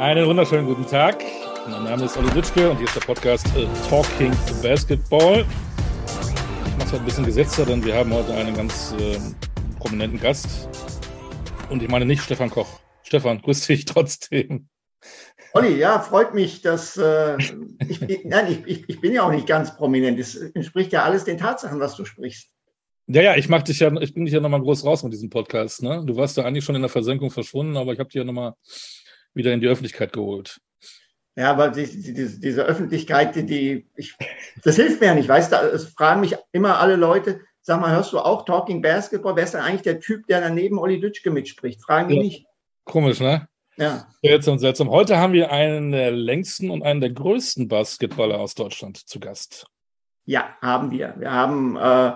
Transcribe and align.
Einen 0.00 0.26
wunderschönen 0.26 0.64
guten 0.64 0.86
Tag. 0.86 1.22
Mein 1.68 1.84
Name 1.84 2.06
ist 2.06 2.16
Olli 2.16 2.30
Ditschke 2.30 2.70
und 2.70 2.78
hier 2.78 2.86
ist 2.86 2.96
der 2.96 3.02
Podcast 3.02 3.46
äh, 3.54 3.66
Talking 3.86 4.32
Basketball. 4.62 5.44
Ich 5.44 6.76
mache 6.78 6.86
es 6.86 6.92
heute 6.92 7.02
ein 7.02 7.04
bisschen 7.04 7.26
gesetzter, 7.26 7.66
denn 7.66 7.84
wir 7.84 7.94
haben 7.94 8.10
heute 8.14 8.32
einen 8.32 8.54
ganz 8.54 8.94
äh, 8.98 9.18
prominenten 9.78 10.18
Gast. 10.18 10.70
Und 11.68 11.82
ich 11.82 11.90
meine 11.90 12.06
nicht 12.06 12.22
Stefan 12.22 12.48
Koch. 12.48 12.80
Stefan, 13.02 13.42
grüß 13.42 13.66
dich 13.66 13.84
trotzdem. 13.84 14.70
Olli, 15.52 15.76
ja, 15.76 16.00
freut 16.00 16.32
mich, 16.32 16.62
dass 16.62 16.96
äh, 16.96 17.36
ich, 17.86 18.24
nein, 18.24 18.50
ich, 18.50 18.66
ich, 18.66 18.88
ich 18.88 19.00
bin 19.02 19.12
ja 19.12 19.24
auch 19.24 19.32
nicht 19.32 19.46
ganz 19.46 19.76
prominent. 19.76 20.18
Es 20.18 20.34
entspricht 20.34 20.94
ja 20.94 21.02
alles 21.02 21.24
den 21.24 21.36
Tatsachen, 21.36 21.78
was 21.78 21.94
du 21.96 22.06
sprichst. 22.06 22.48
Ja, 23.06 23.20
ja, 23.20 23.36
ich 23.36 23.50
mach 23.50 23.64
dich 23.64 23.80
ja, 23.80 23.92
ich 24.00 24.14
bin 24.14 24.24
dich 24.24 24.32
ja 24.32 24.40
nochmal 24.40 24.62
groß 24.62 24.82
raus 24.86 25.02
mit 25.02 25.12
diesem 25.12 25.28
Podcast. 25.28 25.82
Ne? 25.82 26.02
Du 26.06 26.16
warst 26.16 26.38
ja 26.38 26.44
eigentlich 26.46 26.64
schon 26.64 26.76
in 26.76 26.80
der 26.80 26.88
Versenkung 26.88 27.30
verschwunden, 27.30 27.76
aber 27.76 27.92
ich 27.92 27.98
habe 27.98 28.08
dich 28.08 28.18
ja 28.18 28.24
nochmal 28.24 28.54
wieder 29.34 29.52
in 29.52 29.60
die 29.60 29.68
Öffentlichkeit 29.68 30.12
geholt. 30.12 30.60
Ja, 31.36 31.50
aber 31.50 31.68
die, 31.70 31.86
die, 31.86 32.40
diese 32.40 32.64
Öffentlichkeit, 32.64 33.34
die, 33.36 33.46
die 33.46 33.86
ich, 33.96 34.16
das 34.64 34.76
hilft 34.76 35.00
mir 35.00 35.06
ja 35.06 35.14
nicht. 35.14 35.28
Weißt 35.28 35.52
du, 35.52 35.56
es 35.56 35.86
fragen 35.86 36.20
mich 36.20 36.36
immer 36.52 36.78
alle 36.78 36.96
Leute, 36.96 37.40
sag 37.62 37.80
mal, 37.80 37.92
hörst 37.92 38.12
du 38.12 38.18
auch 38.18 38.44
Talking 38.44 38.82
Basketball? 38.82 39.36
Wer 39.36 39.44
ist 39.44 39.54
denn 39.54 39.60
eigentlich 39.60 39.82
der 39.82 40.00
Typ, 40.00 40.26
der 40.26 40.40
daneben 40.40 40.78
Olli 40.78 41.00
Dütschke 41.00 41.30
mitspricht? 41.30 41.82
Fragen 41.82 42.08
die 42.08 42.16
ja. 42.16 42.22
nicht. 42.22 42.46
Komisch, 42.84 43.20
ne? 43.20 43.48
Ja. 43.76 44.08
Seltsam, 44.22 44.58
seltsam. 44.58 44.90
Heute 44.90 45.18
haben 45.18 45.32
wir 45.32 45.50
einen 45.50 45.92
der 45.92 46.10
längsten 46.10 46.70
und 46.70 46.82
einen 46.82 47.00
der 47.00 47.10
größten 47.10 47.68
Basketballer 47.68 48.38
aus 48.38 48.54
Deutschland 48.54 48.96
zu 48.96 49.20
Gast. 49.20 49.66
Ja, 50.26 50.56
haben 50.60 50.90
wir. 50.90 51.14
Wir 51.16 51.32
haben 51.32 51.76
äh, 51.76 52.12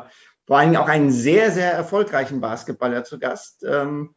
vor 0.46 0.58
allem 0.58 0.76
auch 0.76 0.88
einen 0.88 1.10
sehr, 1.10 1.50
sehr 1.50 1.72
erfolgreichen 1.72 2.40
Basketballer 2.40 3.04
zu 3.04 3.18
Gast, 3.18 3.64
ähm, 3.66 4.14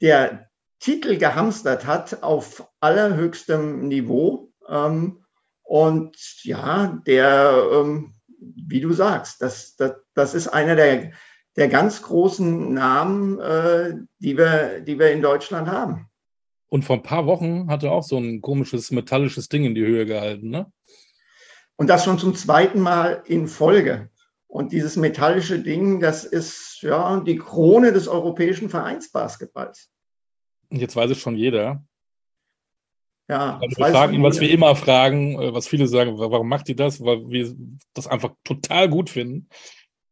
der 0.00 0.48
Titel 0.80 1.16
gehamstert 1.18 1.86
hat 1.86 2.22
auf 2.22 2.68
allerhöchstem 2.80 3.88
Niveau. 3.88 4.52
Ähm, 4.68 5.24
und 5.62 6.16
ja, 6.44 6.98
der, 7.06 7.62
ähm, 7.72 8.14
wie 8.38 8.80
du 8.80 8.92
sagst, 8.92 9.42
das, 9.42 9.76
das, 9.76 9.92
das 10.14 10.34
ist 10.34 10.48
einer 10.48 10.76
der, 10.76 11.12
der 11.56 11.68
ganz 11.68 12.02
großen 12.02 12.72
Namen, 12.72 13.38
äh, 13.40 13.94
die, 14.18 14.36
wir, 14.36 14.80
die 14.80 14.98
wir 14.98 15.10
in 15.10 15.22
Deutschland 15.22 15.68
haben. 15.68 16.08
Und 16.68 16.84
vor 16.84 16.96
ein 16.96 17.02
paar 17.02 17.26
Wochen 17.26 17.68
hat 17.68 17.82
er 17.82 17.92
auch 17.92 18.02
so 18.02 18.18
ein 18.18 18.40
komisches 18.40 18.90
metallisches 18.90 19.48
Ding 19.48 19.64
in 19.64 19.74
die 19.74 19.84
Höhe 19.84 20.06
gehalten, 20.06 20.50
ne? 20.50 20.70
Und 21.76 21.88
das 21.88 22.04
schon 22.04 22.18
zum 22.18 22.34
zweiten 22.34 22.80
Mal 22.80 23.22
in 23.26 23.46
Folge. 23.46 24.10
Und 24.48 24.72
dieses 24.72 24.96
metallische 24.96 25.60
Ding, 25.60 26.00
das 26.00 26.24
ist 26.24 26.78
ja 26.80 27.20
die 27.20 27.36
Krone 27.36 27.92
des 27.92 28.08
europäischen 28.08 28.68
Vereinsbasketballs. 28.68 29.88
Jetzt 30.70 30.96
weiß 30.96 31.10
es 31.10 31.18
schon 31.18 31.36
jeder. 31.36 31.82
Ja, 33.28 33.58
also 33.60 33.76
wir 33.76 33.86
fragen 33.86 34.14
ihn, 34.14 34.22
was 34.22 34.40
wir 34.40 34.50
immer 34.50 34.74
fragen, 34.74 35.40
äh, 35.40 35.52
was 35.52 35.68
viele 35.68 35.86
sagen, 35.86 36.18
warum 36.18 36.48
macht 36.48 36.68
ihr 36.68 36.76
das? 36.76 37.02
Weil 37.04 37.28
wir 37.28 37.54
das 37.92 38.06
einfach 38.06 38.34
total 38.42 38.88
gut 38.88 39.10
finden. 39.10 39.48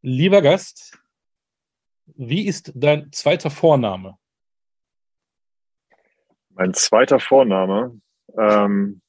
Lieber 0.01 0.41
Gast, 0.41 0.99
wie 2.15 2.45
ist 2.45 2.71
dein 2.75 3.11
zweiter 3.11 3.49
Vorname? 3.49 4.17
Mein 6.51 6.73
zweiter 6.73 7.19
Vorname? 7.19 7.99
Ähm, 8.37 9.01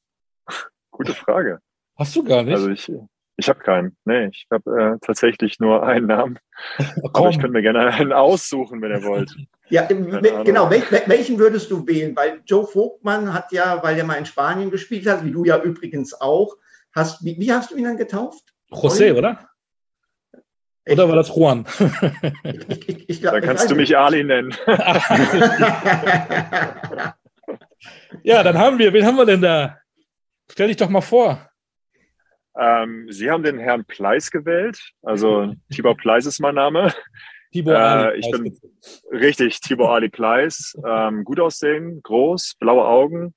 gute 0.91 1.13
Frage. 1.13 1.59
Hast 1.95 2.15
du 2.15 2.23
gar 2.23 2.43
nicht? 2.43 2.55
Also 2.55 2.69
ich, 2.69 2.91
ich 3.37 3.49
habe 3.49 3.59
keinen. 3.59 3.95
Nee, 4.05 4.27
ich 4.27 4.47
habe 4.51 4.95
äh, 4.95 5.05
tatsächlich 5.05 5.59
nur 5.59 5.83
einen 5.83 6.07
Namen. 6.07 6.39
Aber 7.13 7.29
ich 7.29 7.37
könnte 7.37 7.53
mir 7.53 7.61
gerne 7.61 7.87
einen 7.93 8.13
aussuchen, 8.13 8.81
wenn 8.81 8.91
ihr 8.91 9.03
wollt. 9.03 9.35
Ja, 9.69 9.83
genau. 9.85 10.69
Wel 10.69 10.83
welchen 11.05 11.37
würdest 11.39 11.69
du 11.71 11.85
wählen? 11.85 12.15
Weil 12.15 12.41
Joe 12.45 12.65
Vogtmann 12.65 13.33
hat 13.33 13.51
ja, 13.51 13.81
weil 13.83 13.97
er 13.97 14.03
mal 14.03 14.15
in 14.15 14.25
Spanien 14.25 14.71
gespielt 14.71 15.07
hat, 15.07 15.23
wie 15.23 15.31
du 15.31 15.45
ja 15.45 15.61
übrigens 15.61 16.19
auch, 16.19 16.55
hast, 16.93 17.23
wie, 17.23 17.39
wie 17.39 17.53
hast 17.53 17.71
du 17.71 17.75
ihn 17.75 17.83
dann 17.83 17.97
getauft? 17.97 18.43
José, 18.71 19.15
oder? 19.15 19.49
Oder 20.87 21.07
war 21.07 21.15
das 21.15 21.29
Juan? 21.29 21.65
Ich, 22.43 22.89
ich, 22.89 23.09
ich, 23.09 23.21
dann 23.21 23.41
kannst 23.41 23.69
du 23.69 23.75
mich 23.75 23.95
Ali 23.95 24.23
nennen. 24.23 24.55
ja, 28.23 28.41
dann 28.41 28.57
haben 28.57 28.79
wir, 28.79 28.91
wen 28.91 29.05
haben 29.05 29.17
wir 29.17 29.25
denn 29.25 29.41
da? 29.41 29.77
Stell 30.51 30.69
dich 30.69 30.77
doch 30.77 30.89
mal 30.89 31.01
vor. 31.01 31.47
Ähm, 32.57 33.05
Sie 33.11 33.29
haben 33.29 33.43
den 33.43 33.59
Herrn 33.59 33.85
Pleis 33.85 34.31
gewählt. 34.31 34.79
Also 35.03 35.53
Tibor 35.71 35.95
Pleis 35.95 36.25
ist 36.25 36.39
mein 36.39 36.55
Name. 36.55 36.91
Tibor 37.51 37.77
Ali. 37.77 38.15
Äh, 38.15 38.19
ich 38.19 38.31
bin 38.31 38.57
richtig, 39.11 39.59
Tibor 39.61 39.93
Ali 39.93 40.09
Pleis. 40.09 40.77
Ähm, 40.85 41.23
gut 41.23 41.39
aussehen, 41.39 42.01
groß, 42.03 42.55
blaue 42.59 42.85
Augen, 42.85 43.33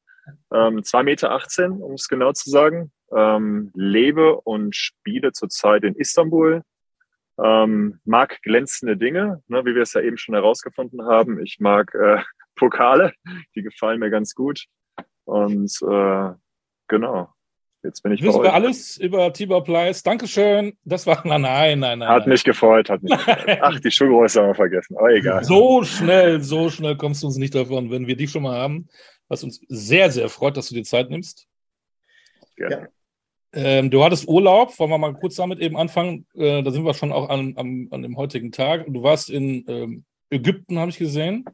ähm, 0.53 0.79
2,18 0.83 1.03
Meter, 1.03 1.85
um 1.85 1.95
es 1.95 2.09
genau 2.09 2.33
zu 2.33 2.51
sagen. 2.51 2.93
Ähm, 3.15 3.71
lebe 3.75 4.41
und 4.41 4.75
spiele 4.75 5.33
zurzeit 5.33 5.85
in 5.85 5.95
Istanbul. 5.97 6.63
Ähm, 7.43 8.01
mag 8.05 8.41
glänzende 8.43 8.97
Dinge, 8.97 9.43
ne, 9.49 9.65
wie 9.65 9.75
wir 9.75 9.83
es 9.83 9.95
ja 9.95 10.03
eben 10.03 10.19
schon 10.19 10.35
herausgefunden 10.35 11.05
haben. 11.07 11.43
Ich 11.43 11.61
mag 11.61 11.95
äh, 11.95 12.23
Pokale, 12.55 13.13
die 13.55 13.63
gefallen 13.63 13.99
mir 13.99 14.11
ganz 14.11 14.35
gut. 14.35 14.67
Und 15.25 15.73
äh, 15.83 16.31
genau, 16.89 17.33
Jetzt 17.83 18.03
bin 18.03 18.13
ich 18.13 18.23
Wissen 18.23 18.43
wir 18.43 18.55
alles 18.55 18.97
über 18.97 19.33
Tibor 19.33 19.65
Pleiss. 19.65 20.03
Dankeschön. 20.05 20.77
Das 20.85 21.07
war, 21.07 21.21
nein, 21.27 21.43
nein, 21.43 21.79
nein. 21.81 21.99
nein 21.99 22.09
hat 22.09 22.27
mich 22.27 22.45
gefreut, 22.45 22.89
hat 22.89 23.03
mich 23.03 23.13
gefreut. 23.13 23.59
Ach, 23.61 23.81
die 23.81 23.91
Schuhgröße 23.91 24.41
haben 24.41 24.49
wir 24.49 24.55
vergessen. 24.55 24.97
Aber 24.97 25.11
egal. 25.11 25.43
So 25.43 25.83
schnell, 25.83 26.41
so 26.43 26.71
schnell 26.71 26.97
kommst 26.97 27.23
du 27.23 27.27
uns 27.27 27.37
nicht 27.37 27.55
davon, 27.55 27.91
wenn 27.91 28.07
wir 28.07 28.17
dich 28.17 28.31
schon 28.31 28.45
mal 28.45 28.57
haben. 28.57 28.89
Was 29.29 29.43
uns 29.43 29.61
sehr, 29.69 30.11
sehr 30.11 30.29
freut, 30.29 30.57
dass 30.57 30.69
du 30.69 30.75
dir 30.75 30.85
Zeit 30.85 31.11
nimmst. 31.11 31.49
Gerne. 32.57 32.89
Ähm, 33.55 33.91
du 33.91 34.03
hattest 34.03 34.29
Urlaub, 34.29 34.79
wollen 34.79 34.91
wir 34.91 34.99
mal 34.99 35.15
kurz 35.15 35.37
damit 35.37 35.59
eben 35.59 35.77
anfangen. 35.77 36.27
Äh, 36.35 36.63
da 36.63 36.71
sind 36.71 36.85
wir 36.85 36.95
schon 36.95 37.13
auch 37.13 37.29
an, 37.29 37.55
an, 37.57 37.89
an 37.91 38.03
dem 38.03 38.17
heutigen 38.17 38.53
Tag. 38.53 38.87
Du 38.89 39.03
warst 39.03 39.29
in 39.29 39.65
ähm, 39.69 40.05
Ägypten, 40.31 40.79
habe 40.79 40.91
ich 40.91 40.99
gesehen. 40.99 41.45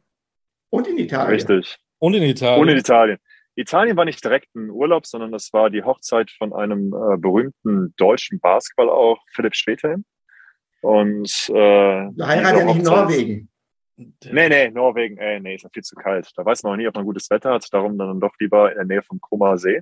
Und 0.69 0.87
in 0.87 0.97
Italien. 0.97 1.33
Richtig. 1.33 1.77
Und 1.97 2.13
in 2.13 2.23
Italien. 2.23 2.61
Und 2.61 2.69
in 2.69 2.77
Italien. 2.77 3.17
Italien 3.59 3.97
war 3.97 4.05
nicht 4.05 4.23
direkt 4.23 4.55
ein 4.55 4.69
Urlaub, 4.69 5.05
sondern 5.05 5.31
das 5.31 5.51
war 5.51 5.69
die 5.69 5.83
Hochzeit 5.83 6.31
von 6.31 6.53
einem 6.53 6.93
äh, 6.93 7.17
berühmten 7.17 7.93
deutschen 7.97 8.39
Basketball 8.39 8.89
auch, 8.89 9.19
Philipp 9.33 9.55
Schwedhelm. 9.55 10.05
Und 10.81 11.49
äh, 11.49 12.07
heiratet 12.21 12.59
ja 12.59 12.65
nicht 12.65 12.77
in 12.77 12.83
Norwegen. 12.83 13.49
Nee, 13.97 14.47
nee, 14.47 14.69
Norwegen, 14.69 15.17
ey, 15.17 15.41
nee, 15.41 15.55
ist 15.55 15.63
ja 15.63 15.69
viel 15.73 15.83
zu 15.83 15.95
kalt. 15.95 16.31
Da 16.37 16.45
weiß 16.45 16.63
man 16.63 16.73
auch 16.73 16.77
nie, 16.77 16.87
ob 16.87 16.95
man 16.95 17.03
gutes 17.03 17.29
Wetter 17.29 17.51
hat. 17.51 17.67
Darum 17.73 17.97
dann 17.97 18.21
doch 18.21 18.33
lieber 18.39 18.71
in 18.71 18.77
der 18.77 18.85
Nähe 18.85 19.03
vom 19.03 19.19
Koma 19.19 19.57
See. 19.57 19.81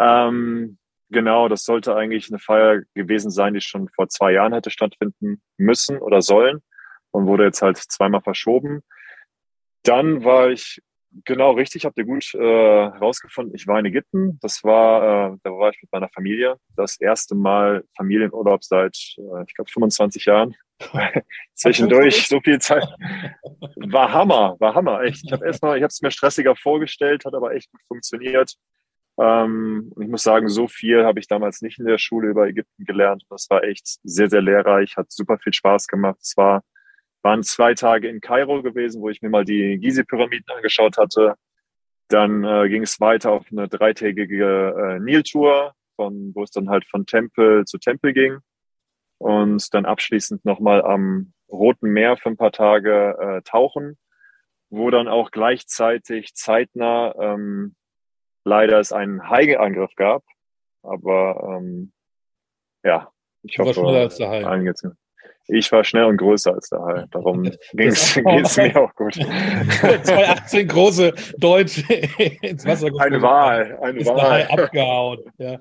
Ähm, 0.00 0.78
genau, 1.10 1.48
das 1.48 1.64
sollte 1.64 1.94
eigentlich 1.94 2.30
eine 2.30 2.38
Feier 2.38 2.80
gewesen 2.94 3.30
sein, 3.30 3.52
die 3.52 3.60
schon 3.60 3.90
vor 3.90 4.08
zwei 4.08 4.32
Jahren 4.32 4.54
hätte 4.54 4.70
stattfinden 4.70 5.42
müssen 5.58 5.98
oder 5.98 6.22
sollen 6.22 6.62
und 7.10 7.26
wurde 7.26 7.44
jetzt 7.44 7.60
halt 7.60 7.76
zweimal 7.76 8.22
verschoben. 8.22 8.82
Dann 9.82 10.24
war 10.24 10.48
ich 10.48 10.80
Genau, 11.24 11.52
richtig, 11.52 11.84
habt 11.84 11.96
ihr 11.98 12.04
gut 12.04 12.34
äh, 12.34 12.38
herausgefunden. 12.38 13.54
Ich 13.54 13.66
war 13.66 13.78
in 13.78 13.86
Ägypten. 13.86 14.38
Das 14.42 14.62
war, 14.64 15.32
äh, 15.32 15.36
da 15.42 15.50
war 15.50 15.70
ich 15.70 15.80
mit 15.80 15.90
meiner 15.92 16.08
Familie. 16.08 16.56
Das 16.76 17.00
erste 17.00 17.34
Mal 17.34 17.84
Familienurlaub 17.96 18.62
seit, 18.64 18.96
äh, 19.18 19.44
ich 19.46 19.54
glaube, 19.54 19.70
25 19.70 20.24
Jahren. 20.26 20.54
Zwischendurch 21.54 22.28
so 22.28 22.40
viel 22.40 22.60
Zeit. 22.60 22.84
War 23.76 24.12
Hammer, 24.12 24.56
war 24.58 24.74
Hammer, 24.74 25.02
echt. 25.02 25.24
Ich 25.24 25.32
habe 25.32 25.46
erstmal, 25.46 25.76
ich 25.76 25.82
habe 25.82 25.90
es 25.90 26.02
mir 26.02 26.10
stressiger 26.10 26.54
vorgestellt, 26.56 27.24
hat 27.24 27.34
aber 27.34 27.54
echt 27.54 27.70
gut 27.70 27.80
funktioniert. 27.88 28.54
Ähm, 29.18 29.90
und 29.94 30.02
ich 30.02 30.10
muss 30.10 30.22
sagen, 30.22 30.48
so 30.48 30.68
viel 30.68 31.04
habe 31.04 31.18
ich 31.20 31.28
damals 31.28 31.62
nicht 31.62 31.78
in 31.78 31.86
der 31.86 31.98
Schule 31.98 32.28
über 32.28 32.46
Ägypten 32.46 32.84
gelernt. 32.84 33.24
Das 33.30 33.48
war 33.48 33.64
echt 33.64 33.98
sehr, 34.02 34.28
sehr 34.28 34.42
lehrreich, 34.42 34.96
hat 34.96 35.10
super 35.10 35.38
viel 35.38 35.54
Spaß 35.54 35.86
gemacht. 35.86 36.18
Es 36.20 36.36
war 36.36 36.62
waren 37.26 37.42
zwei 37.42 37.74
Tage 37.74 38.08
in 38.08 38.20
Kairo 38.20 38.62
gewesen, 38.62 39.02
wo 39.02 39.08
ich 39.08 39.20
mir 39.20 39.30
mal 39.30 39.44
die 39.44 39.78
Gizeh-Pyramiden 39.78 40.46
angeschaut 40.54 40.96
hatte. 40.96 41.34
Dann 42.06 42.44
äh, 42.44 42.68
ging 42.68 42.84
es 42.84 43.00
weiter 43.00 43.32
auf 43.32 43.46
eine 43.50 43.66
dreitägige 43.66 44.74
äh, 44.78 45.00
Niltour, 45.00 45.74
wo 45.96 46.42
es 46.44 46.52
dann 46.52 46.70
halt 46.70 46.86
von 46.86 47.04
Tempel 47.04 47.64
zu 47.64 47.78
Tempel 47.78 48.12
ging. 48.12 48.38
Und 49.18 49.74
dann 49.74 49.86
abschließend 49.86 50.44
nochmal 50.44 50.82
am 50.82 51.32
Roten 51.50 51.90
Meer 51.90 52.16
für 52.16 52.28
ein 52.28 52.36
paar 52.36 52.52
Tage 52.52 53.16
äh, 53.18 53.42
tauchen, 53.42 53.98
wo 54.70 54.90
dann 54.90 55.08
auch 55.08 55.32
gleichzeitig 55.32 56.34
zeitnah 56.34 57.12
ähm, 57.18 57.74
leider 58.44 58.78
es 58.78 58.92
einen 58.92 59.28
Haiangriff 59.28 59.96
gab. 59.96 60.22
Aber 60.84 61.58
ähm, 61.58 61.92
ja, 62.84 63.10
ich 63.42 63.58
hoffe, 63.58 63.80
allen 63.82 64.64
geht's 64.64 64.84
mir. 64.84 64.96
Ich 65.48 65.70
war 65.70 65.84
schnell 65.84 66.04
und 66.04 66.16
größer 66.16 66.52
als 66.54 66.68
der 66.70 66.80
Hai. 66.80 67.04
Darum 67.10 67.42
ging 67.72 67.88
es 67.88 68.16
mir 68.56 68.76
auch 68.76 68.94
gut. 68.94 69.14
218 69.14 70.68
große 70.68 71.14
Deutsche 71.38 71.82
ins 72.42 72.66
Wasser 72.66 72.90
gefallen. 72.90 73.14
Eine 73.14 73.22
Wahl. 73.22 73.78
Eine 73.80 74.00
ist 74.00 74.06
Wahl. 74.06 74.16
Der 74.16 74.30
Hai 74.30 74.50
abgehauen. 74.50 75.20
Ja. 75.38 75.60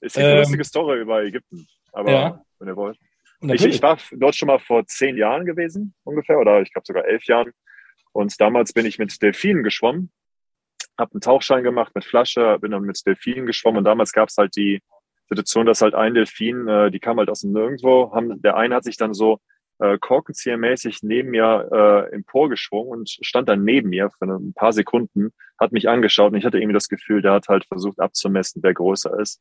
Ist 0.00 0.18
eine 0.18 0.32
ähm, 0.32 0.38
lustige 0.38 0.64
Story 0.64 1.00
über 1.00 1.22
Ägypten. 1.22 1.66
Aber 1.92 2.10
ja. 2.10 2.44
wenn 2.58 2.68
ihr 2.68 2.76
wollt. 2.76 2.98
Ich, 3.42 3.64
ich, 3.64 3.82
war 3.82 3.98
dort 4.12 4.36
schon 4.36 4.46
mal 4.46 4.60
vor 4.60 4.86
zehn 4.86 5.16
Jahren 5.16 5.44
gewesen, 5.44 5.94
ungefähr, 6.04 6.38
oder 6.38 6.62
ich 6.62 6.72
glaube 6.72 6.86
sogar 6.86 7.04
elf 7.06 7.24
Jahren. 7.24 7.52
Und 8.12 8.40
damals 8.40 8.72
bin 8.72 8.86
ich 8.86 8.98
mit 9.00 9.20
Delfinen 9.20 9.64
geschwommen. 9.64 10.12
habe 10.96 11.12
einen 11.12 11.22
Tauchschein 11.22 11.64
gemacht 11.64 11.92
mit 11.94 12.04
Flasche, 12.04 12.58
bin 12.60 12.70
dann 12.70 12.82
mit 12.82 13.04
Delfinen 13.04 13.46
geschwommen 13.46 13.78
und 13.78 13.84
damals 13.84 14.12
gab 14.12 14.28
es 14.28 14.36
halt 14.36 14.54
die 14.54 14.80
Situation, 15.32 15.66
dass 15.66 15.80
halt 15.80 15.94
ein 15.94 16.14
Delfin, 16.14 16.68
äh, 16.68 16.90
die 16.90 17.00
kam 17.00 17.18
halt 17.18 17.30
aus 17.30 17.40
dem 17.40 17.52
Nirgendwo, 17.52 18.12
haben, 18.14 18.40
der 18.42 18.56
eine 18.56 18.74
hat 18.74 18.84
sich 18.84 18.96
dann 18.96 19.14
so 19.14 19.38
äh, 19.78 19.98
korkenziehermäßig 19.98 21.02
neben 21.02 21.30
mir 21.30 21.68
äh, 21.72 22.14
emporgeschwungen 22.14 23.00
und 23.00 23.10
stand 23.10 23.48
dann 23.48 23.64
neben 23.64 23.90
mir 23.90 24.10
für 24.10 24.26
ein 24.26 24.52
paar 24.54 24.72
Sekunden, 24.72 25.32
hat 25.58 25.72
mich 25.72 25.88
angeschaut 25.88 26.32
und 26.32 26.38
ich 26.38 26.44
hatte 26.44 26.58
irgendwie 26.58 26.74
das 26.74 26.88
Gefühl, 26.88 27.22
der 27.22 27.32
hat 27.32 27.48
halt 27.48 27.64
versucht 27.64 28.00
abzumessen, 28.00 28.62
wer 28.62 28.74
größer 28.74 29.18
ist. 29.18 29.40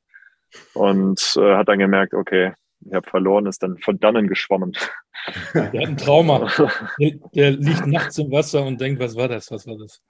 Und 0.73 1.35
äh, 1.37 1.55
hat 1.55 1.69
dann 1.69 1.79
gemerkt, 1.79 2.13
okay, 2.13 2.53
ich 2.85 2.93
habe 2.93 3.09
verloren, 3.09 3.45
ist 3.45 3.63
dann 3.63 3.77
von 3.77 3.99
dannen 3.99 4.27
geschwommen. 4.27 4.73
Der 5.55 5.65
hat 5.65 5.75
ein 5.75 5.97
Trauma. 5.97 6.49
Der, 6.99 7.11
der, 7.33 7.51
liegt 7.51 7.85
nachts 7.85 8.17
im 8.17 8.31
Wasser 8.31 8.65
und 8.65 8.81
denkt, 8.81 8.99
was 8.99 9.15
war 9.15 9.27
das, 9.27 9.51
was 9.51 9.67
war 9.67 9.77
das? 9.77 10.01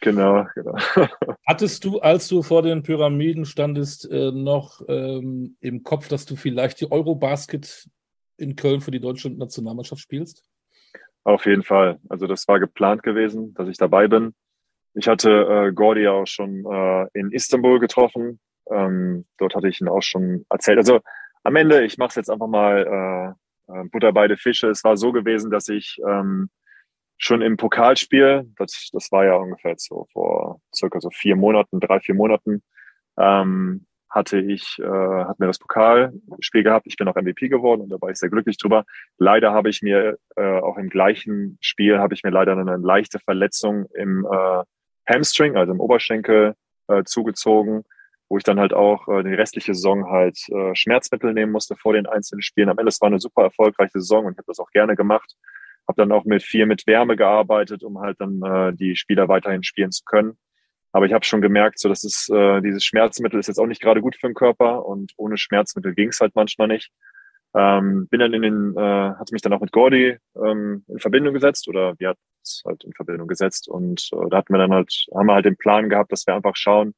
Genau, 0.00 0.46
genau. 0.54 0.74
Hattest 1.46 1.84
du, 1.84 2.00
als 2.00 2.28
du 2.28 2.42
vor 2.42 2.62
den 2.62 2.82
Pyramiden 2.82 3.44
standest, 3.44 4.10
äh, 4.10 4.32
noch 4.32 4.80
ähm, 4.88 5.56
im 5.60 5.82
Kopf, 5.82 6.08
dass 6.08 6.26
du 6.26 6.36
vielleicht 6.36 6.80
die 6.80 6.90
Eurobasket 6.90 7.88
in 8.36 8.56
Köln 8.56 8.80
für 8.80 8.90
die 8.90 9.00
deutsche 9.00 9.30
Nationalmannschaft 9.30 10.02
spielst? 10.02 10.44
Auf 11.24 11.46
jeden 11.46 11.62
Fall. 11.62 11.98
Also 12.08 12.26
das 12.26 12.46
war 12.48 12.60
geplant 12.60 13.02
gewesen, 13.02 13.54
dass 13.54 13.68
ich 13.68 13.78
dabei 13.78 14.08
bin. 14.08 14.34
Ich 14.94 15.08
hatte 15.08 15.30
äh, 15.30 15.72
Gordy 15.72 16.06
auch 16.06 16.26
schon 16.26 16.64
äh, 16.70 17.06
in 17.14 17.32
Istanbul 17.32 17.80
getroffen. 17.80 18.40
Ähm, 18.70 19.26
dort 19.38 19.54
hatte 19.54 19.68
ich 19.68 19.80
ihn 19.80 19.88
auch 19.88 20.02
schon 20.02 20.44
erzählt. 20.50 20.78
Also 20.78 21.00
am 21.44 21.56
Ende, 21.56 21.84
ich 21.84 21.98
mache 21.98 22.08
es 22.08 22.14
jetzt 22.16 22.30
einfach 22.30 22.48
mal 22.48 23.36
äh, 23.68 23.72
äh, 23.72 23.84
Butter 23.84 24.12
beide 24.12 24.36
Fische. 24.36 24.68
Es 24.68 24.82
war 24.82 24.96
so 24.96 25.12
gewesen, 25.12 25.50
dass 25.50 25.68
ich 25.68 26.00
ähm, 26.08 26.50
schon 27.18 27.42
im 27.42 27.56
Pokalspiel, 27.56 28.50
das, 28.56 28.90
das 28.92 29.12
war 29.12 29.24
ja 29.24 29.36
ungefähr 29.36 29.74
so 29.76 30.06
vor 30.12 30.60
circa 30.74 31.00
so 31.00 31.10
vier 31.10 31.36
Monaten, 31.36 31.80
drei, 31.80 32.00
vier 32.00 32.14
Monaten, 32.14 32.62
ähm, 33.18 33.86
hatte 34.10 34.38
ich, 34.40 34.78
äh, 34.78 34.84
hat 34.84 35.40
mir 35.40 35.46
das 35.46 35.58
Pokalspiel 35.58 36.62
gehabt. 36.62 36.86
Ich 36.86 36.96
bin 36.96 37.08
auch 37.08 37.16
MVP 37.16 37.48
geworden 37.48 37.82
und 37.82 37.88
da 37.90 38.00
war 38.00 38.10
ich 38.10 38.18
sehr 38.18 38.30
glücklich 38.30 38.56
drüber. 38.58 38.84
Leider 39.18 39.52
habe 39.52 39.70
ich 39.70 39.82
mir 39.82 40.18
äh, 40.36 40.60
auch 40.60 40.78
im 40.78 40.88
gleichen 40.88 41.58
Spiel 41.60 41.98
habe 41.98 42.14
ich 42.14 42.22
mir 42.22 42.30
leider 42.30 42.56
eine 42.56 42.76
leichte 42.76 43.18
Verletzung 43.18 43.86
im 43.94 44.24
äh, 44.24 44.62
Hamstring, 45.12 45.56
also 45.56 45.72
im 45.72 45.80
Oberschenkel, 45.80 46.54
äh, 46.88 47.02
zugezogen, 47.04 47.84
wo 48.28 48.38
ich 48.38 48.44
dann 48.44 48.58
halt 48.58 48.72
auch 48.72 49.08
äh, 49.08 49.22
die 49.22 49.34
restliche 49.34 49.74
Saison 49.74 50.10
halt 50.10 50.38
äh, 50.48 50.74
Schmerzmittel 50.74 51.32
nehmen 51.32 51.52
musste 51.52 51.76
vor 51.76 51.92
den 51.92 52.06
einzelnen 52.06 52.42
Spielen. 52.42 52.68
Am 52.68 52.78
Ende 52.78 52.88
es 52.88 53.00
war 53.00 53.08
eine 53.08 53.20
super 53.20 53.42
erfolgreiche 53.42 54.00
Saison 54.00 54.26
und 54.26 54.32
ich 54.32 54.38
habe 54.38 54.46
das 54.46 54.58
auch 54.58 54.70
gerne 54.70 54.96
gemacht. 54.96 55.36
Habe 55.86 56.00
dann 56.00 56.12
auch 56.12 56.24
mit 56.24 56.42
viel 56.42 56.66
mit 56.66 56.86
Wärme 56.86 57.16
gearbeitet, 57.16 57.82
um 57.82 58.00
halt 58.00 58.20
dann 58.20 58.42
äh, 58.42 58.72
die 58.74 58.96
Spieler 58.96 59.28
weiterhin 59.28 59.62
spielen 59.62 59.92
zu 59.92 60.04
können. 60.04 60.38
Aber 60.92 61.06
ich 61.06 61.12
habe 61.12 61.24
schon 61.24 61.42
gemerkt, 61.42 61.78
so 61.78 61.88
dass 61.88 62.04
es 62.04 62.28
äh, 62.28 62.60
dieses 62.62 62.84
Schmerzmittel 62.84 63.40
ist 63.40 63.48
jetzt 63.48 63.58
auch 63.58 63.66
nicht 63.66 63.82
gerade 63.82 64.00
gut 64.00 64.16
für 64.16 64.28
den 64.28 64.34
Körper 64.34 64.86
und 64.86 65.12
ohne 65.16 65.36
Schmerzmittel 65.36 65.94
ging 65.94 66.08
es 66.08 66.20
halt 66.20 66.34
manchmal 66.34 66.68
nicht. 66.68 66.92
Ähm, 67.52 68.08
bin 68.08 68.20
dann 68.20 68.32
in 68.32 68.42
den, 68.42 68.76
äh, 68.76 68.80
hatte 68.80 69.32
mich 69.32 69.42
dann 69.42 69.52
auch 69.52 69.60
mit 69.60 69.70
Gordy 69.70 70.16
ähm, 70.36 70.84
in 70.88 70.98
Verbindung 70.98 71.34
gesetzt 71.34 71.68
oder 71.68 71.94
wir 71.98 72.10
hatten 72.10 72.20
es 72.42 72.62
halt 72.64 72.82
in 72.84 72.92
Verbindung 72.92 73.28
gesetzt 73.28 73.68
und 73.68 74.08
äh, 74.12 74.28
da 74.30 74.38
hatten 74.38 74.52
wir 74.52 74.58
dann 74.58 74.72
halt, 74.72 75.06
haben 75.14 75.26
wir 75.26 75.34
halt 75.34 75.44
den 75.44 75.56
Plan 75.56 75.88
gehabt, 75.88 76.10
dass 76.10 76.26
wir 76.26 76.34
einfach 76.34 76.56
schauen, 76.56 76.94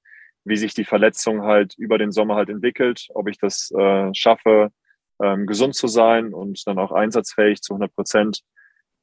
wie 0.46 0.56
sich 0.56 0.74
die 0.74 0.84
Verletzung 0.84 1.42
halt 1.42 1.74
über 1.76 1.98
den 1.98 2.12
Sommer 2.12 2.36
halt 2.36 2.48
entwickelt, 2.48 3.08
ob 3.14 3.28
ich 3.28 3.38
das 3.38 3.70
äh, 3.76 4.14
schaffe, 4.14 4.70
ähm, 5.22 5.46
gesund 5.46 5.74
zu 5.74 5.88
sein 5.88 6.32
und 6.32 6.66
dann 6.66 6.78
auch 6.78 6.92
einsatzfähig 6.92 7.62
zu 7.62 7.74
100 7.74 7.94
Prozent. 7.94 8.40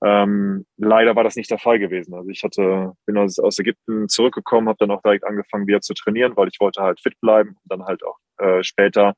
Ähm, 0.03 0.65
leider 0.77 1.15
war 1.15 1.23
das 1.23 1.35
nicht 1.35 1.51
der 1.51 1.59
Fall 1.59 1.79
gewesen. 1.79 2.13
Also 2.13 2.29
ich 2.29 2.43
hatte, 2.43 2.93
bin 3.05 3.17
aus, 3.17 3.39
aus 3.39 3.59
Ägypten 3.59 4.09
zurückgekommen, 4.09 4.67
habe 4.67 4.77
dann 4.79 4.91
auch 4.91 5.01
direkt 5.01 5.25
angefangen 5.25 5.67
wieder 5.67 5.81
zu 5.81 5.93
trainieren, 5.93 6.35
weil 6.35 6.47
ich 6.47 6.59
wollte 6.59 6.81
halt 6.81 6.99
fit 7.01 7.19
bleiben 7.21 7.49
und 7.49 7.71
dann 7.71 7.85
halt 7.85 8.03
auch 8.03 8.17
äh, 8.37 8.63
später 8.63 9.15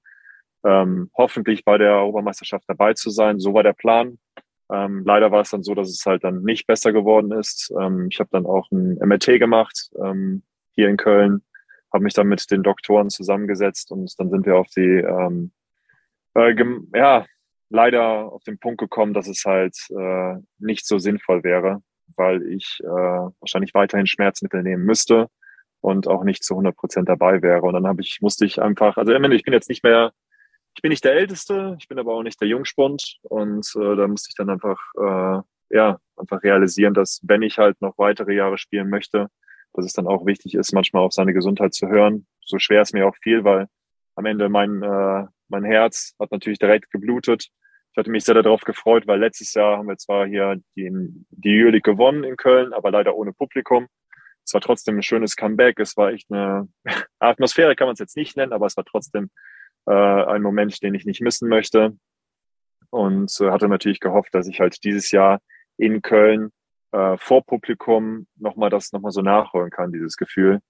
ähm, 0.64 1.12
hoffentlich 1.16 1.64
bei 1.64 1.78
der 1.78 1.94
Europameisterschaft 1.94 2.66
dabei 2.68 2.94
zu 2.94 3.12
sein. 3.12 3.40
So 3.40 3.54
war 3.54 3.64
der 3.64 3.74
Plan. 3.74 4.18
Ähm, 4.72 5.04
leider 5.06 5.32
war 5.32 5.42
es 5.42 5.52
dann 5.52 5.64
so, 5.64 5.76
dass 5.76 5.90
es 5.90 6.06
halt 6.06 6.24
dann 6.24 6.42
nicht 6.42 6.66
besser 6.66 6.92
geworden 6.92 7.32
ist. 7.32 7.72
Ähm, 7.80 8.08
ich 8.12 8.20
habe 8.20 8.30
dann 8.32 8.48
auch 8.48 8.70
ein 8.72 8.98
MRT 8.98 9.40
gemacht 9.40 9.92
ähm, 10.04 10.44
hier 10.72 10.90
in 10.90 10.98
Köln, 10.98 11.42
habe 11.96 12.04
mich 12.04 12.14
dann 12.14 12.28
mit 12.28 12.52
den 12.52 12.62
Doktoren 12.62 13.10
zusammengesetzt 13.10 13.92
und 13.92 14.14
dann 14.20 14.30
sind 14.30 14.46
wir 14.46 14.58
auf 14.58 14.68
die 14.76 14.82
ähm, 14.82 15.52
äh, 16.36 16.54
ja, 16.94 17.26
leider 17.70 18.32
auf 18.32 18.44
den 18.44 18.60
Punkt 18.60 18.80
gekommen, 18.80 19.14
dass 19.14 19.28
es 19.28 19.46
halt 19.46 19.76
äh, 19.90 20.36
nicht 20.60 20.86
so 20.86 21.00
sinnvoll 21.00 21.44
wäre, 21.44 21.82
weil 22.16 22.44
ich 22.44 22.80
äh, 22.84 22.86
wahrscheinlich 22.88 23.74
weiterhin 23.74 24.08
Schmerzmittel 24.08 24.62
nehmen 24.62 24.86
müsste 24.86 25.30
und 25.80 26.08
auch 26.08 26.24
nicht 26.24 26.44
zu 26.44 26.54
100 26.54 26.76
Prozent 26.76 27.10
dabei 27.10 27.42
wäre. 27.42 27.62
Und 27.62 27.74
dann 27.74 27.88
habe 27.88 28.02
ich, 28.02 28.20
musste 28.22 28.46
ich 28.46 28.62
einfach, 28.62 28.98
also 28.98 29.14
ich 29.14 29.44
bin 29.44 29.54
jetzt 29.54 29.70
nicht 29.70 29.84
mehr, 29.84 30.12
ich 30.76 30.82
bin 30.82 30.90
nicht 30.90 31.06
der 31.06 31.14
Älteste, 31.16 31.78
ich 31.80 31.88
bin 31.88 31.98
aber 31.98 32.14
auch 32.14 32.24
nicht 32.24 32.42
der 32.42 32.50
Jungspund 32.50 33.20
und 33.24 33.66
äh, 33.76 33.96
da 33.96 34.08
musste 34.08 34.30
ich 34.30 34.36
dann 34.36 34.50
einfach, 34.50 34.78
äh, 34.98 35.42
ja, 35.76 35.98
einfach 36.18 36.44
realisieren, 36.44 36.94
dass 36.94 37.22
wenn 37.24 37.42
ich 37.42 37.58
halt 37.58 37.82
noch 37.82 37.98
weitere 37.98 38.36
Jahre 38.36 38.58
spielen 38.58 38.90
möchte, 38.90 39.30
dass 39.76 39.86
es 39.86 39.94
dann 39.94 40.08
auch 40.08 40.26
wichtig 40.26 40.56
ist, 40.56 40.74
manchmal 40.74 41.04
auf 41.04 41.14
seine 41.14 41.34
Gesundheit 41.34 41.74
zu 41.74 41.88
hören. 41.88 42.26
So 42.42 42.60
schwer 42.60 42.82
ist 42.82 42.94
mir 42.94 43.08
auch 43.08 43.16
viel, 43.22 43.44
weil 43.44 43.68
am 44.16 44.26
Ende 44.26 44.50
mein, 44.50 44.82
äh, 44.82 45.26
mein 45.50 45.64
Herz 45.64 46.16
hat 46.20 46.32
natürlich 46.32 46.60
direkt 46.60 46.92
geblutet. 46.92 47.50
Ich 47.92 47.98
hatte 47.98 48.12
mich 48.12 48.26
sehr 48.26 48.36
darauf 48.36 48.62
gefreut, 48.62 49.08
weil 49.08 49.20
letztes 49.20 49.54
Jahr 49.54 49.78
haben 49.78 49.88
wir 49.88 49.98
zwar 49.98 50.28
hier 50.28 50.58
die, 50.76 50.92
die 51.30 51.62
Euroleague 51.62 51.82
gewonnen 51.82 52.24
in 52.24 52.36
Köln, 52.36 52.74
aber 52.74 52.92
leider 52.92 53.16
ohne 53.16 53.32
Publikum. 53.32 53.88
Es 54.46 54.54
war 54.54 54.62
trotzdem 54.62 54.98
ein 54.98 55.04
schönes 55.04 55.36
Comeback. 55.36 55.80
Es 55.80 55.98
war 55.98 56.12
echt 56.12 56.32
eine 56.32 56.68
Atmosphäre, 57.20 57.76
kann 57.76 57.88
man 57.88 57.94
es 57.94 58.00
jetzt 58.00 58.18
nicht 58.18 58.38
nennen, 58.38 58.54
aber 58.54 58.66
es 58.66 58.78
war 58.78 58.86
trotzdem 58.86 59.30
äh, 59.88 59.92
ein 59.92 60.42
Moment, 60.42 60.82
den 60.84 60.94
ich 60.94 61.06
nicht 61.06 61.22
missen 61.22 61.50
möchte. 61.50 61.98
Und 62.90 63.36
äh, 63.42 63.50
hatte 63.50 63.68
natürlich 63.68 64.00
gehofft, 64.00 64.34
dass 64.34 64.48
ich 64.48 64.60
halt 64.60 64.84
dieses 64.84 65.12
Jahr 65.12 65.40
in 65.78 66.02
Köln 66.02 66.52
äh, 66.96 67.18
vor 67.18 67.46
Publikum 67.46 68.28
nochmal 68.38 68.70
das 68.70 68.94
nochmal 68.94 69.12
so 69.12 69.22
nachholen 69.22 69.70
kann, 69.70 69.92
dieses 69.92 70.16
Gefühl. 70.16 70.62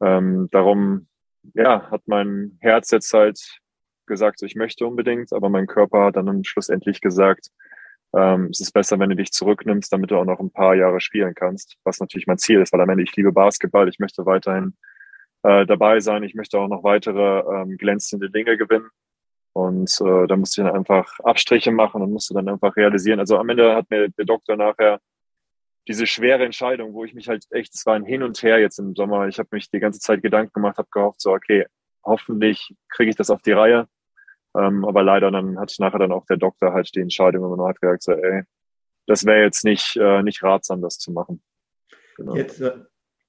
Ähm, 0.00 0.48
darum 0.52 1.08
ja, 1.54 1.90
hat 1.90 2.02
mein 2.06 2.56
Herz 2.60 2.90
jetzt 2.90 3.12
halt 3.12 3.58
gesagt, 4.06 4.38
so, 4.38 4.46
ich 4.46 4.54
möchte 4.54 4.86
unbedingt, 4.86 5.32
aber 5.32 5.48
mein 5.48 5.66
Körper 5.66 6.06
hat 6.06 6.16
dann 6.16 6.44
schlussendlich 6.44 7.00
gesagt, 7.00 7.50
ähm, 8.14 8.48
es 8.52 8.60
ist 8.60 8.72
besser, 8.72 8.98
wenn 9.00 9.10
du 9.10 9.16
dich 9.16 9.32
zurücknimmst, 9.32 9.92
damit 9.92 10.10
du 10.10 10.16
auch 10.16 10.24
noch 10.24 10.38
ein 10.38 10.52
paar 10.52 10.76
Jahre 10.76 11.00
spielen 11.00 11.34
kannst, 11.34 11.76
was 11.82 11.98
natürlich 11.98 12.26
mein 12.28 12.38
Ziel 12.38 12.60
ist, 12.60 12.72
weil 12.72 12.80
am 12.80 12.90
Ende 12.90 13.02
ich 13.02 13.16
liebe 13.16 13.32
Basketball, 13.32 13.88
ich 13.88 13.98
möchte 13.98 14.24
weiterhin 14.24 14.76
äh, 15.42 15.66
dabei 15.66 15.98
sein, 16.00 16.22
ich 16.22 16.34
möchte 16.34 16.58
auch 16.60 16.68
noch 16.68 16.84
weitere 16.84 17.40
ähm, 17.40 17.76
glänzende 17.76 18.30
Dinge 18.30 18.56
gewinnen. 18.56 18.88
Und 19.52 19.90
äh, 20.00 20.26
da 20.26 20.36
musste 20.36 20.60
ich 20.60 20.66
dann 20.66 20.76
einfach 20.76 21.18
Abstriche 21.20 21.72
machen 21.72 22.02
und 22.02 22.12
musste 22.12 22.34
dann 22.34 22.48
einfach 22.48 22.76
realisieren. 22.76 23.18
Also 23.18 23.38
am 23.38 23.48
Ende 23.48 23.74
hat 23.74 23.90
mir 23.90 24.10
der 24.10 24.26
Doktor 24.26 24.56
nachher 24.56 25.00
diese 25.88 26.06
schwere 26.06 26.44
Entscheidung, 26.44 26.94
wo 26.94 27.04
ich 27.04 27.14
mich 27.14 27.28
halt 27.28 27.46
echt, 27.50 27.74
es 27.74 27.86
war 27.86 27.94
ein 27.94 28.04
Hin 28.04 28.22
und 28.22 28.42
Her 28.42 28.58
jetzt 28.58 28.78
im 28.78 28.94
Sommer. 28.94 29.28
Ich 29.28 29.38
habe 29.38 29.48
mich 29.52 29.70
die 29.70 29.78
ganze 29.78 30.00
Zeit 30.00 30.22
Gedanken 30.22 30.52
gemacht, 30.52 30.78
habe 30.78 30.88
gehofft, 30.90 31.20
so, 31.20 31.32
okay, 31.32 31.66
hoffentlich 32.04 32.74
kriege 32.88 33.10
ich 33.10 33.16
das 33.16 33.30
auf 33.30 33.42
die 33.42 33.52
Reihe. 33.52 33.88
Ähm, 34.56 34.84
aber 34.84 35.02
leider 35.02 35.30
dann 35.30 35.58
hat 35.58 35.74
nachher 35.78 35.98
dann 35.98 36.12
auch 36.12 36.24
der 36.26 36.38
Doktor 36.38 36.72
halt 36.72 36.92
die 36.94 37.00
Entscheidung 37.00 37.44
und 37.44 37.66
hat 37.66 37.80
gesagt, 37.80 38.02
so, 38.02 38.12
ey, 38.12 38.42
das 39.06 39.24
wäre 39.24 39.42
jetzt 39.42 39.64
nicht, 39.64 39.96
äh, 39.96 40.22
nicht 40.22 40.42
ratsam, 40.42 40.82
das 40.82 40.98
zu 40.98 41.12
machen. 41.12 41.42
Genau. 42.16 42.34
Jetzt, 42.34 42.60
äh, 42.60 42.72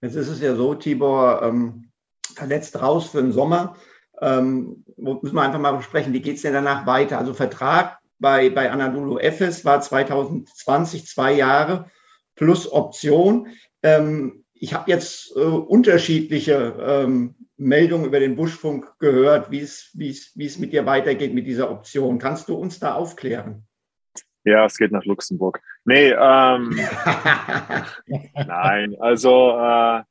jetzt 0.01 0.15
ist 0.15 0.29
es 0.29 0.41
ja 0.41 0.55
so, 0.55 0.73
Tibor, 0.73 1.41
ähm, 1.43 1.91
verletzt 2.33 2.81
raus 2.81 3.09
für 3.09 3.21
den 3.21 3.31
Sommer. 3.31 3.75
Ähm, 4.19 4.83
müssen 4.95 5.35
wir 5.35 5.41
einfach 5.41 5.59
mal 5.59 5.73
besprechen, 5.73 6.13
wie 6.13 6.21
geht 6.21 6.37
es 6.37 6.41
denn 6.41 6.53
danach 6.53 6.87
weiter? 6.87 7.19
Also 7.19 7.33
Vertrag 7.33 7.99
bei, 8.17 8.49
bei 8.49 8.71
Anadolu 8.71 9.19
Efes 9.19 9.63
war 9.63 9.81
2020 9.81 11.05
zwei 11.05 11.33
Jahre 11.33 11.91
plus 12.37 12.71
Option. 12.71 13.49
Ähm, 13.83 14.45
ich 14.53 14.73
habe 14.73 14.89
jetzt 14.89 15.35
äh, 15.35 15.41
unterschiedliche 15.41 16.77
ähm, 16.79 17.35
Meldungen 17.57 18.05
über 18.05 18.19
den 18.19 18.35
Buschfunk 18.35 18.97
gehört, 18.99 19.51
wie 19.51 19.59
es, 19.59 20.57
mit 20.57 20.71
dir 20.71 20.85
weitergeht 20.85 21.33
mit 21.33 21.45
dieser 21.45 21.69
Option. 21.69 22.19
Kannst 22.19 22.47
du 22.47 22.55
uns 22.55 22.79
da 22.79 22.93
aufklären? 22.93 23.67
Ja, 24.45 24.65
es 24.65 24.77
geht 24.77 24.91
nach 24.91 25.03
Luxemburg. 25.03 25.61
Nee, 25.83 26.11
ähm, 26.11 26.69
nein, 28.35 28.95
also 28.99 29.57
äh, 29.59 30.03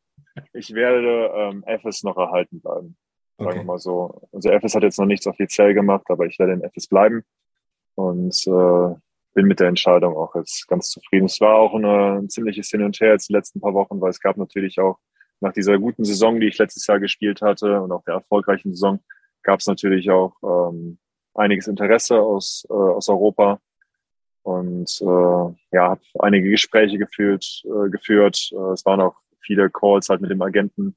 ich 0.53 0.75
werde 0.75 1.31
ähm, 1.35 1.65
FS 1.67 2.03
noch 2.03 2.19
erhalten 2.19 2.61
bleiben. 2.61 2.97
Sagen 3.39 3.51
okay. 3.51 3.59
wir 3.59 3.65
mal 3.65 3.79
so. 3.79 4.29
Also 4.33 4.51
FS 4.51 4.75
hat 4.75 4.83
jetzt 4.83 4.99
noch 4.99 5.07
nichts 5.07 5.27
offiziell 5.27 5.73
gemacht, 5.75 6.05
aber 6.09 6.27
ich 6.27 6.39
werde 6.39 6.53
in 6.53 6.63
FS 6.63 6.87
bleiben. 6.87 7.25
Und 7.95 8.47
äh, 8.47 8.95
bin 9.37 9.47
mit 9.47 9.61
der 9.61 9.69
Entscheidung 9.69 10.17
auch 10.17 10.35
jetzt 10.35 10.67
ganz 10.67 10.89
zufrieden. 10.89 11.27
Es 11.27 11.41
war 11.43 11.57
auch 11.57 11.75
eine, 11.75 12.21
ein 12.21 12.31
ziemliches 12.31 12.71
Hin 12.71 12.83
und 12.83 12.99
Her 12.99 13.13
jetzt 13.13 13.29
die 13.29 13.35
letzten 13.35 13.61
paar 13.61 13.75
Wochen, 13.75 14.01
weil 14.01 14.09
es 14.09 14.19
gab 14.19 14.39
natürlich 14.39 14.81
auch 14.81 14.99
nach 15.41 15.53
dieser 15.53 15.79
guten 15.79 16.05
Saison, 16.05 16.41
die 16.41 16.49
ich 16.49 16.59
letztes 16.59 16.87
Jahr 16.87 16.99
gespielt 16.99 17.43
hatte 17.43 17.83
und 17.83 17.93
auch 17.93 18.03
der 18.05 18.15
erfolgreichen 18.15 18.73
Saison, 18.73 18.99
gab 19.43 19.61
es 19.61 19.67
natürlich 19.67 20.11
auch 20.11 20.33
ähm, 20.43 20.99
einiges 21.35 21.69
Interesse 21.69 22.19
aus, 22.19 22.67
äh, 22.71 22.73
aus 22.73 23.11
Europa 23.11 23.61
und 24.43 24.91
äh, 25.03 25.77
ja, 25.77 25.91
habe 25.91 26.01
einige 26.21 26.49
Gespräche 26.49 26.97
geführt. 26.97 27.63
Äh, 27.65 27.91
geführt. 27.91 28.51
Äh, 28.53 28.73
es 28.73 28.87
waren 28.87 29.03
auch 29.03 29.17
viele 29.41 29.69
Calls 29.69 30.09
halt 30.09 30.23
mit 30.23 30.31
dem 30.31 30.41
Agenten, 30.41 30.97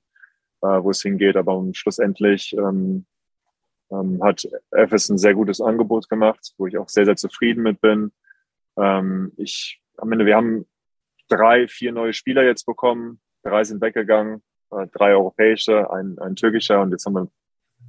äh, 0.61 0.81
wo 0.81 0.91
es 0.91 1.01
hingeht. 1.01 1.35
Aber 1.35 1.61
schlussendlich 1.73 2.53
ähm, 2.53 3.05
ähm, 3.91 4.23
hat 4.23 4.47
FS 4.71 5.09
ein 5.09 5.17
sehr 5.17 5.33
gutes 5.33 5.59
Angebot 5.59 6.07
gemacht, 6.07 6.53
wo 6.57 6.67
ich 6.67 6.77
auch 6.77 6.87
sehr, 6.87 7.03
sehr 7.03 7.17
zufrieden 7.17 7.63
mit 7.63 7.81
bin. 7.81 8.13
Ähm, 8.79 9.33
ich, 9.37 9.81
am 9.97 10.11
Ende, 10.11 10.25
wir 10.25 10.35
haben 10.35 10.65
drei, 11.27 11.67
vier 11.67 11.91
neue 11.91 12.13
Spieler 12.13 12.43
jetzt 12.43 12.65
bekommen. 12.65 13.19
Drei 13.43 13.63
sind 13.63 13.81
weggegangen, 13.81 14.41
äh, 14.71 14.87
drei 14.87 15.11
europäische, 15.11 15.91
ein, 15.91 16.17
ein 16.19 16.35
türkischer 16.35 16.81
und 16.81 16.91
jetzt 16.91 17.05
haben 17.05 17.13
wir 17.13 17.27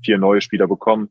vier 0.05 0.19
neue 0.19 0.41
Spieler 0.41 0.67
bekommen. 0.67 1.11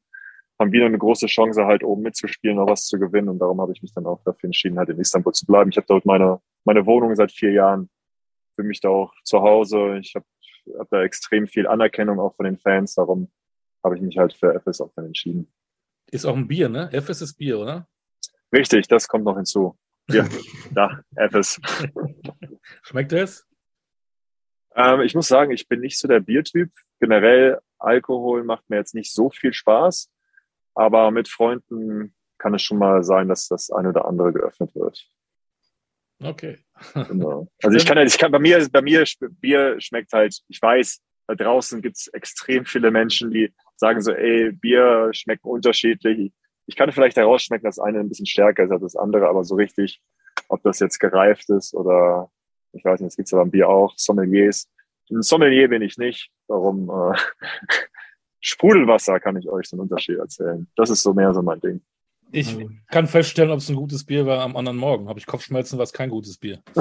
Haben 0.58 0.72
wieder 0.72 0.86
eine 0.86 0.98
große 0.98 1.28
Chance, 1.28 1.66
halt 1.66 1.84
oben 1.84 2.02
mitzuspielen, 2.02 2.58
noch 2.58 2.68
was 2.68 2.86
zu 2.86 3.00
gewinnen. 3.00 3.30
Und 3.30 3.40
darum 3.40 3.62
habe 3.62 3.72
ich 3.72 3.82
mich 3.82 3.94
dann 3.94 4.06
auch 4.06 4.22
dafür 4.24 4.48
entschieden, 4.48 4.78
halt 4.78 4.90
in 4.90 5.00
Istanbul 5.00 5.34
zu 5.34 5.46
bleiben. 5.46 5.70
Ich 5.70 5.78
habe 5.78 5.88
dort 5.88 6.06
meine, 6.06 6.42
meine 6.66 6.86
Wohnung 6.86 7.16
seit 7.16 7.32
vier 7.32 7.52
Jahren. 7.52 7.90
Für 8.56 8.64
mich 8.64 8.82
da 8.82 8.90
auch 8.90 9.14
zu 9.24 9.42
Hause. 9.42 10.00
Ich 10.00 10.16
habe 10.16 10.26
hab 10.78 10.90
da 10.90 11.02
extrem 11.04 11.48
viel 11.48 11.66
Anerkennung 11.66 12.20
auch 12.20 12.36
von 12.36 12.44
den 12.44 12.58
Fans. 12.58 12.96
Darum 12.96 13.32
habe 13.84 13.96
ich 13.96 14.02
mich 14.02 14.18
halt 14.18 14.34
für 14.34 14.54
FS 14.54 14.82
auch 14.82 14.92
dann 14.96 15.06
entschieden. 15.06 15.48
Ist 16.12 16.26
auch 16.26 16.36
ein 16.36 16.48
Bier, 16.48 16.68
ne? 16.68 16.90
FS 16.92 17.22
ist 17.22 17.36
Bier, 17.36 17.58
oder? 17.60 17.88
Richtig, 18.54 18.88
das 18.88 19.08
kommt 19.08 19.26
noch 19.26 19.36
hinzu. 19.36 19.78
Ja, 20.10 20.28
da, 20.72 21.02
FS. 21.16 21.60
Schmeckt 22.84 23.14
es? 23.14 23.46
Ähm, 24.76 25.02
ich 25.02 25.16
muss 25.16 25.28
sagen, 25.28 25.52
ich 25.52 25.68
bin 25.68 25.82
nicht 25.82 25.98
so 25.98 26.08
der 26.08 26.20
Biertyp. 26.20 26.72
Generell 27.00 27.60
Alkohol 27.78 28.44
macht 28.44 28.70
mir 28.70 28.78
jetzt 28.78 28.96
nicht 28.96 29.14
so 29.14 29.30
viel 29.30 29.54
Spaß, 29.54 30.10
aber 30.76 31.12
mit 31.12 31.28
Freunden 31.28 32.14
kann 32.38 32.54
es 32.54 32.62
schon 32.62 32.78
mal 32.78 33.04
sein, 33.04 33.28
dass 33.28 33.48
das 33.48 33.70
eine 33.72 33.90
oder 33.90 34.06
andere 34.06 34.34
geöffnet 34.34 34.74
wird. 34.76 35.08
Okay. 36.22 36.58
Genau. 36.94 37.48
Also 37.64 37.78
ich 37.78 37.86
kann 37.86 37.98
ich 38.06 38.18
kann 38.18 38.32
bei 38.32 38.40
mir, 38.40 38.68
bei 38.72 38.82
mir 38.82 39.06
Bier 39.20 39.80
schmeckt 39.80 40.12
halt, 40.14 40.40
ich 40.48 40.62
weiß, 40.62 41.02
da 41.28 41.36
draußen 41.36 41.82
gibt 41.82 41.98
es 41.98 42.08
extrem 42.08 42.66
viele 42.66 42.92
Menschen, 42.92 43.32
die 43.32 43.54
sagen 43.76 44.02
so, 44.02 44.12
ey, 44.12 44.52
Bier 44.52 45.10
schmeckt 45.14 45.44
unterschiedlich. 45.44 46.32
Ich 46.70 46.76
kann 46.76 46.92
vielleicht 46.92 47.18
herausschmecken, 47.18 47.66
dass 47.66 47.80
eine 47.80 48.00
ein 48.00 48.10
bisschen 48.10 48.28
stärker 48.28 48.64
ist 48.64 48.72
als 48.72 48.84
das 48.84 48.96
andere, 48.96 49.28
aber 49.28 49.44
so 49.44 49.56
richtig, 49.56 50.00
ob 50.50 50.62
das 50.62 50.80
jetzt 50.80 51.00
gereift 51.00 51.50
ist 51.50 51.74
oder 51.74 52.30
ich 52.74 52.86
weiß 52.86 53.00
nicht, 53.00 53.10
es 53.10 53.18
gibt 53.18 53.32
ja 53.32 53.40
beim 53.40 53.50
Bier 53.50 53.68
auch, 53.68 53.96
Sommeliers. 53.98 54.70
Ein 55.10 55.24
Sommelier 55.24 55.68
bin 55.68 55.82
ich 55.82 55.98
nicht. 55.98 56.30
Darum 56.48 56.92
äh, 56.92 57.18
Sprudelwasser 58.40 59.20
kann 59.20 59.36
ich 59.36 59.50
euch 59.50 59.68
den 59.72 59.80
Unterschied 59.80 60.20
erzählen. 60.20 60.68
Das 60.76 60.92
ist 60.92 61.02
so 61.02 61.16
mehr 61.16 61.34
so 61.34 61.42
mein 61.42 61.60
Ding. 61.60 61.82
Ich 62.32 62.56
kann 62.92 63.08
feststellen, 63.08 63.50
ob 63.50 63.58
es 63.58 63.70
ein 63.70 63.76
gutes 63.76 64.04
Bier 64.04 64.28
war 64.28 64.42
am 64.42 64.56
anderen 64.56 64.78
Morgen. 64.78 65.10
Habe 65.10 65.18
ich 65.18 65.26
Kopfschmerzen, 65.26 65.80
war 65.80 65.86
es 65.86 65.94
kein 65.94 66.12
gutes 66.12 66.38
Bier. 66.38 66.62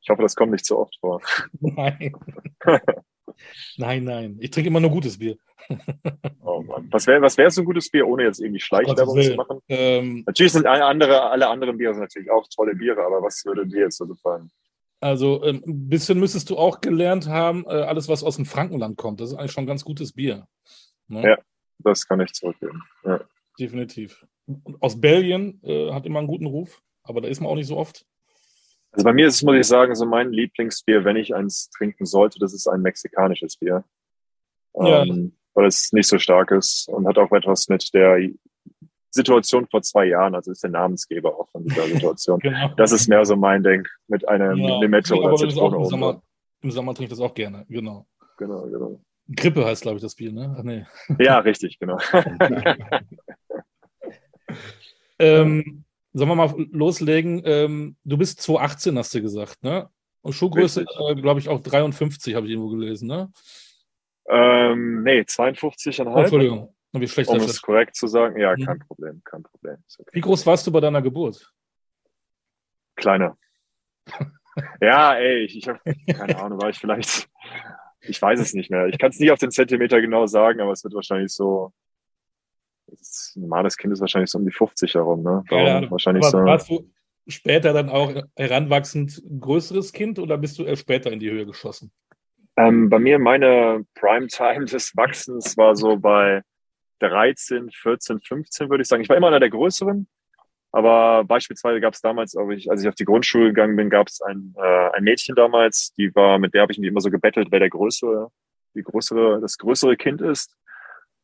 ich 0.00 0.10
hoffe, 0.10 0.22
das 0.22 0.34
kommt 0.34 0.50
nicht 0.50 0.66
so 0.66 0.80
oft 0.80 0.96
vor. 0.98 1.20
Nein. 1.60 2.16
Nein, 3.76 4.04
nein. 4.04 4.36
Ich 4.40 4.50
trinke 4.50 4.68
immer 4.68 4.80
nur 4.80 4.90
gutes 4.90 5.18
Bier. 5.18 5.36
oh 6.42 6.62
Mann. 6.62 6.88
Was 6.90 7.06
wäre 7.06 7.22
was 7.22 7.38
wär 7.38 7.50
so 7.50 7.62
ein 7.62 7.64
gutes 7.64 7.90
Bier, 7.90 8.06
ohne 8.06 8.24
jetzt 8.24 8.40
irgendwie 8.40 8.60
Schleichwerbung 8.60 9.20
zu 9.22 9.34
machen? 9.34 9.60
Ähm, 9.68 10.24
natürlich 10.26 10.52
sind 10.52 10.66
alle, 10.66 10.84
andere, 10.84 11.30
alle 11.30 11.48
anderen 11.48 11.76
Biere 11.78 11.98
natürlich 11.98 12.30
auch 12.30 12.46
tolle 12.54 12.74
Biere, 12.74 13.02
aber 13.04 13.22
was 13.22 13.44
würde 13.44 13.66
dir 13.66 13.80
jetzt 13.80 13.98
so 13.98 14.06
gefallen? 14.06 14.50
Also 15.00 15.44
ähm, 15.44 15.62
ein 15.66 15.88
bisschen 15.88 16.18
müsstest 16.18 16.48
du 16.50 16.56
auch 16.56 16.80
gelernt 16.80 17.28
haben, 17.28 17.64
äh, 17.66 17.82
alles, 17.82 18.08
was 18.08 18.24
aus 18.24 18.36
dem 18.36 18.46
Frankenland 18.46 18.96
kommt. 18.96 19.20
Das 19.20 19.30
ist 19.30 19.36
eigentlich 19.36 19.52
schon 19.52 19.64
ein 19.64 19.68
ganz 19.68 19.84
gutes 19.84 20.12
Bier. 20.12 20.46
Ne? 21.08 21.22
Ja, 21.22 21.38
das 21.78 22.06
kann 22.06 22.20
ich 22.20 22.32
zurückgeben. 22.32 22.82
Ja. 23.04 23.20
Definitiv. 23.58 24.26
Aus 24.80 25.00
Belgien 25.00 25.60
äh, 25.62 25.92
hat 25.92 26.06
immer 26.06 26.20
einen 26.20 26.28
guten 26.28 26.46
Ruf, 26.46 26.82
aber 27.02 27.20
da 27.20 27.28
ist 27.28 27.40
man 27.40 27.50
auch 27.50 27.54
nicht 27.54 27.66
so 27.66 27.76
oft. 27.76 28.06
Also 28.94 29.04
bei 29.04 29.12
mir 29.12 29.26
ist 29.26 29.34
es, 29.34 29.42
muss 29.42 29.56
ich 29.56 29.66
sagen, 29.66 29.94
so 29.96 30.06
mein 30.06 30.32
Lieblingsbier, 30.32 31.04
wenn 31.04 31.16
ich 31.16 31.34
eins 31.34 31.68
trinken 31.70 32.06
sollte, 32.06 32.38
das 32.38 32.54
ist 32.54 32.68
ein 32.68 32.80
mexikanisches 32.80 33.56
Bier. 33.56 33.84
Ja. 34.74 35.02
Ähm, 35.02 35.32
weil 35.54 35.66
es 35.66 35.92
nicht 35.92 36.08
so 36.08 36.18
stark 36.18 36.50
ist 36.52 36.88
und 36.88 37.06
hat 37.06 37.18
auch 37.18 37.30
etwas 37.32 37.68
mit 37.68 37.92
der 37.94 38.18
Situation 39.10 39.66
vor 39.68 39.82
zwei 39.82 40.06
Jahren, 40.06 40.34
also 40.34 40.50
ist 40.50 40.62
der 40.62 40.70
Namensgeber 40.70 41.38
auch 41.38 41.48
von 41.50 41.64
dieser 41.64 41.82
Situation. 41.86 42.38
genau. 42.40 42.68
Das 42.76 42.92
ist 42.92 43.08
mehr 43.08 43.24
so 43.24 43.36
mein 43.36 43.62
Denk 43.62 43.88
mit 44.08 44.28
einer 44.28 44.54
ja, 44.54 44.80
Limette 44.80 45.14
oder 45.14 45.36
Zitrone 45.36 45.76
im 45.76 45.84
Sommer, 45.84 46.22
Im 46.62 46.70
Sommer 46.70 46.94
trinke 46.94 47.12
ich 47.12 47.18
das 47.18 47.20
auch 47.20 47.34
gerne, 47.34 47.64
genau. 47.68 48.06
Genau, 48.36 48.66
genau. 48.66 49.00
Grippe 49.34 49.64
heißt, 49.64 49.82
glaube 49.82 49.96
ich, 49.96 50.02
das 50.02 50.16
Bier, 50.16 50.32
ne? 50.32 50.54
Ach, 50.58 50.62
nee. 50.62 50.84
Ja, 51.18 51.38
richtig, 51.38 51.78
genau. 51.78 51.98
ähm, 55.18 55.84
sollen 56.14 56.30
wir 56.30 56.36
mal 56.36 56.54
loslegen? 56.70 57.42
Ähm, 57.44 57.96
du 58.04 58.16
bist 58.16 58.40
218, 58.40 58.96
hast 58.96 59.14
du 59.14 59.20
gesagt, 59.20 59.62
ne? 59.62 59.90
Und 60.22 60.32
Schuhgröße, 60.32 60.82
äh, 60.82 61.14
glaube 61.16 61.40
ich, 61.40 61.48
auch 61.48 61.60
53, 61.60 62.34
habe 62.34 62.46
ich 62.46 62.52
irgendwo 62.52 62.70
gelesen, 62.70 63.08
ne? 63.08 63.30
Ähm, 64.26 65.02
nee, 65.02 65.20
52,5. 65.20 66.06
Oh, 66.06 66.18
Entschuldigung, 66.18 66.74
wie 66.92 67.08
schlecht 67.08 67.28
Um 67.28 67.36
es 67.36 67.60
korrekt 67.60 67.96
zu 67.96 68.06
sagen, 68.06 68.40
ja, 68.40 68.54
kein 68.54 68.78
mhm. 68.78 68.86
Problem, 68.86 69.22
kein 69.24 69.42
Problem. 69.42 69.76
Okay. 69.98 70.10
Wie 70.12 70.20
groß 70.20 70.46
warst 70.46 70.66
du 70.66 70.72
bei 70.72 70.80
deiner 70.80 71.02
Geburt? 71.02 71.52
Kleiner. 72.96 73.36
ja, 74.80 75.14
ey, 75.14 75.44
ich, 75.44 75.58
ich 75.58 75.68
habe 75.68 75.80
keine 76.10 76.38
Ahnung, 76.38 76.62
war 76.62 76.70
ich 76.70 76.78
vielleicht, 76.78 77.28
ich 78.00 78.22
weiß 78.22 78.38
es 78.38 78.54
nicht 78.54 78.70
mehr. 78.70 78.86
Ich 78.86 78.98
kann 78.98 79.10
es 79.10 79.18
nicht 79.18 79.32
auf 79.32 79.40
den 79.40 79.50
Zentimeter 79.50 80.00
genau 80.00 80.26
sagen, 80.26 80.60
aber 80.60 80.72
es 80.72 80.84
wird 80.84 80.94
wahrscheinlich 80.94 81.34
so 81.34 81.72
ein 83.36 83.40
normales 83.42 83.76
Kind 83.76 83.92
ist 83.92 84.00
wahrscheinlich 84.00 84.30
so 84.30 84.38
um 84.38 84.44
die 84.44 84.52
50 84.52 84.94
herum, 84.94 85.22
ne? 85.22 85.44
ja, 85.50 85.90
wahrscheinlich 85.90 86.24
so. 86.24 86.38
Warst 86.38 86.70
du 86.70 86.90
später 87.26 87.72
dann 87.72 87.88
auch 87.88 88.14
heranwachsend 88.36 89.22
ein 89.24 89.40
größeres 89.40 89.92
Kind 89.92 90.18
oder 90.18 90.38
bist 90.38 90.58
du 90.58 90.64
erst 90.64 90.82
später 90.82 91.10
in 91.10 91.20
die 91.20 91.30
Höhe 91.30 91.46
geschossen? 91.46 91.92
Ähm, 92.56 92.88
bei 92.88 92.98
mir 92.98 93.18
meine 93.18 93.84
Primetime 93.94 94.66
des 94.66 94.96
Wachsens 94.96 95.56
war 95.56 95.74
so 95.74 95.96
bei 95.96 96.42
13, 97.00 97.70
14, 97.70 98.20
15, 98.20 98.70
würde 98.70 98.82
ich 98.82 98.88
sagen. 98.88 99.02
Ich 99.02 99.08
war 99.08 99.16
immer 99.16 99.28
einer 99.28 99.40
der 99.40 99.50
Größeren, 99.50 100.06
aber 100.70 101.24
beispielsweise 101.24 101.80
gab 101.80 101.94
es 101.94 102.00
damals, 102.00 102.36
ich, 102.52 102.70
als 102.70 102.82
ich 102.82 102.88
auf 102.88 102.94
die 102.94 103.04
Grundschule 103.04 103.48
gegangen 103.48 103.76
bin, 103.76 103.90
gab 103.90 104.08
es 104.08 104.20
ein, 104.22 104.54
äh, 104.56 104.90
ein 104.96 105.04
Mädchen 105.04 105.34
damals, 105.34 105.92
die 105.96 106.14
war, 106.14 106.38
mit 106.38 106.54
der 106.54 106.62
habe 106.62 106.72
ich 106.72 106.78
mich 106.78 106.88
immer 106.88 107.00
so 107.00 107.10
gebettelt, 107.10 107.48
wer 107.50 107.60
der 107.60 107.70
größere, 107.70 108.30
die 108.74 108.82
größere, 108.82 109.40
das 109.40 109.58
größere 109.58 109.96
Kind 109.96 110.20
ist. 110.20 110.56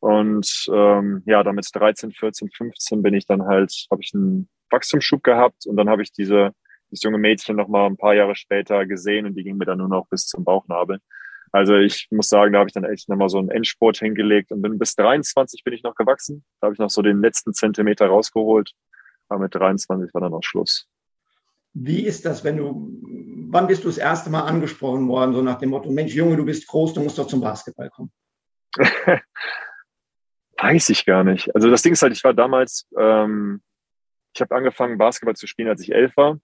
Und 0.01 0.65
ähm, 0.73 1.21
ja, 1.27 1.43
damit 1.43 1.69
13, 1.73 2.11
14, 2.11 2.49
15 2.49 3.01
bin 3.03 3.13
ich 3.13 3.27
dann 3.27 3.45
halt, 3.45 3.85
habe 3.91 4.01
ich 4.01 4.13
einen 4.15 4.49
Wachstumsschub 4.71 5.23
gehabt 5.23 5.67
und 5.67 5.77
dann 5.77 5.89
habe 5.89 6.01
ich 6.01 6.11
diese, 6.11 6.53
dieses 6.89 7.03
junge 7.03 7.19
Mädchen 7.19 7.55
noch 7.55 7.67
mal 7.67 7.85
ein 7.85 7.97
paar 7.97 8.15
Jahre 8.15 8.35
später 8.35 8.87
gesehen 8.87 9.27
und 9.27 9.35
die 9.35 9.43
ging 9.43 9.57
mir 9.57 9.65
dann 9.65 9.77
nur 9.77 9.89
noch 9.89 10.07
bis 10.07 10.25
zum 10.25 10.43
Bauchnabel. 10.43 10.99
Also 11.51 11.75
ich 11.75 12.07
muss 12.09 12.29
sagen, 12.29 12.53
da 12.53 12.59
habe 12.59 12.69
ich 12.69 12.73
dann 12.73 12.85
echt 12.85 13.09
nochmal 13.09 13.29
so 13.29 13.37
einen 13.37 13.51
Endsport 13.51 13.99
hingelegt 13.99 14.51
und 14.51 14.63
bin 14.63 14.79
bis 14.79 14.95
23 14.95 15.63
bin 15.63 15.73
ich 15.73 15.83
noch 15.83 15.93
gewachsen. 15.93 16.43
Da 16.59 16.65
habe 16.65 16.73
ich 16.73 16.79
noch 16.79 16.89
so 16.89 17.03
den 17.03 17.21
letzten 17.21 17.53
Zentimeter 17.53 18.07
rausgeholt. 18.07 18.71
Aber 19.27 19.41
mit 19.41 19.53
23 19.53 20.13
war 20.13 20.21
dann 20.21 20.33
auch 20.33 20.43
Schluss. 20.43 20.87
Wie 21.73 22.01
ist 22.01 22.25
das, 22.25 22.43
wenn 22.43 22.57
du, 22.57 22.99
wann 23.49 23.67
bist 23.67 23.83
du 23.83 23.87
das 23.87 23.97
erste 23.97 24.29
Mal 24.29 24.41
angesprochen 24.41 25.07
worden, 25.07 25.33
so 25.33 25.41
nach 25.41 25.59
dem 25.59 25.69
Motto, 25.69 25.91
Mensch, 25.91 26.13
Junge, 26.15 26.37
du 26.37 26.45
bist 26.45 26.67
groß, 26.67 26.93
du 26.93 27.01
musst 27.01 27.17
doch 27.17 27.27
zum 27.27 27.41
Basketball 27.41 27.89
kommen? 27.89 28.11
Weiß 30.61 30.89
ich 30.89 31.05
gar 31.05 31.23
nicht. 31.23 31.53
Also 31.55 31.69
das 31.71 31.81
Ding 31.81 31.93
ist 31.93 32.03
halt, 32.03 32.13
ich 32.13 32.23
war 32.23 32.33
damals, 32.33 32.87
ähm, 32.97 33.61
ich 34.33 34.41
habe 34.41 34.55
angefangen, 34.55 34.97
Basketball 34.97 35.35
zu 35.35 35.47
spielen, 35.47 35.69
als 35.69 35.81
ich 35.81 35.91
elf 35.91 36.15
war. 36.15 36.39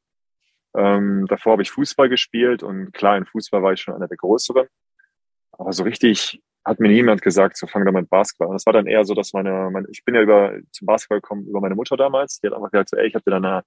Ähm, 0.75 1.25
davor 1.27 1.53
habe 1.53 1.61
ich 1.61 1.71
Fußball 1.71 2.09
gespielt 2.09 2.63
und 2.63 2.93
klar, 2.93 3.17
in 3.17 3.25
Fußball 3.25 3.61
war 3.61 3.73
ich 3.73 3.81
schon 3.81 3.93
einer 3.93 4.07
der 4.07 4.17
Größeren. 4.17 4.67
Aber 5.51 5.71
so 5.71 5.83
richtig 5.83 6.41
hat 6.65 6.79
mir 6.79 6.89
niemand 6.89 7.21
gesagt, 7.21 7.57
so 7.57 7.67
fang 7.67 7.85
da 7.85 7.91
mit 7.91 8.09
Basketball 8.09 8.47
an. 8.47 8.53
Das 8.53 8.65
war 8.65 8.73
dann 8.73 8.87
eher 8.87 9.05
so, 9.05 9.13
dass 9.13 9.33
meine, 9.33 9.69
meine 9.71 9.87
ich 9.89 10.03
bin 10.03 10.15
ja 10.15 10.21
über 10.21 10.53
zum 10.71 10.85
Basketball 10.85 11.21
gekommen 11.21 11.47
über 11.47 11.61
meine 11.61 11.75
Mutter 11.75 11.95
damals. 11.95 12.39
Die 12.39 12.47
hat 12.47 12.53
einfach 12.53 12.71
gesagt, 12.71 12.89
so, 12.89 12.97
ey, 12.97 13.07
ich 13.07 13.15
habe 13.15 13.23
dir 13.23 13.31
da 13.31 13.37
eine, 13.37 13.63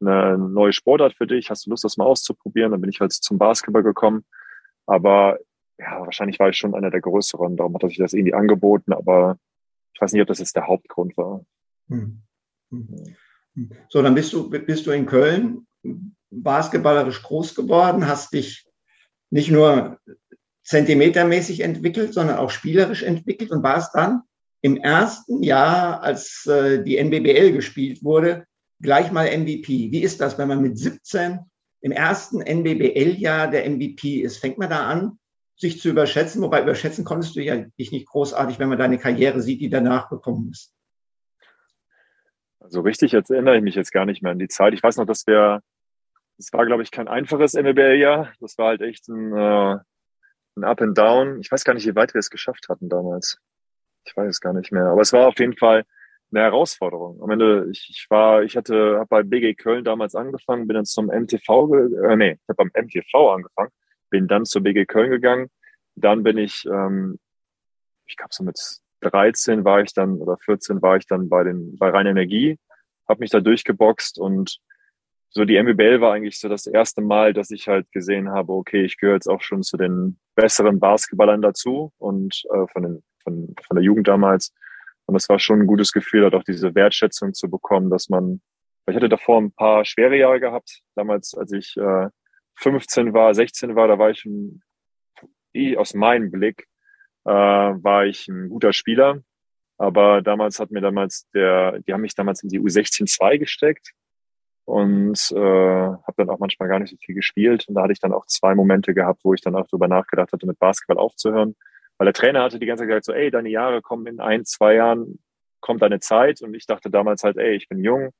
eine 0.00 0.38
neue 0.38 0.72
Sportart 0.72 1.14
für 1.14 1.26
dich. 1.26 1.50
Hast 1.50 1.66
du 1.66 1.70
Lust, 1.70 1.84
das 1.84 1.96
mal 1.96 2.04
auszuprobieren? 2.04 2.72
Dann 2.72 2.80
bin 2.80 2.90
ich 2.90 3.00
halt 3.00 3.12
zum 3.12 3.38
Basketball 3.38 3.82
gekommen. 3.82 4.24
Aber 4.86 5.38
ja, 5.78 6.00
wahrscheinlich 6.00 6.38
war 6.38 6.50
ich 6.50 6.56
schon 6.56 6.74
einer 6.74 6.90
der 6.90 7.00
Größeren. 7.00 7.56
Darum 7.56 7.74
hat 7.74 7.82
er 7.82 7.88
sich 7.88 7.98
das 7.98 8.12
irgendwie 8.12 8.34
angeboten. 8.34 8.92
Aber 8.92 9.38
ich 9.94 10.00
weiß 10.00 10.12
nicht, 10.12 10.22
ob 10.22 10.28
das 10.28 10.40
jetzt 10.40 10.56
der 10.56 10.66
Hauptgrund 10.66 11.16
war. 11.16 11.44
Hm. 11.88 12.22
Hm. 12.70 13.70
So, 13.88 14.02
dann 14.02 14.14
bist 14.14 14.32
du, 14.32 14.50
bist 14.50 14.86
du 14.86 14.90
in 14.90 15.06
Köln 15.06 15.66
basketballerisch 16.30 17.22
groß 17.22 17.54
geworden, 17.54 18.08
hast 18.08 18.32
dich 18.32 18.66
nicht 19.30 19.50
nur 19.50 19.98
zentimetermäßig 20.64 21.60
entwickelt, 21.60 22.14
sondern 22.14 22.38
auch 22.38 22.50
spielerisch 22.50 23.02
entwickelt 23.02 23.50
und 23.50 23.62
warst 23.62 23.94
dann 23.94 24.22
im 24.62 24.76
ersten 24.78 25.42
Jahr, 25.42 26.02
als 26.02 26.46
äh, 26.46 26.82
die 26.82 26.96
NBBL 26.96 27.52
gespielt 27.52 28.02
wurde, 28.02 28.46
gleich 28.80 29.12
mal 29.12 29.26
MVP. 29.26 29.92
Wie 29.92 30.02
ist 30.02 30.20
das, 30.20 30.38
wenn 30.38 30.48
man 30.48 30.62
mit 30.62 30.78
17 30.78 31.40
im 31.82 31.92
ersten 31.92 32.40
NBBL-Jahr 32.40 33.50
der 33.50 33.68
MVP 33.68 34.22
ist? 34.22 34.38
Fängt 34.38 34.56
man 34.56 34.70
da 34.70 34.86
an, 34.86 35.18
sich 35.56 35.80
zu 35.80 35.90
überschätzen, 35.90 36.42
wobei 36.42 36.62
überschätzen 36.62 37.04
konntest 37.04 37.36
du 37.36 37.42
ja 37.42 37.56
dich 37.78 37.92
nicht 37.92 38.08
großartig, 38.08 38.58
wenn 38.58 38.68
man 38.68 38.78
deine 38.78 38.98
Karriere 38.98 39.40
sieht, 39.40 39.60
die 39.60 39.70
danach 39.70 40.08
gekommen 40.08 40.50
ist. 40.50 40.74
Also 42.58 42.80
richtig, 42.80 43.12
jetzt 43.12 43.30
erinnere 43.30 43.56
ich 43.56 43.62
mich 43.62 43.74
jetzt 43.74 43.92
gar 43.92 44.06
nicht 44.06 44.22
mehr 44.22 44.32
an 44.32 44.38
die 44.38 44.48
Zeit. 44.48 44.72
Ich 44.72 44.82
weiß 44.82 44.96
noch, 44.96 45.06
dass 45.06 45.26
wir 45.26 45.60
es 46.38 46.52
war, 46.52 46.66
glaube 46.66 46.82
ich, 46.82 46.90
kein 46.90 47.08
einfaches 47.08 47.54
MLBL-Jahr. 47.54 48.32
Das 48.40 48.58
war 48.58 48.68
halt 48.68 48.80
echt 48.80 49.08
ein, 49.08 49.32
äh, 49.32 49.76
ein 50.56 50.64
Up 50.64 50.80
and 50.80 50.96
Down. 50.96 51.40
Ich 51.40 51.50
weiß 51.50 51.64
gar 51.64 51.74
nicht, 51.74 51.86
wie 51.86 51.94
weit 51.94 52.14
wir 52.14 52.18
es 52.18 52.30
geschafft 52.30 52.68
hatten 52.68 52.88
damals. 52.88 53.38
Ich 54.04 54.16
weiß 54.16 54.28
es 54.28 54.40
gar 54.40 54.52
nicht 54.52 54.72
mehr. 54.72 54.86
Aber 54.86 55.00
es 55.00 55.12
war 55.12 55.28
auf 55.28 55.38
jeden 55.38 55.56
Fall 55.56 55.84
eine 56.32 56.40
Herausforderung. 56.40 57.22
Am 57.22 57.30
Ende, 57.30 57.68
ich, 57.70 57.88
ich 57.90 58.06
war, 58.10 58.42
ich 58.42 58.56
hatte, 58.56 58.96
habe 58.98 59.06
bei 59.08 59.22
BG 59.22 59.54
Köln 59.54 59.84
damals 59.84 60.14
angefangen, 60.14 60.66
bin 60.66 60.74
dann 60.74 60.84
zum 60.84 61.06
MTV, 61.06 61.72
äh, 61.74 62.16
nee, 62.16 62.32
ich 62.32 62.48
habe 62.48 62.56
beim 62.56 62.70
MTV 62.74 63.34
angefangen, 63.34 63.70
bin 64.14 64.28
dann 64.28 64.44
zur 64.44 64.62
BG 64.62 64.86
Köln 64.86 65.10
gegangen. 65.10 65.50
Dann 65.96 66.22
bin 66.22 66.38
ich, 66.38 66.64
ähm, 66.66 67.18
ich 68.06 68.16
glaube 68.16 68.32
so 68.32 68.44
mit 68.44 68.56
13 69.00 69.64
war 69.64 69.80
ich 69.80 69.92
dann 69.92 70.18
oder 70.18 70.36
14 70.36 70.80
war 70.82 70.96
ich 70.96 71.06
dann 71.08 71.28
bei 71.28 71.42
den 71.42 71.76
bei 71.78 71.90
Rhein 71.90 72.06
Energie, 72.06 72.56
habe 73.08 73.18
mich 73.18 73.30
da 73.30 73.40
durchgeboxt 73.40 74.20
und 74.20 74.60
so 75.30 75.44
die 75.44 75.60
MBL 75.60 76.00
war 76.00 76.12
eigentlich 76.12 76.38
so 76.38 76.48
das 76.48 76.68
erste 76.68 77.02
Mal, 77.02 77.32
dass 77.32 77.50
ich 77.50 77.66
halt 77.66 77.90
gesehen 77.90 78.30
habe, 78.30 78.52
okay, 78.52 78.84
ich 78.84 78.98
gehöre 78.98 79.16
jetzt 79.16 79.28
auch 79.28 79.42
schon 79.42 79.64
zu 79.64 79.76
den 79.76 80.16
besseren 80.36 80.78
Basketballern 80.78 81.42
dazu 81.42 81.92
und 81.98 82.44
äh, 82.52 82.68
von, 82.72 82.82
den, 82.84 83.02
von, 83.24 83.52
von 83.66 83.74
der 83.74 83.82
Jugend 83.82 84.06
damals. 84.06 84.54
Und 85.06 85.14
das 85.14 85.28
war 85.28 85.40
schon 85.40 85.62
ein 85.62 85.66
gutes 85.66 85.90
Gefühl, 85.90 86.22
halt 86.22 86.36
auch 86.36 86.44
diese 86.44 86.76
Wertschätzung 86.76 87.34
zu 87.34 87.50
bekommen, 87.50 87.90
dass 87.90 88.08
man, 88.08 88.42
ich 88.86 88.94
hatte 88.94 89.08
davor 89.08 89.40
ein 89.40 89.50
paar 89.50 89.84
schwere 89.84 90.16
Jahre 90.16 90.38
gehabt. 90.38 90.82
Damals, 90.94 91.34
als 91.34 91.50
ich 91.50 91.76
äh, 91.76 92.10
15 92.56 93.12
war, 93.12 93.34
16 93.34 93.74
war, 93.76 93.88
da 93.88 93.98
war 93.98 94.10
ich 94.10 94.24
ein, 94.24 94.62
aus 95.76 95.94
meinem 95.94 96.30
Blick, 96.30 96.66
äh, 97.24 97.30
war 97.30 98.06
ich 98.06 98.28
ein 98.28 98.48
guter 98.48 98.72
Spieler. 98.72 99.22
Aber 99.76 100.22
damals 100.22 100.60
hat 100.60 100.70
mir 100.70 100.80
damals 100.80 101.28
der, 101.34 101.80
die 101.80 101.92
haben 101.92 102.02
mich 102.02 102.14
damals 102.14 102.42
in 102.42 102.48
die 102.48 102.60
U16 102.60 103.06
2 103.06 103.38
gesteckt 103.38 103.92
und 104.64 105.32
äh, 105.32 105.36
habe 105.36 106.14
dann 106.16 106.30
auch 106.30 106.38
manchmal 106.38 106.68
gar 106.68 106.78
nicht 106.78 106.90
so 106.90 106.96
viel 106.96 107.14
gespielt. 107.14 107.66
Und 107.68 107.74
da 107.74 107.82
hatte 107.82 107.92
ich 107.92 108.00
dann 108.00 108.12
auch 108.12 108.26
zwei 108.26 108.54
Momente 108.54 108.94
gehabt, 108.94 109.20
wo 109.24 109.34
ich 109.34 109.40
dann 109.40 109.54
auch 109.56 109.66
darüber 109.66 109.88
nachgedacht 109.88 110.32
hatte, 110.32 110.46
mit 110.46 110.58
Basketball 110.58 110.98
aufzuhören. 110.98 111.56
Weil 111.98 112.06
der 112.06 112.14
Trainer 112.14 112.42
hatte 112.42 112.58
die 112.58 112.66
ganze 112.66 112.82
Zeit 112.82 112.88
gesagt, 112.88 113.04
so, 113.06 113.12
ey, 113.12 113.30
deine 113.30 113.50
Jahre 113.50 113.82
kommen 113.82 114.06
in 114.06 114.20
ein, 114.20 114.44
zwei 114.44 114.74
Jahren, 114.74 115.18
kommt 115.60 115.82
deine 115.82 116.00
Zeit. 116.00 116.40
Und 116.40 116.54
ich 116.54 116.66
dachte 116.66 116.90
damals 116.90 117.24
halt, 117.24 117.36
ey, 117.36 117.54
ich 117.54 117.68
bin 117.68 117.84
jung, 117.84 118.10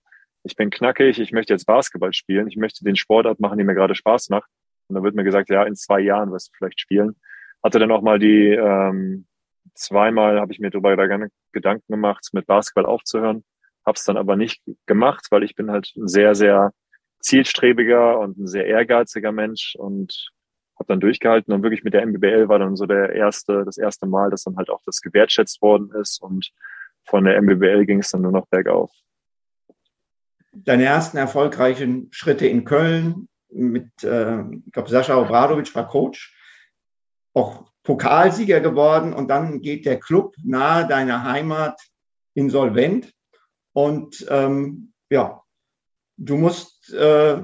ich 0.44 0.56
bin 0.56 0.70
knackig, 0.70 1.18
ich 1.18 1.32
möchte 1.32 1.54
jetzt 1.54 1.66
Basketball 1.66 2.12
spielen, 2.12 2.46
ich 2.48 2.56
möchte 2.56 2.84
den 2.84 2.96
Sportart 2.96 3.40
machen, 3.40 3.58
die 3.58 3.64
mir 3.64 3.74
gerade 3.74 3.94
Spaß 3.94 4.28
macht. 4.28 4.50
Und 4.88 4.94
dann 4.94 5.02
wird 5.02 5.14
mir 5.14 5.24
gesagt, 5.24 5.48
ja, 5.48 5.64
in 5.64 5.74
zwei 5.74 6.00
Jahren 6.00 6.30
wirst 6.30 6.48
du 6.48 6.52
vielleicht 6.56 6.80
spielen. 6.80 7.16
Hatte 7.62 7.78
dann 7.78 7.90
auch 7.90 8.02
mal 8.02 8.18
die, 8.18 8.50
ähm, 8.50 9.26
zweimal 9.74 10.38
habe 10.38 10.52
ich 10.52 10.60
mir 10.60 10.70
darüber 10.70 10.96
Gedanken 11.52 11.92
gemacht, 11.92 12.28
mit 12.32 12.46
Basketball 12.46 12.84
aufzuhören. 12.84 13.42
Hab's 13.86 14.04
dann 14.04 14.18
aber 14.18 14.36
nicht 14.36 14.62
gemacht, 14.86 15.26
weil 15.30 15.44
ich 15.44 15.54
bin 15.54 15.70
halt 15.70 15.90
ein 15.96 16.08
sehr, 16.08 16.34
sehr 16.34 16.72
zielstrebiger 17.20 18.18
und 18.18 18.38
ein 18.38 18.46
sehr 18.46 18.66
ehrgeiziger 18.66 19.32
Mensch 19.32 19.74
und 19.76 20.30
habe 20.78 20.88
dann 20.88 21.00
durchgehalten 21.00 21.54
und 21.54 21.62
wirklich 21.62 21.84
mit 21.84 21.94
der 21.94 22.04
MBBL 22.04 22.48
war 22.48 22.58
dann 22.58 22.76
so 22.76 22.84
der 22.84 23.10
erste, 23.10 23.64
das 23.64 23.78
erste 23.78 24.06
Mal, 24.06 24.30
dass 24.30 24.42
dann 24.42 24.56
halt 24.56 24.68
auch 24.68 24.82
das 24.84 25.00
gewertschätzt 25.00 25.62
worden 25.62 25.90
ist 25.98 26.20
und 26.20 26.50
von 27.06 27.24
der 27.24 27.40
MBBL 27.40 27.86
ging 27.86 28.00
es 28.00 28.10
dann 28.10 28.22
nur 28.22 28.32
noch 28.32 28.46
bergauf. 28.48 28.90
Deine 30.54 30.84
ersten 30.84 31.16
erfolgreichen 31.16 32.08
Schritte 32.12 32.46
in 32.46 32.64
Köln 32.64 33.28
mit, 33.50 34.02
äh, 34.02 34.42
ich 34.66 34.72
glaube, 34.72 34.88
Sascha 34.88 35.16
Obradovic 35.16 35.74
war 35.74 35.88
Coach, 35.88 36.36
auch 37.32 37.70
Pokalsieger 37.82 38.60
geworden 38.60 39.12
und 39.12 39.28
dann 39.28 39.60
geht 39.60 39.84
der 39.84 39.98
Club 39.98 40.34
nahe 40.42 40.86
deiner 40.86 41.24
Heimat 41.24 41.80
insolvent 42.34 43.12
und 43.72 44.24
ähm, 44.30 44.92
ja, 45.10 45.42
du 46.16 46.36
musst 46.36 46.92
äh, 46.92 47.34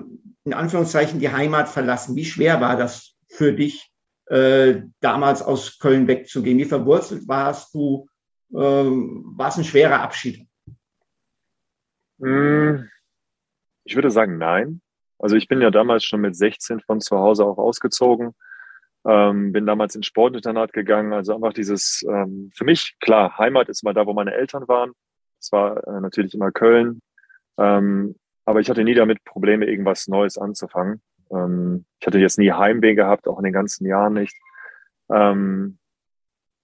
in 0.45 0.55
Anführungszeichen 0.55 1.21
die 1.21 1.31
Heimat 1.31 1.69
verlassen. 1.69 2.17
Wie 2.17 2.25
schwer 2.25 2.61
war 2.61 2.76
das 2.76 3.14
für 3.29 3.52
dich, 3.52 3.90
äh, 4.26 4.83
damals 5.00 5.43
aus 5.43 5.79
Köln 5.79 6.07
wegzugehen? 6.07 6.59
Wie 6.59 6.64
verwurzelt 6.64 7.29
warst 7.29 7.75
du? 7.75 8.09
Äh, 8.52 8.57
war 8.57 9.49
es 9.49 9.58
ein 9.58 9.65
schwerer 9.65 10.00
Abschied? 10.00 10.47
Hm, 12.21 12.89
ich 13.91 13.97
würde 13.97 14.13
sagen, 14.13 14.39
nein. 14.39 14.81
Also 15.19 15.35
ich 15.35 15.49
bin 15.49 15.61
ja 15.61 15.73
damals 15.73 16.05
schon 16.05 16.21
mit 16.21 16.37
16 16.37 16.79
von 16.81 17.00
zu 17.00 17.19
Hause 17.19 17.45
auch 17.45 17.59
ausgezogen. 17.59 18.35
Ähm, 19.05 19.50
bin 19.53 19.67
damals 19.67 19.97
ins 19.97 20.07
Sportinternat 20.07 20.73
gegangen. 20.73 21.13
Also 21.13 21.35
einfach 21.35 21.53
dieses, 21.53 22.05
ähm, 22.09 22.53
für 22.55 22.65
mich, 22.65 22.97
klar, 23.00 23.37
Heimat 23.37 23.69
ist 23.69 23.83
mal 23.83 23.93
da, 23.93 24.07
wo 24.07 24.13
meine 24.13 24.33
Eltern 24.33 24.69
waren. 24.69 24.93
Es 25.41 25.50
war 25.50 25.85
äh, 25.89 26.00
natürlich 26.00 26.35
immer 26.35 26.53
Köln. 26.53 27.00
Ähm, 27.59 28.15
aber 28.45 28.61
ich 28.61 28.71
hatte 28.71 28.85
nie 28.85 28.95
damit 28.95 29.25
Probleme, 29.25 29.67
irgendwas 29.67 30.07
Neues 30.07 30.39
anzufangen. 30.39 31.03
Ähm, 31.33 31.85
ich 31.99 32.07
hatte 32.07 32.21
jetzt 32.21 32.39
nie 32.39 32.53
Heimweh 32.53 32.95
gehabt, 32.95 33.26
auch 33.26 33.39
in 33.39 33.45
den 33.45 33.53
ganzen 33.53 33.87
Jahren 33.87 34.13
nicht. 34.13 34.37
Ähm, 35.13 35.79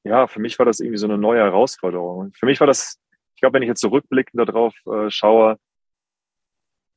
ja, 0.05 0.29
für 0.29 0.39
mich 0.39 0.61
war 0.61 0.67
das 0.67 0.79
irgendwie 0.79 0.99
so 0.99 1.09
eine 1.09 1.19
neue 1.19 1.41
Herausforderung. 1.41 2.33
Für 2.35 2.47
mich 2.47 2.61
war 2.61 2.69
das, 2.69 3.01
ich 3.35 3.41
glaube, 3.41 3.55
wenn 3.55 3.63
ich 3.63 3.69
jetzt 3.69 3.81
zurückblickend 3.81 4.49
darauf 4.49 4.75
äh, 4.87 5.11
schaue, 5.11 5.59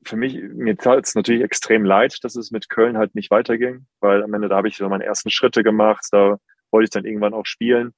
für 0.04 0.16
mich, 0.16 0.40
mir 0.40 0.76
tat 0.76 1.06
es 1.06 1.14
natürlich 1.14 1.42
extrem 1.42 1.84
leid, 1.84 2.18
dass 2.22 2.36
es 2.36 2.50
mit 2.50 2.68
Köln 2.68 2.96
halt 2.96 3.14
nicht 3.14 3.30
weiterging, 3.30 3.86
weil 4.00 4.22
am 4.22 4.32
Ende 4.32 4.48
da 4.48 4.56
habe 4.56 4.68
ich 4.68 4.76
so 4.76 4.88
meine 4.88 5.04
ersten 5.04 5.30
Schritte 5.30 5.62
gemacht, 5.62 6.06
da 6.10 6.38
wollte 6.70 6.84
ich 6.84 6.90
dann 6.90 7.04
irgendwann 7.04 7.34
auch 7.34 7.46
spielen. 7.46 7.92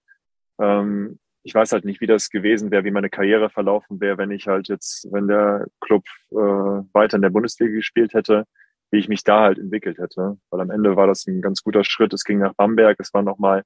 Ähm, 0.61 1.19
ich 1.45 1.55
weiß 1.55 1.73
halt 1.73 1.85
nicht, 1.85 2.01
wie 2.01 2.07
das 2.07 2.31
gewesen 2.31 2.71
wäre, 2.71 2.85
wie 2.85 2.91
meine 2.91 3.11
Karriere 3.11 3.51
verlaufen 3.51 4.01
wäre, 4.01 4.19
wenn 4.19 4.31
ich 4.31 4.47
halt 4.47 4.69
jetzt, 4.69 5.09
wenn 5.13 5.27
der 5.27 5.67
Club 5.81 6.05
äh, 6.31 6.35
weiter 6.37 7.17
in 7.17 7.23
der 7.23 7.31
Bundesliga 7.31 7.73
gespielt 7.73 8.15
hätte, 8.15 8.45
wie 8.91 8.99
ich 8.99 9.09
mich 9.09 9.25
da 9.25 9.41
halt 9.41 9.59
entwickelt 9.59 9.99
hätte. 9.99 10.39
Weil 10.51 10.61
am 10.61 10.71
Ende 10.71 10.97
war 10.97 11.07
das 11.07 11.27
ein 11.27 11.41
ganz 11.41 11.63
guter 11.63 11.83
Schritt. 11.83 12.13
Es 12.13 12.25
ging 12.25 12.39
nach 12.39 12.55
Bamberg. 12.55 12.99
Es 13.01 13.13
war 13.13 13.23
nochmal 13.23 13.65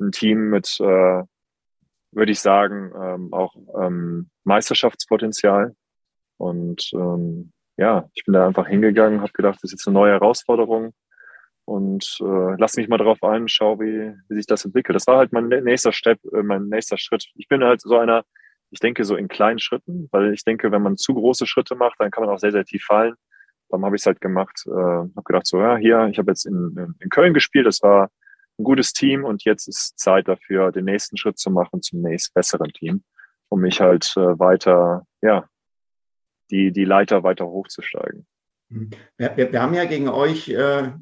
ein 0.00 0.12
Team 0.12 0.48
mit, 0.48 0.78
äh, 0.80 1.22
würde 2.12 2.32
ich 2.32 2.40
sagen, 2.40 2.92
ähm, 2.98 3.32
auch 3.32 3.54
ähm, 3.78 4.30
Meisterschaftspotenzial. 4.44 5.74
Und 6.38 6.90
ähm, 6.94 7.52
ja, 7.78 8.10
ich 8.12 8.24
bin 8.24 8.34
da 8.34 8.46
einfach 8.46 8.66
hingegangen, 8.66 9.20
habe 9.20 9.32
gedacht, 9.32 9.56
das 9.62 9.72
ist 9.72 9.80
jetzt 9.80 9.86
eine 9.86 9.94
neue 9.94 10.12
Herausforderung 10.12 10.92
und 11.64 12.18
äh, 12.20 12.56
lass 12.58 12.76
mich 12.76 12.88
mal 12.88 12.98
drauf 12.98 13.22
ein, 13.22 13.46
schau, 13.46 13.78
wie, 13.78 14.14
wie 14.28 14.34
sich 14.34 14.46
das 14.46 14.64
entwickelt. 14.64 14.96
Das 14.96 15.06
war 15.06 15.18
halt 15.18 15.32
mein 15.32 15.48
nächster 15.48 15.92
Step, 15.92 16.18
äh, 16.32 16.42
mein 16.42 16.68
nächster 16.68 16.98
Schritt. 16.98 17.26
Ich 17.34 17.46
bin 17.46 17.62
halt 17.62 17.80
so 17.80 17.96
einer, 17.96 18.24
ich 18.70 18.80
denke 18.80 19.04
so 19.04 19.14
in 19.16 19.28
kleinen 19.28 19.60
Schritten, 19.60 20.08
weil 20.10 20.34
ich 20.34 20.44
denke, 20.44 20.72
wenn 20.72 20.82
man 20.82 20.96
zu 20.96 21.14
große 21.14 21.46
Schritte 21.46 21.76
macht, 21.76 21.96
dann 22.00 22.10
kann 22.10 22.24
man 22.24 22.34
auch 22.34 22.38
sehr, 22.40 22.52
sehr 22.52 22.64
tief 22.64 22.84
fallen. 22.84 23.14
Dann 23.68 23.84
habe 23.84 23.94
ich 23.94 24.02
es 24.02 24.06
halt 24.06 24.20
gemacht, 24.20 24.64
äh, 24.66 24.70
habe 24.70 25.22
gedacht, 25.24 25.46
so 25.46 25.60
ja, 25.60 25.76
hier, 25.76 26.08
ich 26.10 26.18
habe 26.18 26.32
jetzt 26.32 26.46
in, 26.46 26.96
in 27.00 27.10
Köln 27.10 27.32
gespielt, 27.32 27.66
das 27.66 27.82
war 27.82 28.10
ein 28.58 28.64
gutes 28.64 28.92
Team 28.92 29.24
und 29.24 29.44
jetzt 29.44 29.68
ist 29.68 29.98
Zeit 29.98 30.26
dafür, 30.26 30.72
den 30.72 30.86
nächsten 30.86 31.16
Schritt 31.16 31.38
zu 31.38 31.50
machen 31.50 31.80
zum 31.80 32.00
nächst 32.00 32.34
besseren 32.34 32.72
Team, 32.72 33.04
um 33.50 33.60
mich 33.60 33.80
halt 33.80 34.12
äh, 34.16 34.38
weiter, 34.38 35.06
ja, 35.22 35.46
die, 36.50 36.72
die 36.72 36.84
Leiter 36.84 37.22
weiter 37.22 37.46
hochzusteigen. 37.46 38.26
Mhm. 38.68 38.90
Wir, 39.16 39.36
wir, 39.36 39.52
wir 39.52 39.62
haben 39.62 39.74
ja 39.74 39.84
gegen 39.84 40.08
euch 40.08 40.48
äh, 40.48 40.92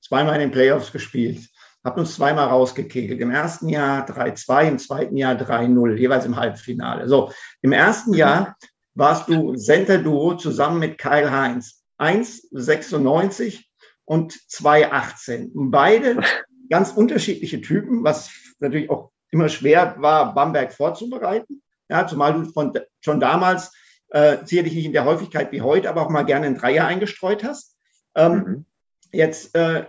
zweimal 0.00 0.34
in 0.34 0.40
den 0.40 0.50
Playoffs 0.50 0.92
gespielt, 0.92 1.48
habt 1.84 1.98
uns 1.98 2.14
zweimal 2.14 2.48
rausgekegelt. 2.48 3.20
Im 3.20 3.30
ersten 3.30 3.68
Jahr 3.68 4.08
3-2, 4.08 4.68
im 4.68 4.78
zweiten 4.78 5.16
Jahr 5.16 5.34
3-0, 5.34 5.96
jeweils 5.96 6.24
im 6.24 6.36
Halbfinale. 6.36 7.08
So, 7.08 7.32
im 7.60 7.72
ersten 7.72 8.14
Jahr 8.14 8.56
warst 8.94 9.28
du 9.28 9.54
Center-Duo 9.54 10.36
zusammen 10.36 10.78
mit 10.78 10.98
Kyle 10.98 11.30
Heinz. 11.30 11.82
1,96 11.98 13.64
und 14.04 14.32
2,18. 14.32 15.50
Beide 15.54 16.20
ganz 16.68 16.90
unterschiedliche 16.90 17.60
Typen, 17.60 18.02
was 18.02 18.30
natürlich 18.58 18.90
auch 18.90 19.12
immer 19.30 19.48
schwer 19.48 19.94
war, 19.98 20.34
Bamberg 20.34 20.72
vorzubereiten. 20.72 21.62
Ja, 21.88 22.06
zumal 22.06 22.34
du 22.34 22.50
von, 22.50 22.72
schon 23.00 23.20
damals 23.20 23.72
äh, 24.12 24.38
sicherlich 24.44 24.74
nicht 24.74 24.86
in 24.86 24.92
der 24.92 25.04
Häufigkeit 25.04 25.52
wie 25.52 25.62
heute, 25.62 25.88
aber 25.88 26.02
auch 26.02 26.10
mal 26.10 26.24
gerne 26.24 26.46
einen 26.46 26.58
Dreier 26.58 26.86
eingestreut 26.86 27.42
hast. 27.44 27.78
Ähm, 28.14 28.34
mhm. 28.34 28.64
Jetzt 29.10 29.54
äh, 29.54 29.86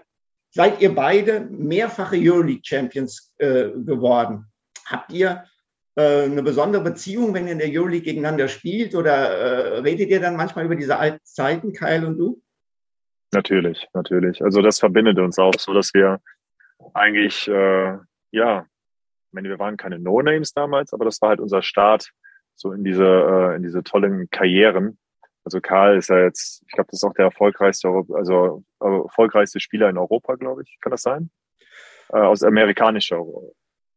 seid 0.49 0.81
ihr 0.81 0.95
beide 0.95 1.41
mehrfache 1.41 2.15
Euroleague-Champions 2.17 3.33
äh, 3.37 3.69
geworden. 3.71 4.45
Habt 4.85 5.11
ihr 5.11 5.43
äh, 5.95 6.23
eine 6.23 6.41
besondere 6.41 6.83
Beziehung, 6.83 7.33
wenn 7.33 7.47
ihr 7.47 7.53
in 7.53 7.59
der 7.59 7.69
Euroleague 7.69 8.05
gegeneinander 8.05 8.47
spielt? 8.47 8.95
Oder 8.95 9.13
äh, 9.13 9.79
redet 9.79 10.09
ihr 10.09 10.21
dann 10.21 10.37
manchmal 10.37 10.65
über 10.65 10.75
diese 10.75 10.97
alten 10.97 11.23
Zeiten, 11.23 11.73
Kyle 11.73 12.07
und 12.07 12.17
du? 12.17 12.41
Natürlich, 13.31 13.87
natürlich. 13.93 14.41
Also 14.41 14.61
das 14.61 14.79
verbindet 14.79 15.19
uns 15.19 15.37
auch 15.37 15.55
so, 15.57 15.73
dass 15.73 15.93
wir 15.93 16.21
eigentlich, 16.93 17.47
äh, 17.47 17.97
ja, 18.31 18.65
ich 19.27 19.33
meine, 19.33 19.49
wir 19.49 19.59
waren 19.59 19.75
keine 19.75 19.99
No-Names 19.99 20.53
damals, 20.53 20.93
aber 20.93 21.05
das 21.05 21.21
war 21.21 21.29
halt 21.29 21.39
unser 21.39 21.61
Start 21.61 22.13
so 22.55 22.71
in 22.71 22.83
diese, 22.83 23.05
äh, 23.05 23.55
in 23.55 23.63
diese 23.63 23.83
tollen 23.83 24.29
Karrieren. 24.29 24.97
Also 25.43 25.59
Karl 25.59 25.97
ist 25.97 26.09
ja 26.09 26.19
jetzt, 26.19 26.63
ich 26.67 26.73
glaube, 26.73 26.89
das 26.91 26.99
ist 26.99 27.03
auch 27.03 27.13
der 27.13 27.25
erfolgreichste, 27.25 27.89
also 28.13 28.63
äh, 28.81 28.85
erfolgreichste 28.85 29.59
Spieler 29.59 29.89
in 29.89 29.97
Europa, 29.97 30.35
glaube 30.35 30.63
ich. 30.63 30.77
Kann 30.81 30.91
das 30.91 31.01
sein? 31.01 31.29
Äh, 32.09 32.17
aus 32.17 32.43
amerikanischer. 32.43 33.21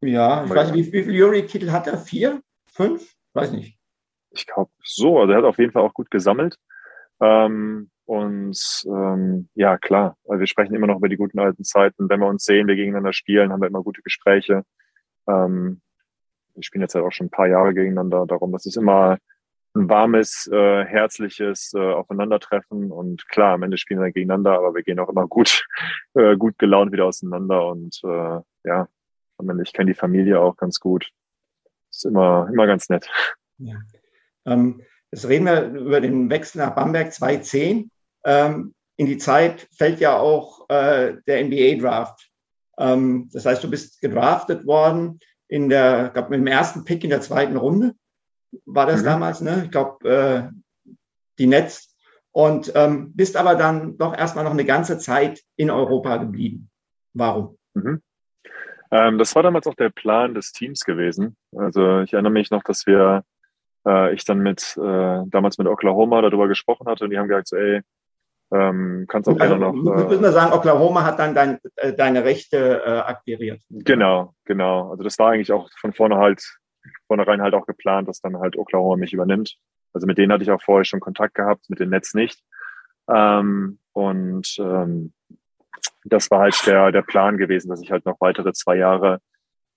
Ja, 0.01 0.43
ich 0.43 0.49
weiß 0.49 0.71
nicht, 0.71 0.87
wie, 0.87 0.93
wie 0.93 1.03
viele 1.03 1.17
Jury-Titel 1.17 1.71
hat 1.71 1.87
er? 1.87 1.97
Vier? 1.97 2.41
Fünf? 2.71 3.13
Weiß 3.33 3.51
nicht. 3.51 3.77
Ich 4.31 4.45
glaube 4.45 4.71
so, 4.83 5.19
also 5.19 5.31
er 5.31 5.39
hat 5.39 5.45
auf 5.45 5.57
jeden 5.57 5.71
Fall 5.71 5.83
auch 5.83 5.93
gut 5.93 6.11
gesammelt. 6.11 6.57
Ähm, 7.21 7.89
Und 8.05 8.83
ähm, 8.85 9.49
ja, 9.55 9.77
klar, 9.77 10.15
also 10.27 10.39
wir 10.39 10.47
sprechen 10.47 10.75
immer 10.75 10.87
noch 10.87 10.97
über 10.97 11.09
die 11.09 11.17
guten 11.17 11.39
alten 11.39 11.63
Zeiten. 11.63 12.09
Wenn 12.09 12.21
wir 12.21 12.27
uns 12.27 12.45
sehen, 12.45 12.67
wir 12.67 12.75
gegeneinander 12.75 13.11
spielen, 13.11 13.51
haben 13.51 13.61
wir 13.61 13.67
immer 13.67 13.83
gute 13.83 14.01
Gespräche. 14.01 14.63
Ähm, 15.27 15.81
wir 16.57 16.63
spielen 16.63 16.81
jetzt 16.81 16.95
halt 16.95 17.05
auch 17.05 17.11
schon 17.11 17.27
ein 17.27 17.31
paar 17.31 17.47
Jahre 17.47 17.73
gegeneinander. 17.73 18.25
Darum, 18.25 18.51
das 18.51 18.65
ist 18.65 18.77
immer 18.77 19.19
ein 19.75 19.89
warmes, 19.89 20.49
äh, 20.51 20.85
herzliches 20.85 21.71
äh, 21.75 21.79
Aufeinandertreffen. 21.79 22.91
Und 22.91 23.29
klar, 23.29 23.53
am 23.53 23.63
Ende 23.63 23.77
spielen 23.77 24.01
wir 24.01 24.11
gegeneinander, 24.11 24.53
aber 24.57 24.73
wir 24.73 24.81
gehen 24.81 24.99
auch 24.99 25.09
immer 25.09 25.27
gut, 25.27 25.67
äh, 26.15 26.35
gut 26.35 26.57
gelaunt 26.57 26.91
wieder 26.91 27.05
auseinander. 27.05 27.67
Und 27.67 28.01
äh, 28.03 28.41
ja, 28.63 28.87
am 29.37 29.49
Ende, 29.49 29.63
ich 29.63 29.71
kenne 29.71 29.91
die 29.91 29.97
Familie 29.97 30.39
auch 30.41 30.57
ganz 30.57 30.79
gut. 30.79 31.09
Ist 31.91 32.05
immer, 32.05 32.49
immer 32.51 32.65
ganz 32.65 32.89
nett. 32.89 33.07
Ja. 33.59 33.75
Ähm, 34.45 34.81
jetzt 35.11 35.27
reden 35.27 35.45
wir 35.45 35.67
über 35.67 36.01
den 36.01 36.29
Wechsel 36.31 36.57
nach 36.57 36.73
Bamberg 36.73 37.13
2010. 37.13 37.91
Ähm, 38.25 38.73
in 38.95 39.05
die 39.05 39.19
Zeit 39.19 39.67
fällt 39.77 39.99
ja 39.99 40.17
auch 40.17 40.67
äh, 40.69 41.17
der 41.27 41.45
NBA-Draft. 41.45 42.31
Ähm, 42.79 43.29
das 43.31 43.45
heißt, 43.45 43.63
du 43.63 43.69
bist 43.69 44.01
gedraftet 44.01 44.65
worden 44.65 45.19
in 45.47 45.69
der, 45.69 46.07
ich 46.07 46.13
glaube, 46.13 46.29
mit 46.29 46.39
dem 46.39 46.47
ersten 46.47 46.83
Pick 46.83 47.03
in 47.03 47.09
der 47.09 47.21
zweiten 47.21 47.57
Runde 47.57 47.95
war 48.65 48.85
das 48.85 49.01
mhm. 49.01 49.05
damals, 49.05 49.41
ne? 49.41 49.63
Ich 49.65 49.71
glaube, 49.71 50.09
äh, 50.09 50.91
die 51.37 51.47
Netz. 51.47 51.93
Und 52.31 52.71
ähm, 52.75 53.13
bist 53.15 53.35
aber 53.35 53.55
dann 53.55 53.97
doch 53.97 54.15
erstmal 54.15 54.43
noch 54.43 54.51
eine 54.51 54.65
ganze 54.65 54.99
Zeit 54.99 55.41
in 55.55 55.71
Europa 55.71 56.17
geblieben. 56.17 56.69
Warum? 57.13 57.57
Mhm. 57.73 58.01
Ähm, 58.91 59.17
das 59.17 59.35
war 59.35 59.43
damals 59.43 59.65
auch 59.67 59.75
der 59.75 59.89
Plan 59.89 60.33
des 60.35 60.51
Teams 60.51 60.81
gewesen. 60.81 61.35
Also 61.55 62.01
ich 62.01 62.13
erinnere 62.13 62.31
mich 62.31 62.51
noch, 62.51 62.63
dass 62.63 62.85
wir, 62.85 63.23
äh, 63.87 64.13
ich 64.13 64.23
dann 64.23 64.39
mit, 64.39 64.77
äh, 64.77 65.23
damals 65.25 65.57
mit 65.57 65.67
Oklahoma 65.67 66.21
darüber 66.21 66.47
gesprochen 66.47 66.87
hatte 66.87 67.05
und 67.05 67.09
die 67.09 67.17
haben 67.17 67.27
gesagt, 67.27 67.47
so, 67.47 67.55
ey, 67.55 67.81
ähm, 68.51 69.05
kannst 69.07 69.27
auch 69.29 69.39
also, 69.39 69.57
gerne 69.57 69.73
noch. 69.73 69.73
Äh, 69.73 70.07
müssen 70.07 70.23
wir 70.23 70.31
sagen, 70.31 70.53
Oklahoma 70.53 71.03
hat 71.03 71.19
dann 71.19 71.35
dein, 71.35 71.59
äh, 71.75 71.93
deine 71.93 72.23
Rechte 72.23 72.81
äh, 72.85 72.99
akquiriert. 72.99 73.61
Genau, 73.69 74.33
genau. 74.45 74.91
Also 74.91 75.03
das 75.03 75.19
war 75.19 75.31
eigentlich 75.31 75.51
auch 75.51 75.69
von 75.79 75.93
vorne 75.93 76.17
halt 76.17 76.41
vornherein 77.07 77.41
halt 77.41 77.53
auch 77.53 77.65
geplant, 77.65 78.07
dass 78.07 78.21
dann 78.21 78.37
halt 78.37 78.57
Oklahoma 78.57 78.95
mich 78.95 79.13
übernimmt. 79.13 79.57
Also 79.93 80.07
mit 80.07 80.17
denen 80.17 80.31
hatte 80.31 80.43
ich 80.43 80.51
auch 80.51 80.61
vorher 80.61 80.85
schon 80.85 80.99
Kontakt 80.99 81.35
gehabt, 81.35 81.69
mit 81.69 81.79
dem 81.79 81.89
Netz 81.89 82.13
nicht. 82.13 82.41
Ähm, 83.09 83.79
und 83.93 84.55
ähm, 84.59 85.13
das 86.05 86.29
war 86.31 86.41
halt 86.41 86.55
der, 86.65 86.91
der 86.91 87.01
Plan 87.01 87.37
gewesen, 87.37 87.69
dass 87.69 87.81
ich 87.81 87.91
halt 87.91 88.05
noch 88.05 88.19
weitere 88.21 88.53
zwei 88.53 88.77
Jahre 88.77 89.19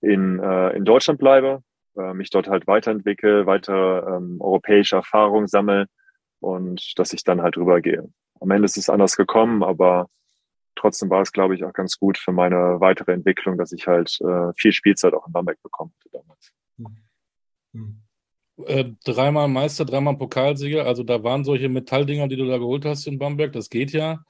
in, 0.01 0.39
äh, 0.39 0.71
in 0.71 0.85
Deutschland 0.85 1.19
bleibe, 1.19 1.63
äh, 1.97 2.15
mich 2.15 2.31
dort 2.31 2.49
halt 2.49 2.67
weiterentwickle, 2.67 3.47
weitere 3.47 4.17
ähm, 4.17 4.37
europäische 4.41 4.97
Erfahrung 4.97 5.47
sammle 5.47 5.87
und 6.41 6.99
dass 6.99 7.13
ich 7.13 7.25
dann 7.25 7.43
halt 7.43 7.57
rübergehe. 7.57 8.09
Am 8.41 8.51
Ende 8.51 8.65
ist 8.65 8.77
es 8.77 8.89
anders 8.89 9.17
gekommen, 9.17 9.63
aber 9.63 10.09
trotzdem 10.75 11.11
war 11.11 11.23
es, 11.23 11.33
glaube 11.33 11.55
ich, 11.55 11.65
auch 11.65 11.73
ganz 11.73 11.99
gut 11.99 12.19
für 12.19 12.33
meine 12.33 12.81
weitere 12.81 13.13
Entwicklung, 13.13 13.59
dass 13.59 13.73
ich 13.73 13.87
halt 13.87 14.19
äh, 14.21 14.53
viel 14.57 14.73
Spielzeit 14.73 15.13
auch 15.15 15.27
in 15.27 15.33
Bamberg 15.33 15.63
bekommen 15.63 15.93
hatte 15.99 16.11
damals. 16.11 16.53
Hm. 17.73 18.03
Äh, 18.67 18.93
dreimal 19.05 19.49
Meister, 19.49 19.85
dreimal 19.85 20.17
Pokalsieger, 20.17 20.87
also 20.87 21.03
da 21.03 21.23
waren 21.23 21.45
solche 21.45 21.69
Metalldinger, 21.69 22.29
die 22.29 22.37
du 22.37 22.47
da 22.47 22.59
geholt 22.59 22.85
hast 22.85 23.07
in 23.07 23.19
Bamberg, 23.19 23.53
das 23.53 23.71
geht 23.71 23.93
ja. 23.93 24.21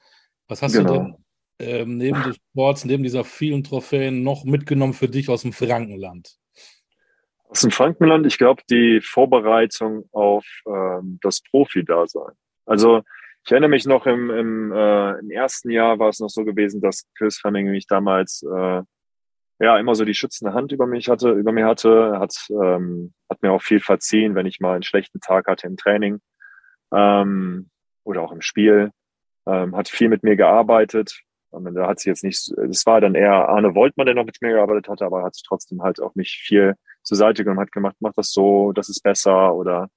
Was 0.47 0.61
hast 0.61 0.73
genau. 0.73 0.93
du 0.93 0.99
denn 0.99 1.15
äh, 1.59 1.85
neben 1.85 2.21
des 2.23 2.35
Sports, 2.35 2.85
neben 2.85 3.03
dieser 3.03 3.23
vielen 3.23 3.63
Trophäen 3.63 4.23
noch 4.23 4.43
mitgenommen 4.43 4.93
für 4.93 5.07
dich 5.07 5.29
aus 5.29 5.43
dem 5.43 5.53
Frankenland? 5.53 6.37
Aus 7.45 7.61
dem 7.61 7.71
Frankenland, 7.71 8.25
ich 8.25 8.37
glaube, 8.37 8.61
die 8.69 9.01
Vorbereitung 9.01 10.05
auf 10.11 10.45
ähm, 10.65 11.19
das 11.21 11.41
Profi-Dasein. 11.41 12.33
Also 12.65 13.03
ich 13.43 13.51
erinnere 13.51 13.69
mich 13.69 13.85
noch 13.85 14.05
im, 14.05 14.29
im, 14.29 14.71
äh, 14.71 15.19
im 15.19 15.31
ersten 15.31 15.71
Jahr 15.71 15.99
war 15.99 16.09
es 16.09 16.19
noch 16.19 16.29
so 16.29 16.45
gewesen, 16.45 16.81
dass 16.81 17.07
Chris 17.15 17.37
Fleming 17.37 17.71
mich 17.71 17.87
damals 17.87 18.43
äh, 18.43 18.81
ja 19.59 19.77
immer 19.77 19.95
so 19.95 20.05
die 20.05 20.13
schützende 20.13 20.53
Hand 20.53 20.71
über 20.71 20.85
mich 20.85 21.09
hatte, 21.09 21.31
über 21.31 21.51
mir 21.51 21.65
hatte, 21.65 22.19
hat, 22.19 22.35
ähm, 22.49 23.13
hat 23.29 23.41
mir 23.41 23.51
auch 23.51 23.61
viel 23.61 23.79
verziehen, 23.79 24.35
wenn 24.35 24.45
ich 24.45 24.59
mal 24.59 24.73
einen 24.73 24.83
schlechten 24.83 25.19
Tag 25.19 25.47
hatte 25.47 25.67
im 25.67 25.77
Training 25.77 26.19
ähm, 26.93 27.69
oder 28.03 28.21
auch 28.21 28.31
im 28.31 28.41
Spiel. 28.41 28.91
Ähm, 29.47 29.75
hat 29.75 29.89
viel 29.89 30.09
mit 30.09 30.23
mir 30.23 30.35
gearbeitet. 30.35 31.21
Und 31.49 31.73
da 31.73 31.87
hat 31.87 31.99
sie 31.99 32.09
jetzt 32.09 32.23
nicht, 32.23 32.47
es 32.69 32.85
war 32.85 33.01
dann 33.01 33.15
eher 33.15 33.49
Arne 33.49 33.75
Woltmann, 33.75 34.05
der 34.05 34.15
noch 34.15 34.25
mit 34.25 34.37
mir 34.41 34.53
gearbeitet 34.53 34.87
hatte, 34.87 35.05
aber 35.05 35.23
hat 35.23 35.35
trotzdem 35.45 35.81
halt 35.81 35.99
auch 35.99 36.15
mich 36.15 36.41
viel 36.45 36.75
zur 37.03 37.17
Seite 37.17 37.43
genommen, 37.43 37.59
hat 37.59 37.71
gemacht, 37.71 37.95
mach 37.99 38.13
das 38.13 38.31
so, 38.31 38.71
das 38.71 38.87
ist 38.87 39.01
besser 39.01 39.53
oder 39.53 39.89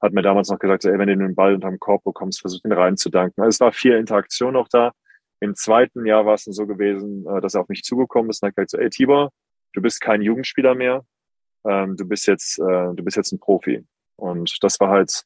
hat 0.00 0.12
mir 0.12 0.22
damals 0.22 0.48
noch 0.48 0.58
gesagt, 0.58 0.82
so, 0.82 0.90
ey, 0.90 0.98
wenn 0.98 1.08
du 1.08 1.16
den 1.16 1.34
Ball 1.34 1.54
unterm 1.54 1.78
Korb 1.78 2.04
bekommst, 2.04 2.40
versuch 2.40 2.64
ihn 2.64 2.72
reinzudanken. 2.72 3.42
Also 3.42 3.56
es 3.56 3.60
war 3.60 3.72
viel 3.72 3.94
Interaktion 3.94 4.56
auch 4.56 4.68
da. 4.68 4.92
Im 5.40 5.54
zweiten 5.54 6.04
Jahr 6.06 6.26
war 6.26 6.34
es 6.34 6.44
dann 6.44 6.54
so 6.54 6.66
gewesen, 6.66 7.26
äh, 7.26 7.40
dass 7.40 7.54
er 7.54 7.62
auf 7.62 7.68
mich 7.68 7.82
zugekommen 7.82 8.30
ist 8.30 8.42
und 8.42 8.48
hat 8.48 8.56
gesagt, 8.56 8.70
so, 8.70 8.78
ey 8.78 8.90
Tibor, 8.90 9.30
du 9.72 9.82
bist 9.82 10.00
kein 10.00 10.22
Jugendspieler 10.22 10.74
mehr, 10.74 11.04
ähm, 11.64 11.96
du 11.96 12.06
bist 12.06 12.26
jetzt, 12.26 12.58
äh, 12.58 12.94
du 12.94 13.02
bist 13.02 13.16
jetzt 13.16 13.32
ein 13.32 13.40
Profi. 13.40 13.86
Und 14.16 14.62
das 14.62 14.78
war 14.80 14.90
halt, 14.90 15.24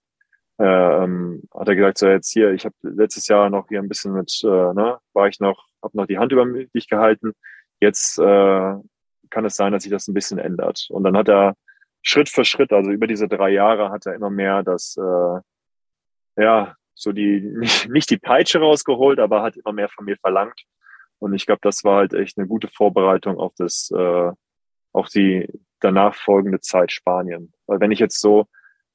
äh, 0.58 0.64
ähm, 0.64 1.42
hat 1.52 1.68
er 1.68 1.74
gesagt, 1.74 1.98
so 1.98 2.08
jetzt 2.08 2.32
hier, 2.32 2.52
ich 2.52 2.64
habe 2.64 2.74
letztes 2.82 3.26
Jahr 3.28 3.50
noch 3.50 3.68
hier 3.68 3.80
ein 3.80 3.88
bisschen 3.88 4.12
mit, 4.12 4.40
äh, 4.44 4.46
ne, 4.46 4.98
war 5.12 5.28
ich 5.28 5.40
noch, 5.40 5.66
habe 5.82 5.96
noch 5.96 6.06
die 6.06 6.18
Hand 6.18 6.32
über 6.32 6.46
dich 6.46 6.88
gehalten. 6.88 7.32
Jetzt 7.80 8.18
äh, 8.18 8.74
kann 9.30 9.44
es 9.44 9.56
sein, 9.56 9.72
dass 9.72 9.82
sich 9.82 9.92
das 9.92 10.06
ein 10.08 10.14
bisschen 10.14 10.38
ändert. 10.38 10.87
Und 10.90 11.02
dann 11.04 11.16
hat 11.16 11.28
er 11.28 11.54
Schritt 12.05 12.29
für 12.29 12.45
Schritt, 12.45 12.73
also 12.73 12.90
über 12.90 13.07
diese 13.07 13.27
drei 13.29 13.51
Jahre, 13.51 13.90
hat 13.90 14.07
er 14.07 14.14
immer 14.14 14.31
mehr 14.31 14.62
das, 14.62 14.97
äh, 14.99 16.43
ja, 16.43 16.77
so 16.95 17.12
die, 17.12 17.40
nicht, 17.40 17.88
nicht 17.90 18.11
die 18.11 18.19
Peitsche 18.19 18.61
rausgeholt, 18.61 19.19
aber 19.19 19.43
hat 19.43 19.57
immer 19.57 19.73
mehr 19.73 19.88
von 19.88 20.05
mir 20.05 20.17
verlangt. 20.19 20.62
Und 21.19 21.33
ich 21.33 21.47
glaube, 21.47 21.61
das 21.62 21.83
war 21.83 21.97
halt 21.97 22.12
echt 22.12 22.37
eine 22.38 22.47
gute 22.47 22.69
Vorbereitung 22.69 23.38
auf 23.38 23.55
das, 23.57 23.90
äh, 23.97 24.31
auf 24.93 25.09
die 25.09 25.49
danach 25.81 26.14
folgende 26.14 26.61
Zeit 26.61 26.93
Spanien. 26.93 27.53
Weil 27.67 27.81
wenn 27.81 27.90
ich 27.90 27.99
jetzt 27.99 28.21
so 28.21 28.47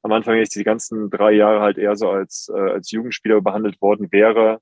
am 0.04 0.12
Anfang 0.12 0.38
jetzt 0.38 0.56
die 0.56 0.64
ganzen 0.64 1.10
drei 1.10 1.32
Jahre 1.32 1.62
halt 1.62 1.78
eher 1.78 1.96
so 1.96 2.10
als, 2.10 2.52
äh, 2.56 2.60
als 2.60 2.92
Jugendspieler 2.92 3.42
behandelt 3.42 3.82
worden 3.82 4.12
wäre, 4.12 4.60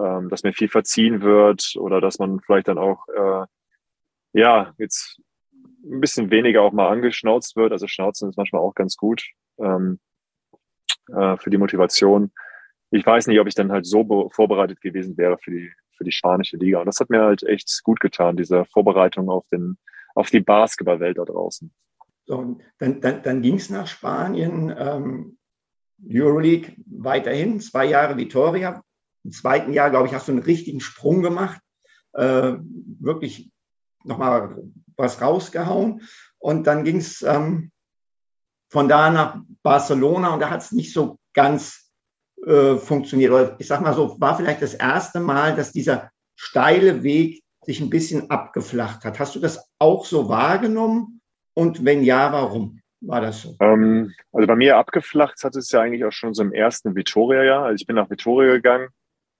ähm, 0.00 0.28
dass 0.28 0.44
mir 0.44 0.52
viel 0.52 0.68
verziehen 0.68 1.20
wird 1.22 1.74
oder 1.76 2.00
dass 2.00 2.20
man 2.20 2.40
vielleicht 2.40 2.68
dann 2.68 2.78
auch, 2.78 3.06
äh, 3.08 3.46
ja, 4.34 4.72
jetzt 4.78 5.20
ein 5.84 6.00
bisschen 6.00 6.30
weniger 6.30 6.62
auch 6.62 6.72
mal 6.72 6.88
angeschnauzt 6.88 7.56
wird. 7.56 7.72
Also 7.72 7.86
Schnauzen 7.86 8.28
ist 8.28 8.36
manchmal 8.36 8.62
auch 8.62 8.74
ganz 8.74 8.96
gut 8.96 9.24
ähm, 9.58 10.00
äh, 11.08 11.36
für 11.36 11.50
die 11.50 11.58
Motivation 11.58 12.30
ich 12.90 13.04
weiß 13.04 13.26
nicht, 13.26 13.40
ob 13.40 13.46
ich 13.46 13.54
dann 13.54 13.72
halt 13.72 13.86
so 13.86 14.30
vorbereitet 14.32 14.80
gewesen 14.80 15.16
wäre 15.16 15.38
für 15.38 15.50
die, 15.50 15.72
für 15.96 16.04
die 16.04 16.12
spanische 16.12 16.56
Liga. 16.56 16.80
Und 16.80 16.86
das 16.86 17.00
hat 17.00 17.10
mir 17.10 17.22
halt 17.22 17.42
echt 17.42 17.82
gut 17.84 18.00
getan, 18.00 18.36
diese 18.36 18.64
Vorbereitung 18.64 19.28
auf, 19.28 19.46
den, 19.48 19.76
auf 20.14 20.30
die 20.30 20.40
Basketballwelt 20.40 21.18
da 21.18 21.24
draußen. 21.24 21.72
So, 22.26 22.58
dann 22.78 23.00
dann, 23.00 23.22
dann 23.22 23.42
ging 23.42 23.56
es 23.56 23.70
nach 23.70 23.86
Spanien, 23.86 24.74
ähm, 24.76 25.38
Euroleague 26.06 26.76
weiterhin, 26.86 27.60
zwei 27.60 27.86
Jahre 27.86 28.16
Vitoria. 28.16 28.82
Im 29.24 29.32
zweiten 29.32 29.72
Jahr, 29.72 29.90
glaube 29.90 30.06
ich, 30.06 30.14
hast 30.14 30.28
du 30.28 30.32
einen 30.32 30.42
richtigen 30.42 30.80
Sprung 30.80 31.22
gemacht, 31.22 31.60
äh, 32.12 32.54
wirklich 33.00 33.50
nochmal 34.04 34.62
was 34.96 35.20
rausgehauen. 35.20 36.02
Und 36.38 36.66
dann 36.66 36.84
ging 36.84 36.96
es 36.96 37.22
ähm, 37.22 37.70
von 38.70 38.88
da 38.88 39.10
nach 39.10 39.40
Barcelona 39.62 40.34
und 40.34 40.40
da 40.40 40.50
hat 40.50 40.62
es 40.62 40.72
nicht 40.72 40.92
so 40.92 41.18
ganz 41.34 41.90
äh, 42.46 42.76
funktioniert. 42.76 43.32
Oder 43.32 43.56
ich 43.58 43.66
sag 43.66 43.80
mal 43.80 43.94
so, 43.94 44.20
war 44.20 44.36
vielleicht 44.36 44.62
das 44.62 44.74
erste 44.74 45.20
Mal, 45.20 45.56
dass 45.56 45.72
dieser 45.72 46.10
steile 46.36 47.02
Weg 47.02 47.42
sich 47.64 47.80
ein 47.80 47.90
bisschen 47.90 48.30
abgeflacht 48.30 49.04
hat. 49.04 49.18
Hast 49.18 49.34
du 49.34 49.40
das 49.40 49.68
auch 49.78 50.04
so 50.04 50.28
wahrgenommen? 50.28 51.20
Und 51.54 51.84
wenn 51.84 52.02
ja, 52.02 52.32
warum 52.32 52.80
war 53.00 53.20
das 53.20 53.42
so? 53.42 53.56
Ähm, 53.60 54.14
also 54.32 54.46
bei 54.46 54.56
mir 54.56 54.76
abgeflacht 54.76 55.42
hat 55.42 55.56
es 55.56 55.70
ja 55.70 55.80
eigentlich 55.80 56.04
auch 56.04 56.12
schon 56.12 56.34
so 56.34 56.42
im 56.42 56.52
ersten 56.52 56.94
Vitoria-Jahr. 56.94 57.64
Also 57.64 57.76
ich 57.80 57.86
bin 57.86 57.96
nach 57.96 58.10
Vitoria 58.10 58.52
gegangen 58.52 58.88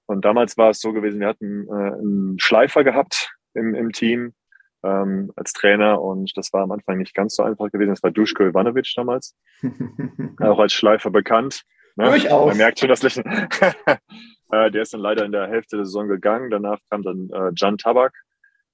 und 0.05 0.25
damals 0.25 0.57
war 0.57 0.71
es 0.71 0.79
so 0.79 0.91
gewesen, 0.91 1.19
wir 1.19 1.27
hatten 1.27 1.67
äh, 1.67 1.71
einen 1.71 2.39
Schleifer 2.39 2.83
gehabt 2.83 3.33
im, 3.53 3.73
im 3.75 3.91
Team 3.91 4.33
ähm, 4.83 5.31
als 5.35 5.53
Trainer 5.53 6.01
und 6.01 6.31
das 6.35 6.53
war 6.53 6.63
am 6.63 6.71
Anfang 6.71 6.97
nicht 6.97 7.13
ganz 7.13 7.35
so 7.35 7.43
einfach 7.43 7.71
gewesen. 7.71 7.91
Das 7.91 8.03
war 8.03 8.11
Duschko 8.11 8.43
Ivanovic 8.43 8.91
damals, 8.95 9.35
auch 10.39 10.59
als 10.59 10.73
Schleifer 10.73 11.09
bekannt. 11.09 11.63
Ne? 11.95 12.05
Durchaus. 12.05 12.47
Man 12.47 12.57
merkt 12.57 12.79
schon 12.79 12.89
das 12.89 13.03
Lächeln. 13.03 13.25
äh, 14.51 14.71
der 14.71 14.81
ist 14.81 14.93
dann 14.93 15.01
leider 15.01 15.25
in 15.25 15.31
der 15.31 15.47
Hälfte 15.47 15.75
der 15.75 15.85
Saison 15.85 16.07
gegangen. 16.07 16.49
Danach 16.49 16.79
kam 16.89 17.03
dann 17.03 17.29
äh, 17.31 17.51
Jan 17.55 17.77
Tabak, 17.77 18.13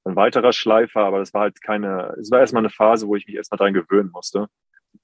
ein 0.04 0.16
weiterer 0.16 0.54
Schleifer, 0.54 1.02
aber 1.02 1.20
das 1.20 1.34
war 1.34 1.42
halt 1.42 1.62
keine, 1.62 2.16
es 2.20 2.30
war 2.30 2.40
erstmal 2.40 2.62
eine 2.62 2.70
Phase, 2.70 3.08
wo 3.08 3.16
ich 3.16 3.26
mich 3.26 3.36
erstmal 3.36 3.58
dran 3.58 3.74
gewöhnen 3.74 4.12
musste. 4.12 4.48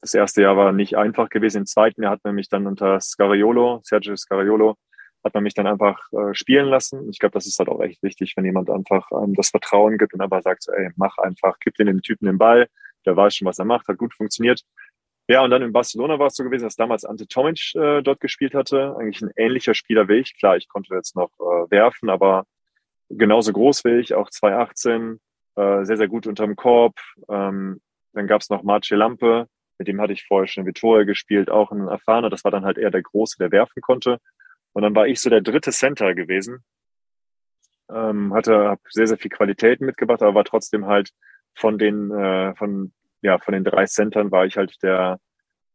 Das 0.02 0.14
erste 0.14 0.42
Jahr 0.42 0.56
war 0.56 0.72
nicht 0.72 0.98
einfach 0.98 1.30
gewesen. 1.30 1.60
Im 1.60 1.66
zweiten 1.66 2.04
Jahr 2.04 2.12
hat 2.12 2.24
man 2.24 2.36
mich 2.36 2.48
dann 2.48 2.68
unter 2.68 3.00
Scariolo, 3.02 3.82
Sergio 3.84 4.16
Scariolo, 4.16 4.78
hat 5.24 5.34
man 5.34 5.44
mich 5.44 5.54
dann 5.54 5.68
einfach 5.68 6.00
äh, 6.14 6.34
spielen 6.34 6.68
lassen. 6.68 7.10
Ich 7.10 7.20
glaube, 7.20 7.34
das 7.34 7.46
ist 7.46 7.60
halt 7.60 7.70
auch 7.70 7.82
echt 7.82 8.02
wichtig, 8.04 8.34
wenn 8.36 8.46
jemand 8.46 8.70
einfach 8.70 9.12
einem 9.12 9.36
das 9.36 9.50
Vertrauen 9.50 9.98
gibt 9.98 10.14
und 10.14 10.22
einfach 10.22 10.42
sagt, 10.42 10.68
ey, 10.70 10.90
mach 10.96 11.18
einfach, 11.18 11.58
gib 11.60 11.76
den 11.76 12.02
Typen 12.02 12.26
den 12.26 12.38
Ball, 12.38 12.68
der 13.06 13.16
weiß 13.16 13.36
schon, 13.36 13.48
was 13.48 13.60
er 13.60 13.66
macht, 13.66 13.88
hat 13.88 13.98
gut 13.98 14.14
funktioniert 14.14 14.62
Ja, 15.28 15.44
und 15.44 15.52
dann 15.52 15.62
in 15.62 15.72
Barcelona 15.74 16.20
war 16.20 16.28
es 16.28 16.36
so 16.36 16.44
gewesen, 16.44 16.64
dass 16.66 16.76
damals 16.76 17.06
Ante 17.06 17.28
Tomic 17.28 17.76
äh, 17.76 18.02
dort 18.02 18.20
gespielt 18.20 18.54
hatte. 18.54 18.96
Eigentlich 18.98 19.22
ein 19.22 19.32
ähnlicher 19.36 19.74
Spieler 19.74 20.08
wie 20.08 20.16
ich. 20.16 20.38
Klar, 20.38 20.58
ich 20.58 20.68
konnte 20.68 20.94
jetzt 20.96 21.16
noch 21.16 21.32
äh, 21.40 21.72
werfen, 21.72 22.10
aber 22.10 22.46
genauso 23.10 23.54
groß 23.54 23.86
wie 23.86 24.00
ich, 24.00 24.14
auch 24.14 24.30
2,18, 24.30 25.20
äh, 25.56 25.86
sehr, 25.86 25.98
sehr 25.98 26.08
gut 26.08 26.28
unterm 26.28 26.56
Korb. 26.56 26.96
Ähm, 27.30 27.82
dann 28.14 28.28
gab 28.28 28.42
es 28.42 28.50
noch 28.50 28.64
Marce 28.64 28.92
Lampe, 28.92 29.48
mit 29.78 29.88
dem 29.88 30.02
hatte 30.02 30.14
ich 30.14 30.26
vorher 30.26 30.48
schon 30.48 30.62
in 30.62 30.68
Vittoria 30.68 31.06
gespielt, 31.06 31.50
auch 31.50 31.72
ein 31.72 31.88
erfahrener. 31.88 32.30
Das 32.30 32.44
war 32.44 32.52
dann 32.52 32.66
halt 32.66 32.78
eher 32.78 32.92
der 32.92 33.02
Große, 33.02 33.38
der 33.40 33.52
werfen 33.52 33.82
konnte. 33.82 34.20
Und 34.74 34.84
dann 34.84 34.96
war 34.96 35.08
ich 35.08 35.20
so 35.20 35.30
der 35.30 35.42
dritte 35.42 35.72
Center 35.72 36.14
gewesen. 36.16 36.64
Ähm, 37.90 38.34
hatte 38.34 38.70
hab 38.70 38.80
sehr, 38.90 39.08
sehr 39.08 39.18
viel 39.18 39.32
Qualitäten 39.32 39.86
mitgebracht, 39.86 40.22
aber 40.22 40.36
war 40.36 40.46
trotzdem 40.46 40.86
halt 40.86 41.12
von 41.56 41.78
den, 41.78 42.12
äh, 42.12 42.56
von, 42.56 42.94
ja, 43.22 43.38
von 43.40 43.54
den 43.54 43.64
drei 43.64 43.86
Centern 43.86 44.32
war 44.32 44.46
ich 44.46 44.58
halt 44.58 44.82
der 44.82 45.20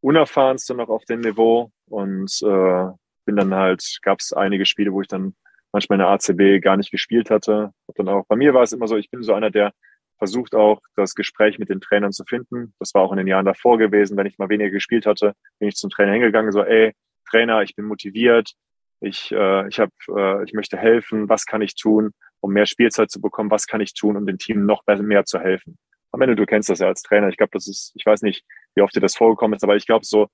unerfahrenste 0.00 0.74
noch 0.74 0.88
auf 0.88 1.04
dem 1.04 1.20
Niveau 1.20 1.70
und 1.86 2.30
äh, 2.42 2.86
bin 3.24 3.36
dann 3.36 3.54
halt, 3.54 3.98
gab 4.02 4.20
es 4.20 4.32
einige 4.32 4.64
Spiele, 4.64 4.92
wo 4.92 5.02
ich 5.02 5.08
dann 5.08 5.34
manchmal 5.72 5.98
in 5.98 6.06
der 6.06 6.08
ACB 6.08 6.62
gar 6.62 6.76
nicht 6.76 6.90
gespielt 6.90 7.30
hatte. 7.30 7.72
Und 7.86 7.98
dann 7.98 8.08
auch, 8.08 8.24
bei 8.26 8.36
mir 8.36 8.54
war 8.54 8.62
es 8.62 8.72
immer 8.72 8.88
so, 8.88 8.96
ich 8.96 9.10
bin 9.10 9.22
so 9.22 9.34
einer, 9.34 9.50
der 9.50 9.72
versucht 10.18 10.54
auch, 10.54 10.80
das 10.94 11.14
Gespräch 11.14 11.58
mit 11.58 11.68
den 11.68 11.80
Trainern 11.80 12.12
zu 12.12 12.24
finden. 12.24 12.72
Das 12.78 12.94
war 12.94 13.02
auch 13.02 13.12
in 13.12 13.18
den 13.18 13.26
Jahren 13.26 13.44
davor 13.44 13.76
gewesen, 13.76 14.16
wenn 14.16 14.26
ich 14.26 14.38
mal 14.38 14.48
weniger 14.48 14.70
gespielt 14.70 15.04
hatte, 15.04 15.34
bin 15.58 15.68
ich 15.68 15.76
zum 15.76 15.90
Trainer 15.90 16.12
hingegangen, 16.12 16.52
so, 16.52 16.62
ey, 16.62 16.94
Trainer, 17.28 17.62
ich 17.62 17.74
bin 17.74 17.84
motiviert, 17.84 18.52
ich, 19.00 19.32
äh, 19.32 19.68
ich, 19.68 19.78
hab, 19.78 19.90
äh, 20.08 20.44
ich 20.44 20.52
möchte 20.52 20.76
helfen, 20.76 21.28
was 21.28 21.46
kann 21.46 21.62
ich 21.62 21.74
tun, 21.74 22.12
um 22.40 22.52
mehr 22.52 22.66
Spielzeit 22.66 23.10
zu 23.10 23.20
bekommen, 23.20 23.50
was 23.50 23.66
kann 23.66 23.80
ich 23.80 23.94
tun, 23.94 24.16
um 24.16 24.26
dem 24.26 24.38
Team 24.38 24.64
noch 24.66 24.82
mehr 24.86 25.24
zu 25.24 25.38
helfen. 25.38 25.78
Am 26.12 26.22
Ende, 26.22 26.36
du 26.36 26.46
kennst 26.46 26.68
das 26.68 26.78
ja 26.78 26.86
als 26.86 27.02
Trainer. 27.02 27.28
Ich 27.28 27.36
glaube, 27.36 27.50
das 27.52 27.66
ist, 27.66 27.92
ich 27.94 28.06
weiß 28.06 28.22
nicht, 28.22 28.44
wie 28.74 28.82
oft 28.82 28.94
dir 28.94 29.00
das 29.00 29.16
vorgekommen 29.16 29.56
ist, 29.56 29.64
aber 29.64 29.76
ich 29.76 29.86
glaube, 29.86 30.04
so 30.04 30.28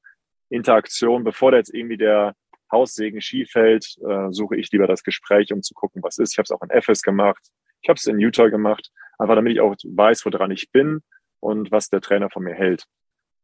Interaktion, 0.48 1.25
bevor 1.25 1.51
da 1.51 1.57
jetzt 1.57 1.75
irgendwie 1.75 1.96
der 1.96 2.35
Haussegen 2.70 3.20
schief 3.20 3.51
fällt, 3.51 3.96
äh, 4.07 4.29
suche 4.31 4.57
ich 4.57 4.70
lieber 4.70 4.87
das 4.87 5.03
Gespräch, 5.03 5.53
um 5.53 5.62
zu 5.62 5.75
gucken, 5.75 6.03
was 6.03 6.18
ist. 6.18 6.33
Ich 6.33 6.38
habe 6.38 6.44
es 6.44 6.51
auch 6.51 6.62
in 6.62 6.70
FS 6.70 7.03
gemacht, 7.03 7.42
ich 7.83 7.88
habe 7.88 7.96
es 7.96 8.07
in 8.07 8.18
Utah 8.18 8.48
gemacht, 8.48 8.90
einfach 9.18 9.35
damit 9.35 9.53
ich 9.53 9.61
auch 9.61 9.75
weiß, 9.83 10.25
woran 10.25 10.51
ich 10.51 10.70
bin 10.70 11.03
und 11.40 11.70
was 11.70 11.88
der 11.88 12.01
Trainer 12.01 12.31
von 12.31 12.44
mir 12.44 12.55
hält. 12.55 12.85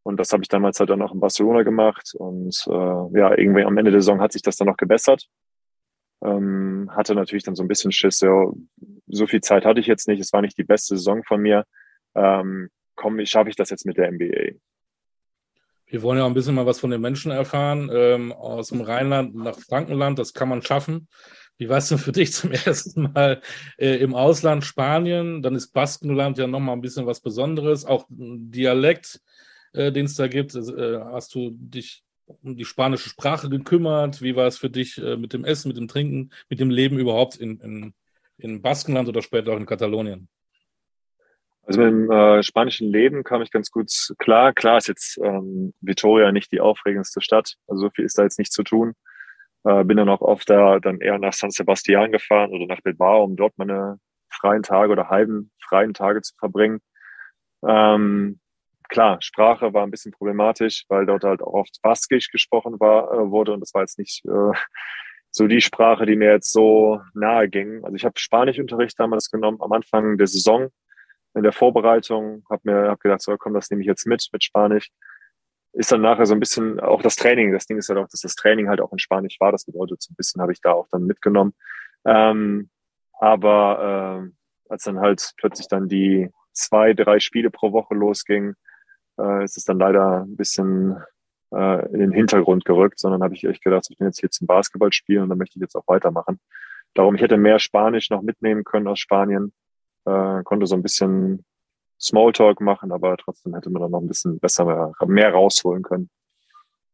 Und 0.09 0.17
das 0.17 0.33
habe 0.33 0.43
ich 0.43 0.49
damals 0.49 0.81
halt 0.81 0.89
dann 0.89 1.03
auch 1.03 1.13
in 1.13 1.21
Barcelona 1.21 1.65
gemacht. 1.65 2.15
Und 2.15 2.67
äh, 2.67 3.19
ja, 3.19 3.37
irgendwie 3.37 3.63
am 3.63 3.77
Ende 3.77 3.91
der 3.91 4.01
Saison 4.01 4.23
hat 4.23 4.33
sich 4.33 4.41
das 4.41 4.57
dann 4.57 4.67
noch 4.67 4.79
gebessert. 4.79 5.29
Ähm, 6.25 6.91
hatte 6.97 7.15
natürlich 7.15 7.43
dann 7.43 7.55
so 7.55 7.63
ein 7.63 7.69
bisschen 7.69 7.93
Schiss. 7.93 8.23
Ja, 8.23 8.51
so 9.07 9.27
viel 9.27 9.43
Zeit 9.43 9.67
hatte 9.67 9.81
ich 9.81 9.87
jetzt 9.87 10.09
nicht. 10.09 10.19
Es 10.19 10.33
war 10.33 10.41
nicht 10.41 10.57
die 10.57 10.65
beste 10.65 10.97
Saison 10.97 11.23
von 11.25 11.43
mir. 11.43 11.67
Ähm, 12.15 12.71
komm, 12.95 13.23
schaffe 13.27 13.51
ich 13.51 13.57
das 13.57 13.69
jetzt 13.69 13.85
mit 13.85 13.99
der 13.99 14.11
NBA? 14.11 14.57
Wir 15.85 16.03
wollen 16.03 16.17
ja 16.17 16.25
auch 16.25 16.29
ein 16.29 16.35
bisschen 16.35 16.55
mal 16.55 16.65
was 16.65 16.81
von 16.81 16.89
den 16.89 17.03
Menschen 17.03 17.31
erfahren. 17.31 17.91
Ähm, 17.93 18.33
aus 18.33 18.69
dem 18.69 18.81
Rheinland 18.81 19.35
nach 19.35 19.59
Frankenland, 19.59 20.19
das 20.19 20.33
kann 20.33 20.49
man 20.49 20.63
schaffen. 20.63 21.09
Wie 21.59 21.69
war 21.69 21.77
es 21.77 21.91
denn 21.91 21.99
für 21.99 22.13
dich 22.13 22.33
zum 22.33 22.53
ersten 22.65 23.13
Mal 23.13 23.43
äh, 23.77 23.97
im 23.97 24.15
Ausland, 24.15 24.65
Spanien? 24.65 25.43
Dann 25.43 25.55
ist 25.55 25.75
Baskenland 25.75 26.39
ja 26.39 26.47
nochmal 26.47 26.77
ein 26.77 26.81
bisschen 26.81 27.05
was 27.05 27.21
Besonderes. 27.21 27.85
Auch 27.85 28.07
Dialekt 28.09 29.21
äh, 29.79 29.93
den 29.93 30.07
es 30.07 30.17
da 30.17 30.27
gibt. 30.27 30.55
Äh, 30.55 31.01
hast 31.13 31.35
du 31.35 31.51
dich 31.53 32.03
um 32.27 32.57
die 32.57 32.65
spanische 32.65 33.09
Sprache 33.09 33.49
gekümmert? 33.49 34.21
Wie 34.21 34.37
war 34.37 34.47
es 34.47 34.59
für 34.59 34.71
dich 34.71 34.99
äh, 34.99 35.17
mit 35.17 35.33
dem 35.33 35.45
Essen, 35.45 35.69
mit 35.69 35.77
dem 35.77 35.89
Trinken, 35.89 36.31
mit 36.51 36.61
dem 36.61 36.71
Leben 36.71 36.99
überhaupt 36.99 37.37
in, 37.37 37.61
in, 37.61 37.95
in 38.37 38.61
Baskenland 38.61 39.09
oder 39.09 39.23
später 39.23 39.53
auch 39.53 39.57
in 39.57 39.67
Katalonien? 39.67 40.29
Also 41.63 41.81
mit 41.81 41.91
dem 41.91 42.11
äh, 42.11 42.43
spanischen 42.43 42.91
Leben 42.91 43.25
kam 43.25 43.43
ich 43.43 43.51
ganz 43.51 43.71
gut 43.71 43.91
klar. 44.19 44.53
Klar 44.53 44.79
ist 44.79 44.89
jetzt 44.89 45.19
ähm, 45.23 45.75
Vitoria 45.81 46.33
nicht 46.33 46.51
die 46.51 46.61
aufregendste 46.61 47.21
Stadt, 47.21 47.55
also 47.67 47.83
so 47.83 47.91
viel 47.91 48.05
ist 48.05 48.19
da 48.19 48.23
jetzt 48.23 48.39
nicht 48.39 48.53
zu 48.53 48.63
tun. 48.63 48.95
Äh, 49.65 49.85
bin 49.85 49.97
dann 49.97 50.09
auch 50.09 50.23
oft 50.23 50.49
da 50.49 50.81
dann 50.81 51.01
eher 51.01 51.19
nach 51.19 51.33
San 51.33 51.51
Sebastian 51.51 52.13
gefahren 52.13 52.53
oder 52.53 52.67
nach 52.67 52.81
Bilbao, 52.81 53.23
um 53.25 53.37
dort 53.37 53.57
meine 53.59 53.99
freien 54.31 54.63
Tage 54.63 54.93
oder 54.93 55.09
halben 55.09 55.51
freien 55.61 55.95
Tage 55.95 56.23
zu 56.23 56.35
verbringen. 56.39 56.81
Ähm, 57.67 58.41
klar, 58.89 59.19
Sprache 59.21 59.73
war 59.73 59.85
ein 59.85 59.91
bisschen 59.91 60.13
problematisch, 60.13 60.85
weil 60.89 61.07
dort 61.07 61.25
halt 61.25 61.43
auch 61.43 61.55
oft 61.55 61.81
Baskisch 61.83 62.31
gesprochen 62.31 62.81
war, 62.81 63.13
äh, 63.13 63.31
wurde 63.31 63.53
und 63.53 63.61
das 63.61 63.75
war 63.75 63.83
jetzt 63.83 63.99
nicht 63.99 64.25
äh, 64.27 64.53
so 65.31 65.47
die 65.47 65.61
Sprache, 65.61 66.07
die 66.07 66.17
mir 66.17 66.33
jetzt 66.33 66.53
so 66.53 67.01
nahe 67.15 67.49
ging. 67.49 67.85
Also 67.85 67.95
ich 67.95 68.05
habe 68.05 68.19
Spanischunterricht 68.19 68.99
damals 68.99 69.31
genommen 69.31 69.59
am 69.61 69.73
Anfang 69.73 70.19
der 70.19 70.27
Saison 70.27 70.69
in 71.35 71.43
der 71.43 71.53
Vorbereitung, 71.53 72.45
habe 72.51 72.63
mir 72.65 72.91
hab 72.91 73.01
gedacht, 73.01 73.23
so 73.23 73.37
komm, 73.37 73.55
das 73.55 73.71
nehme 73.71 73.83
ich 73.83 73.87
jetzt 73.87 74.07
mit 74.07 74.27
mit 74.33 74.43
Spanisch. 74.43 74.91
Ist 75.73 75.93
dann 75.93 76.01
nachher 76.01 76.27
so 76.27 76.35
ein 76.35 76.41
bisschen 76.41 76.81
auch 76.81 77.03
das 77.03 77.17
Training. 77.17 77.53
Das 77.53 77.67
Ding 77.67 77.77
ist 77.77 77.89
ja 77.89 77.95
halt 77.95 78.05
auch, 78.05 78.09
dass 78.09 78.23
das 78.23 78.35
Training 78.35 78.69
halt 78.69 78.81
auch 78.81 78.91
in 78.91 78.99
Spanisch 78.99 79.39
war. 79.39 79.53
Das 79.53 79.67
bedeutet, 79.67 80.03
so 80.03 80.13
ein 80.13 80.17
bisschen 80.17 80.41
habe 80.41 80.53
ich 80.53 80.61
da 80.61 80.73
auch 80.73 80.89
dann 80.91 81.05
mitgenommen. 81.05 81.55
Ähm, 82.07 82.71
aber 83.21 84.25
äh, 84.25 84.73
als 84.73 84.85
dann 84.85 84.99
halt 84.99 85.33
plötzlich 85.37 85.69
dann 85.69 85.89
die 85.89 86.31
zwei, 86.53 86.95
drei 86.95 87.21
Spiele 87.21 87.51
pro 87.51 87.73
Woche 87.73 87.95
losging, 87.95 88.55
äh, 89.19 89.45
ist 89.45 89.57
es 89.57 89.65
dann 89.65 89.79
leider 89.79 90.23
ein 90.23 90.37
bisschen 90.37 90.97
äh, 91.53 91.87
in 91.93 92.01
den 92.01 92.13
Hintergrund 92.13 92.65
gerückt, 92.65 92.99
sondern 92.99 93.23
habe 93.23 93.35
ich 93.35 93.45
echt 93.45 93.63
gedacht, 93.63 93.87
ich 93.91 93.99
bin 93.99 94.07
jetzt 94.07 94.21
hier 94.21 94.31
zum 94.31 94.47
Basketball 94.47 94.93
spielen 94.93 95.25
und 95.25 95.29
dann 95.31 95.39
möchte 95.39 95.59
ich 95.59 95.63
jetzt 95.63 95.77
auch 95.77 95.87
weitermachen. 95.87 96.41
Darum, 96.95 97.15
ich 97.15 97.23
hätte 97.23 97.37
mehr 97.37 97.59
Spanisch 97.59 98.11
noch 98.11 98.23
mitnehmen 98.23 98.65
können 98.65 98.89
aus 98.89 98.99
Spanien, 98.99 99.53
äh, 100.05 100.43
konnte 100.43 100.67
so 100.67 100.75
ein 100.75 100.83
bisschen 100.83 101.45
Smalltalk 102.01 102.61
machen, 102.61 102.93
aber 102.93 103.17
trotzdem 103.17 103.55
hätte 103.55 103.71
man 103.71 103.83
dann 103.83 103.91
noch 103.91 104.01
ein 104.01 104.09
bisschen 104.09 104.39
besser 104.39 104.65
mehr, 104.65 104.93
mehr 105.07 105.33
rausholen 105.33 105.83
können. 105.83 106.11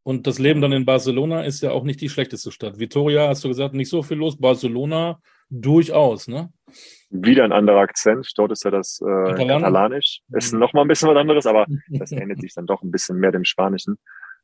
Und 0.03 0.27
das 0.27 0.39
Leben 0.39 0.61
dann 0.61 0.73
in 0.73 0.85
Barcelona 0.85 1.45
ist 1.45 1.63
ja 1.63 1.71
auch 1.71 1.85
nicht 1.85 2.01
die 2.01 2.11
schlechteste 2.11 2.53
Stadt. 2.53 2.79
Vitoria, 2.79 3.29
hast 3.29 3.45
du 3.45 3.49
gesagt, 3.49 3.75
nicht 3.75 3.89
so 3.89 4.03
viel 4.03 4.19
los. 4.19 4.37
Barcelona 4.37 5.19
durchaus, 5.51 6.29
ne? 6.29 6.53
Wieder 7.11 7.45
ein 7.45 7.53
anderer 7.53 7.81
Akzent. 7.81 8.31
Dort 8.37 8.53
ist 8.53 8.65
ja 8.65 8.71
das 8.71 9.01
äh, 9.01 9.05
Katalan? 9.05 9.63
Katalanisch. 9.63 10.21
Ist 10.33 10.53
mhm. 10.53 10.61
noch 10.61 10.73
mal 10.73 10.83
ein 10.83 10.89
bisschen 10.89 11.09
was 11.09 11.17
anderes, 11.17 11.47
aber 11.47 11.67
das 11.89 12.13
ähnelt 12.13 12.41
sich 12.41 12.55
dann 12.55 12.67
doch 12.67 12.83
ein 12.83 12.91
bisschen 12.91 13.19
mehr 13.19 13.33
dem 13.33 13.45
Spanischen. 13.45 13.99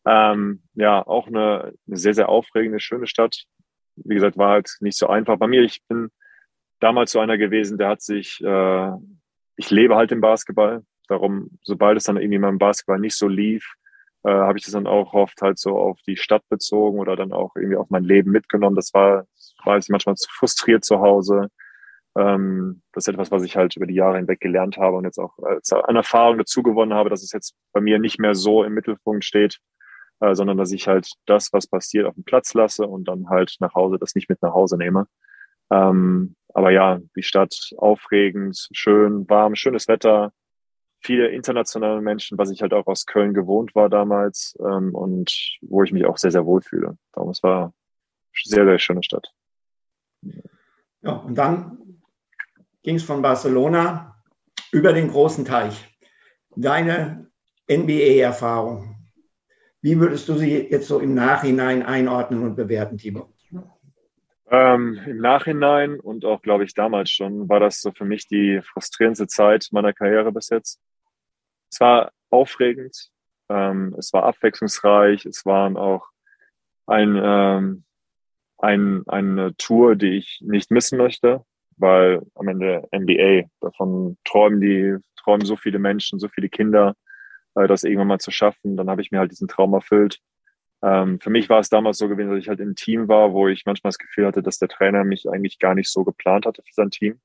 Ähm, 0.06 0.62
ja, 0.74 1.06
auch 1.06 1.26
eine, 1.26 1.72
eine 1.86 1.96
sehr, 1.96 2.14
sehr 2.14 2.28
aufregende, 2.28 2.80
schöne 2.80 3.06
Stadt. 3.06 3.44
Wie 3.96 4.14
gesagt, 4.14 4.38
war 4.38 4.50
halt 4.50 4.70
nicht 4.80 4.96
so 4.96 5.08
einfach. 5.08 5.36
Bei 5.36 5.46
mir, 5.46 5.62
ich 5.62 5.82
bin 5.88 6.10
damals 6.78 7.12
so 7.12 7.20
einer 7.20 7.38
gewesen, 7.38 7.78
der 7.78 7.88
hat 7.88 8.02
sich, 8.02 8.40
äh, 8.42 8.92
ich 9.56 9.70
lebe 9.70 9.96
halt 9.96 10.12
im 10.12 10.20
Basketball. 10.20 10.82
Darum, 11.08 11.58
sobald 11.62 11.98
es 11.98 12.04
dann 12.04 12.16
irgendwie 12.16 12.38
mal 12.38 12.48
im 12.48 12.58
Basketball 12.58 13.00
nicht 13.00 13.16
so 13.16 13.26
lief, 13.26 13.74
äh, 14.22 14.30
habe 14.30 14.58
ich 14.58 14.64
das 14.64 14.72
dann 14.72 14.86
auch 14.86 15.12
oft 15.12 15.40
halt 15.42 15.58
so 15.58 15.78
auf 15.78 15.98
die 16.06 16.16
Stadt 16.16 16.48
bezogen 16.48 16.98
oder 16.98 17.16
dann 17.16 17.32
auch 17.32 17.56
irgendwie 17.56 17.76
auf 17.76 17.90
mein 17.90 18.04
Leben 18.04 18.30
mitgenommen. 18.30 18.76
Das 18.76 18.94
war, 18.94 19.26
ich 19.78 19.88
manchmal 19.88 20.16
zu 20.16 20.28
frustriert 20.30 20.84
zu 20.84 21.00
Hause. 21.00 21.48
Ähm, 22.16 22.82
das 22.92 23.04
ist 23.04 23.14
etwas, 23.14 23.30
was 23.30 23.44
ich 23.44 23.56
halt 23.56 23.76
über 23.76 23.86
die 23.86 23.94
Jahre 23.94 24.16
hinweg 24.16 24.40
gelernt 24.40 24.76
habe 24.78 24.96
und 24.96 25.04
jetzt 25.04 25.18
auch 25.18 25.38
als 25.38 25.72
an 25.72 25.96
Erfahrung 25.96 26.38
dazu 26.38 26.62
gewonnen 26.62 26.94
habe, 26.94 27.10
dass 27.10 27.22
es 27.22 27.32
jetzt 27.32 27.54
bei 27.72 27.80
mir 27.80 27.98
nicht 27.98 28.18
mehr 28.18 28.34
so 28.34 28.64
im 28.64 28.74
Mittelpunkt 28.74 29.24
steht, 29.24 29.58
äh, 30.20 30.34
sondern 30.34 30.58
dass 30.58 30.72
ich 30.72 30.88
halt 30.88 31.12
das, 31.26 31.52
was 31.52 31.66
passiert, 31.66 32.06
auf 32.06 32.14
den 32.14 32.24
Platz 32.24 32.54
lasse 32.54 32.86
und 32.86 33.06
dann 33.08 33.28
halt 33.28 33.56
nach 33.60 33.74
Hause 33.74 33.98
das 33.98 34.14
nicht 34.14 34.28
mit 34.28 34.42
nach 34.42 34.54
Hause 34.54 34.76
nehme. 34.76 35.06
Ähm, 35.70 36.36
aber 36.52 36.70
ja, 36.70 36.98
die 37.16 37.22
Stadt 37.22 37.54
aufregend, 37.76 38.68
schön, 38.72 39.28
warm, 39.28 39.54
schönes 39.54 39.86
Wetter, 39.88 40.32
viele 41.00 41.28
internationale 41.28 42.00
Menschen, 42.00 42.38
was 42.38 42.50
ich 42.50 42.62
halt 42.62 42.74
auch 42.74 42.86
aus 42.86 43.06
Köln 43.06 43.34
gewohnt 43.34 43.74
war 43.74 43.88
damals 43.88 44.56
ähm, 44.60 44.94
und 44.94 45.58
wo 45.62 45.82
ich 45.82 45.92
mich 45.92 46.04
auch 46.06 46.18
sehr, 46.18 46.30
sehr 46.30 46.44
wohl 46.44 46.60
fühle. 46.60 46.98
Darum, 47.12 47.30
es 47.30 47.42
war 47.42 47.62
eine 47.62 47.72
sehr, 48.44 48.64
sehr 48.64 48.78
schöne 48.78 49.02
Stadt. 49.02 49.32
Ja, 51.02 51.12
und 51.12 51.34
dann 51.36 52.00
ging 52.82 52.96
es 52.96 53.02
von 53.02 53.22
Barcelona 53.22 54.16
über 54.72 54.92
den 54.92 55.08
großen 55.08 55.44
Teich. 55.44 55.98
Deine 56.56 57.30
NBA-Erfahrung, 57.70 58.96
wie 59.80 59.98
würdest 59.98 60.28
du 60.28 60.34
sie 60.34 60.68
jetzt 60.68 60.88
so 60.88 60.98
im 60.98 61.14
Nachhinein 61.14 61.82
einordnen 61.82 62.42
und 62.42 62.56
bewerten, 62.56 62.98
Timo? 62.98 63.32
Ähm, 64.50 65.00
Im 65.06 65.18
Nachhinein 65.18 66.00
und 66.00 66.24
auch, 66.24 66.42
glaube 66.42 66.64
ich, 66.64 66.74
damals 66.74 67.10
schon, 67.10 67.48
war 67.48 67.60
das 67.60 67.80
so 67.80 67.92
für 67.92 68.04
mich 68.04 68.26
die 68.26 68.60
frustrierendste 68.62 69.28
Zeit 69.28 69.68
meiner 69.70 69.92
Karriere 69.92 70.32
bis 70.32 70.48
jetzt 70.48 70.80
es 71.70 71.80
war 71.80 72.12
aufregend, 72.30 73.10
ähm, 73.48 73.94
es 73.98 74.12
war 74.12 74.24
abwechslungsreich, 74.24 75.24
es 75.24 75.46
waren 75.46 75.76
auch 75.76 76.08
ein, 76.86 77.18
ähm, 77.22 77.84
ein, 78.60 79.02
eine 79.06 79.56
Tour, 79.56 79.96
die 79.96 80.16
ich 80.16 80.40
nicht 80.42 80.70
missen 80.70 80.98
möchte, 80.98 81.44
weil 81.76 82.22
am 82.34 82.48
Ende 82.48 82.88
NBA, 82.94 83.48
davon 83.60 84.18
träumen 84.24 84.60
die, 84.60 84.96
träumen 85.16 85.46
so 85.46 85.56
viele 85.56 85.78
Menschen, 85.78 86.18
so 86.18 86.28
viele 86.28 86.48
Kinder, 86.48 86.94
äh, 87.54 87.66
das 87.66 87.84
irgendwann 87.84 88.08
mal 88.08 88.18
zu 88.18 88.30
schaffen. 88.30 88.76
Dann 88.76 88.90
habe 88.90 89.02
ich 89.02 89.10
mir 89.10 89.18
halt 89.18 89.30
diesen 89.30 89.48
Traum 89.48 89.72
erfüllt. 89.72 90.20
Ähm, 90.82 91.20
für 91.20 91.30
mich 91.30 91.48
war 91.48 91.60
es 91.60 91.68
damals 91.68 91.98
so 91.98 92.08
gewesen, 92.08 92.30
dass 92.30 92.38
ich 92.38 92.48
halt 92.48 92.60
im 92.60 92.74
Team 92.74 93.08
war, 93.08 93.32
wo 93.32 93.48
ich 93.48 93.66
manchmal 93.66 93.90
das 93.90 93.98
Gefühl 93.98 94.26
hatte, 94.26 94.42
dass 94.42 94.58
der 94.58 94.68
Trainer 94.68 95.04
mich 95.04 95.28
eigentlich 95.28 95.58
gar 95.58 95.74
nicht 95.74 95.90
so 95.90 96.04
geplant 96.04 96.46
hatte 96.46 96.62
für 96.62 96.72
sein 96.72 96.90
Team. 96.90 97.20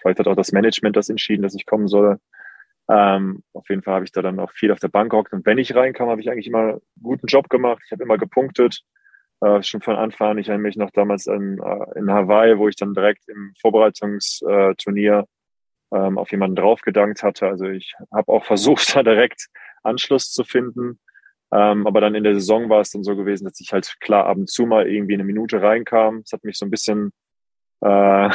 Vielleicht 0.00 0.18
hat 0.18 0.28
auch 0.28 0.36
das 0.36 0.52
Management 0.52 0.96
das 0.96 1.08
entschieden, 1.08 1.42
dass 1.42 1.54
ich 1.54 1.66
kommen 1.66 1.88
soll. 1.88 2.18
Ähm, 2.88 3.42
auf 3.52 3.68
jeden 3.68 3.82
Fall 3.82 3.94
habe 3.94 4.04
ich 4.04 4.12
da 4.12 4.22
dann 4.22 4.40
auch 4.40 4.50
viel 4.50 4.72
auf 4.72 4.80
der 4.80 4.88
Bank 4.88 5.10
gehockt. 5.10 5.32
Und 5.32 5.46
wenn 5.46 5.58
ich 5.58 5.74
reinkam, 5.74 6.08
habe 6.08 6.20
ich 6.20 6.30
eigentlich 6.30 6.46
immer 6.46 6.58
einen 6.58 6.80
guten 7.02 7.26
Job 7.26 7.48
gemacht. 7.48 7.82
Ich 7.84 7.92
habe 7.92 8.02
immer 8.02 8.18
gepunktet. 8.18 8.82
Äh, 9.40 9.62
schon 9.62 9.80
von 9.80 9.96
Anfang 9.96 10.30
an. 10.30 10.38
Ich 10.38 10.48
erinnere 10.48 10.68
mich 10.68 10.76
noch 10.76 10.90
damals 10.90 11.26
in, 11.26 11.58
äh, 11.58 11.98
in 11.98 12.10
Hawaii, 12.10 12.58
wo 12.58 12.68
ich 12.68 12.76
dann 12.76 12.94
direkt 12.94 13.28
im 13.28 13.54
Vorbereitungsturnier 13.60 15.26
ähm, 15.92 16.18
auf 16.18 16.30
jemanden 16.30 16.56
draufgedankt 16.56 17.22
hatte. 17.22 17.46
Also 17.48 17.66
ich 17.66 17.94
habe 18.12 18.30
auch 18.32 18.44
versucht, 18.46 18.94
da 18.94 19.02
direkt 19.02 19.48
Anschluss 19.82 20.30
zu 20.30 20.44
finden. 20.44 21.00
Ähm, 21.52 21.86
aber 21.86 22.00
dann 22.00 22.14
in 22.14 22.22
der 22.24 22.34
Saison 22.34 22.68
war 22.68 22.80
es 22.80 22.90
dann 22.90 23.02
so 23.02 23.16
gewesen, 23.16 23.44
dass 23.44 23.58
ich 23.60 23.72
halt 23.72 23.96
klar 24.00 24.26
ab 24.26 24.36
und 24.36 24.48
zu 24.48 24.66
mal 24.66 24.88
irgendwie 24.88 25.14
eine 25.14 25.24
Minute 25.24 25.60
reinkam. 25.62 26.22
Das 26.22 26.32
hat 26.32 26.44
mich 26.44 26.58
so 26.58 26.66
ein 26.66 26.70
bisschen 26.70 27.12
äh, 27.80 28.28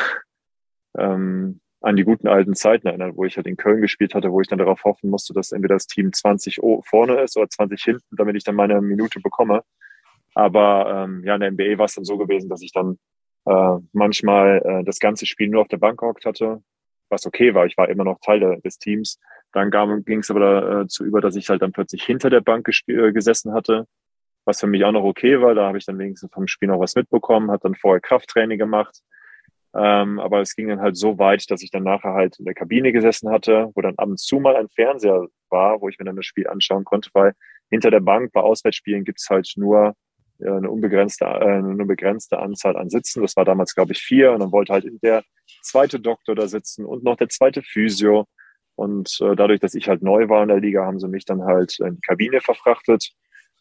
ähm, 0.98 1.62
an 1.82 1.96
die 1.96 2.04
guten 2.04 2.28
alten 2.28 2.56
Zeiten 2.56 2.88
erinnert, 2.88 3.16
wo 3.16 3.26
ich 3.26 3.38
halt 3.38 3.46
in 3.46 3.58
Köln 3.58 3.82
gespielt 3.82 4.16
hatte, 4.16 4.32
wo 4.32 4.42
ich 4.42 4.48
dann 4.48 4.58
darauf 4.58 4.84
hoffen 4.84 5.12
musste, 5.12 5.34
dass 5.34 5.52
entweder 5.52 5.76
das 5.76 5.86
Team 5.86 6.12
20 6.12 6.60
vorne 6.84 7.22
ist 7.22 7.38
oder 7.38 7.48
20 7.48 7.84
hinten, 7.84 8.16
damit 8.16 8.36
ich 8.36 8.44
dann 8.44 8.56
meine 8.56 8.82
Minute 8.82 9.20
bekomme. 9.22 9.62
Aber 10.36 11.06
ähm, 11.06 11.24
ja, 11.24 11.36
in 11.36 11.42
der 11.42 11.52
NBA 11.52 11.78
war 11.80 11.86
es 11.86 11.96
dann 11.96 12.06
so 12.06 12.18
gewesen, 12.18 12.50
dass 12.50 12.62
ich 12.62 12.72
dann 12.72 13.00
äh, 13.46 13.78
manchmal 13.94 14.62
äh, 14.64 14.84
das 14.84 15.00
ganze 15.00 15.26
Spiel 15.26 15.48
nur 15.48 15.62
auf 15.62 15.68
der 15.70 15.78
Bank 15.78 16.00
gehockt 16.00 16.26
hatte, 16.26 16.62
was 17.10 17.26
okay 17.26 17.54
war. 17.56 17.66
Ich 17.66 17.78
war 17.78 17.90
immer 17.90 18.04
noch 18.04 18.20
Teil 18.20 18.60
des 18.62 18.78
Teams. 18.78 19.20
Dann 19.54 19.72
ging 20.04 20.20
es 20.20 20.30
aber 20.30 20.62
dazu 20.84 21.04
äh, 21.04 21.08
über, 21.08 21.22
dass 21.22 21.38
ich 21.38 21.50
halt 21.50 21.62
dann 21.62 21.72
plötzlich 21.72 22.04
hinter 22.04 22.30
der 22.30 22.42
Bank 22.42 22.70
äh, 22.88 23.12
gesessen 23.14 23.54
hatte, 23.54 23.88
was 24.44 24.60
für 24.60 24.68
mich 24.68 24.84
auch 24.84 24.92
noch 24.92 25.04
okay 25.04 25.40
war. 25.42 25.56
Da 25.56 25.68
habe 25.68 25.78
ich 25.78 25.86
dann 25.86 25.98
wenigstens 25.98 26.32
vom 26.34 26.48
Spiel 26.48 26.68
noch 26.68 26.80
was 26.80 26.96
mitbekommen, 26.96 27.50
hat 27.50 27.64
dann 27.64 27.76
vorher 27.76 28.02
Krafttraining 28.02 28.60
gemacht. 28.60 29.02
Ähm, 29.74 30.20
aber 30.20 30.42
es 30.42 30.56
ging 30.56 30.68
dann 30.68 30.82
halt 30.82 30.98
so 30.98 31.18
weit, 31.18 31.50
dass 31.50 31.62
ich 31.62 31.72
dann 31.72 31.84
nachher 31.84 32.14
halt 32.14 32.40
in 32.40 32.46
der 32.46 32.54
Kabine 32.54 32.92
gesessen 32.92 33.30
hatte, 33.30 33.72
wo 33.76 33.82
dann 33.82 33.96
ab 33.98 34.08
und 34.08 34.20
zu 34.20 34.40
mal 34.40 34.56
ein 34.56 34.70
Fernseher 34.70 35.28
war, 35.50 35.82
wo 35.82 35.88
ich 35.88 36.00
mir 36.00 36.06
dann 36.06 36.16
das 36.16 36.26
Spiel 36.26 36.48
anschauen 36.48 36.84
konnte, 36.84 37.10
weil 37.14 37.34
hinter 37.70 37.92
der 37.92 38.00
Bank 38.00 38.32
bei 38.34 38.42
Auswärtsspielen 38.42 39.04
gibt's 39.04 39.30
halt 39.30 39.52
nur 39.58 39.96
eine 40.40 40.70
unbegrenzte, 40.70 41.26
äh, 41.26 41.58
eine 41.58 41.86
begrenzte 41.86 42.40
Anzahl 42.40 42.78
an 42.78 42.90
Sitzen. 42.90 43.22
Das 43.22 43.36
war 43.36 43.46
damals, 43.46 43.76
glaube 43.76 43.94
ich, 43.94 44.00
vier. 44.00 44.32
Und 44.32 44.40
dann 44.40 44.52
wollte 44.52 44.74
halt 44.74 44.86
der 45.02 45.24
zweite 45.62 46.00
Doktor 46.00 46.36
da 46.36 46.48
sitzen 46.48 46.86
und 46.86 47.04
noch 47.04 47.18
der 47.18 47.30
zweite 47.30 47.62
Physio. 47.62 48.26
Und 48.76 49.18
äh, 49.22 49.36
dadurch, 49.36 49.60
dass 49.60 49.76
ich 49.76 49.88
halt 49.88 50.02
neu 50.02 50.28
war 50.28 50.44
in 50.44 50.50
der 50.50 50.60
Liga, 50.60 50.86
haben 50.86 51.00
sie 51.00 51.08
mich 51.08 51.26
dann 51.26 51.44
halt 51.44 51.80
in 51.80 51.96
die 51.96 52.02
Kabine 52.02 52.42
verfrachtet. 52.42 53.12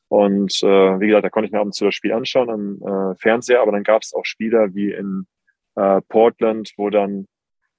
Und 0.08 0.62
äh, 0.62 1.00
wie 1.00 1.06
gesagt, 1.06 1.24
da 1.24 1.30
konnte 1.30 1.46
ich 1.46 1.52
mir 1.52 1.60
ab 1.60 1.66
und 1.66 1.74
zu 1.74 1.84
das 1.84 1.94
Spiel 1.94 2.12
anschauen 2.12 2.50
am 2.50 2.82
äh, 2.82 3.16
Fernseher, 3.16 3.62
aber 3.62 3.72
dann 3.72 3.84
gab 3.84 4.02
es 4.02 4.12
auch 4.14 4.24
Spieler 4.24 4.74
wie 4.74 4.92
in 4.92 5.26
äh, 5.76 6.00
Portland, 6.08 6.72
wo 6.76 6.90
dann 6.90 7.26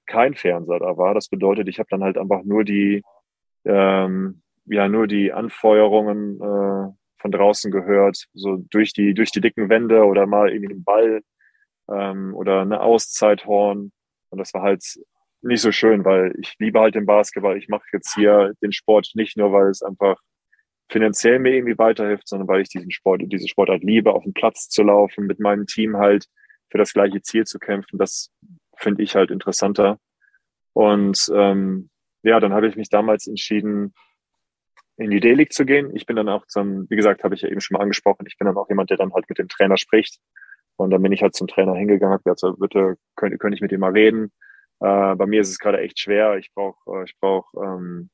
kein 0.06 0.34
Fernseher 0.34 0.80
da 0.80 0.96
war. 0.96 1.14
Das 1.14 1.28
bedeutet, 1.28 1.68
ich 1.68 1.78
habe 1.78 1.88
dann 1.90 2.02
halt 2.02 2.18
einfach 2.18 2.42
nur 2.44 2.64
die, 2.64 3.02
ähm, 3.64 4.42
ja, 4.66 4.88
nur 4.88 5.06
die 5.06 5.32
Anfeuerungen 5.32 6.40
äh, 6.40 6.92
von 7.26 7.32
draußen 7.32 7.72
gehört, 7.72 8.26
so 8.34 8.56
durch 8.70 8.92
die, 8.92 9.12
durch 9.12 9.32
die 9.32 9.40
dicken 9.40 9.68
Wände 9.68 10.04
oder 10.04 10.26
mal 10.26 10.50
irgendwie 10.50 10.74
einen 10.74 10.84
Ball 10.84 11.22
ähm, 11.90 12.34
oder 12.34 12.60
eine 12.60 12.80
Auszeithorn. 12.80 13.90
Und 14.30 14.38
das 14.38 14.54
war 14.54 14.62
halt 14.62 14.84
nicht 15.42 15.60
so 15.60 15.72
schön, 15.72 16.04
weil 16.04 16.34
ich 16.38 16.54
liebe 16.58 16.80
halt 16.80 16.94
den 16.94 17.06
Basketball. 17.06 17.56
Ich 17.56 17.68
mache 17.68 17.84
jetzt 17.92 18.14
hier 18.14 18.52
den 18.62 18.72
Sport 18.72 19.10
nicht 19.14 19.36
nur, 19.36 19.52
weil 19.52 19.70
es 19.70 19.82
einfach 19.82 20.20
finanziell 20.88 21.40
mir 21.40 21.54
irgendwie 21.54 21.78
weiterhilft, 21.78 22.28
sondern 22.28 22.46
weil 22.46 22.60
ich 22.60 22.68
diesen 22.68 22.92
Sport, 22.92 23.22
diese 23.24 23.48
Sportart 23.48 23.82
liebe, 23.82 24.12
auf 24.12 24.22
den 24.22 24.34
Platz 24.34 24.68
zu 24.68 24.84
laufen, 24.84 25.26
mit 25.26 25.40
meinem 25.40 25.66
Team 25.66 25.96
halt 25.96 26.26
für 26.70 26.78
das 26.78 26.92
gleiche 26.92 27.22
Ziel 27.22 27.44
zu 27.44 27.58
kämpfen, 27.58 27.98
das 27.98 28.30
finde 28.76 29.02
ich 29.02 29.16
halt 29.16 29.32
interessanter. 29.32 29.98
Und 30.74 31.28
ähm, 31.34 31.90
ja, 32.22 32.38
dann 32.38 32.52
habe 32.52 32.68
ich 32.68 32.76
mich 32.76 32.88
damals 32.88 33.26
entschieden, 33.26 33.94
in 34.96 35.10
die 35.10 35.20
D-League 35.20 35.52
zu 35.52 35.64
gehen. 35.64 35.94
Ich 35.94 36.06
bin 36.06 36.16
dann 36.16 36.28
auch 36.28 36.46
zum, 36.46 36.88
wie 36.88 36.96
gesagt, 36.96 37.24
habe 37.24 37.34
ich 37.34 37.42
ja 37.42 37.48
eben 37.48 37.60
schon 37.60 37.76
mal 37.76 37.82
angesprochen, 37.82 38.26
ich 38.26 38.38
bin 38.38 38.46
dann 38.46 38.56
auch 38.56 38.68
jemand, 38.68 38.90
der 38.90 38.96
dann 38.96 39.12
halt 39.12 39.28
mit 39.28 39.38
dem 39.38 39.48
Trainer 39.48 39.76
spricht. 39.76 40.18
Und 40.76 40.90
dann 40.90 41.02
bin 41.02 41.12
ich 41.12 41.22
halt 41.22 41.34
zum 41.34 41.46
Trainer 41.46 41.74
hingegangen, 41.74 42.12
habe 42.12 42.22
gesagt, 42.22 42.58
bitte 42.58 42.96
könnte, 43.14 43.38
könnte 43.38 43.54
ich 43.54 43.62
mit 43.62 43.72
ihm 43.72 43.80
mal 43.80 43.92
reden. 43.92 44.32
Äh, 44.80 45.14
bei 45.14 45.26
mir 45.26 45.40
ist 45.40 45.50
es 45.50 45.58
gerade 45.58 45.80
echt 45.80 45.98
schwer. 45.98 46.36
Ich 46.36 46.52
brauche, 46.54 47.00
äh, 47.00 47.04
ich 47.04 47.16
brauche 47.18 47.58
ähm, 47.58 48.10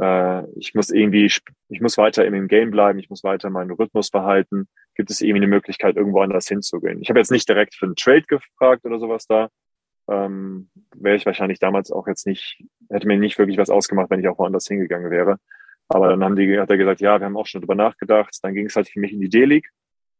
äh, 0.00 0.44
ich 0.56 0.74
muss 0.74 0.90
irgendwie, 0.90 1.26
ich 1.26 1.80
muss 1.80 1.98
weiter 1.98 2.24
im 2.24 2.48
Game 2.48 2.70
bleiben, 2.70 2.98
ich 2.98 3.10
muss 3.10 3.24
weiter 3.24 3.50
meinen 3.50 3.72
Rhythmus 3.72 4.10
behalten. 4.10 4.68
Gibt 4.94 5.10
es 5.10 5.20
irgendwie 5.20 5.40
eine 5.40 5.48
Möglichkeit, 5.48 5.96
irgendwo 5.96 6.20
anders 6.20 6.48
hinzugehen? 6.48 7.00
Ich 7.02 7.08
habe 7.10 7.18
jetzt 7.18 7.30
nicht 7.30 7.48
direkt 7.48 7.74
für 7.74 7.86
einen 7.86 7.96
Trade 7.96 8.22
gefragt 8.22 8.84
oder 8.84 8.98
sowas 8.98 9.26
da. 9.26 9.48
Ähm, 10.10 10.70
wäre 10.94 11.16
ich 11.16 11.26
wahrscheinlich 11.26 11.58
damals 11.58 11.92
auch 11.92 12.06
jetzt 12.06 12.26
nicht, 12.26 12.62
hätte 12.88 13.06
mir 13.06 13.18
nicht 13.18 13.38
wirklich 13.38 13.58
was 13.58 13.70
ausgemacht, 13.70 14.10
wenn 14.10 14.20
ich 14.20 14.28
auch 14.28 14.38
woanders 14.38 14.66
hingegangen 14.66 15.10
wäre. 15.10 15.38
Aber 15.88 16.08
dann 16.08 16.22
haben 16.22 16.36
die, 16.36 16.58
hat 16.58 16.70
er 16.70 16.76
gesagt, 16.76 17.00
ja, 17.00 17.18
wir 17.18 17.26
haben 17.26 17.36
auch 17.36 17.46
schon 17.46 17.62
drüber 17.62 17.74
nachgedacht. 17.74 18.38
Dann 18.42 18.54
ging 18.54 18.66
es 18.66 18.76
halt 18.76 18.88
für 18.88 19.00
mich 19.00 19.12
in 19.12 19.20
die 19.20 19.28
D-League. 19.28 19.70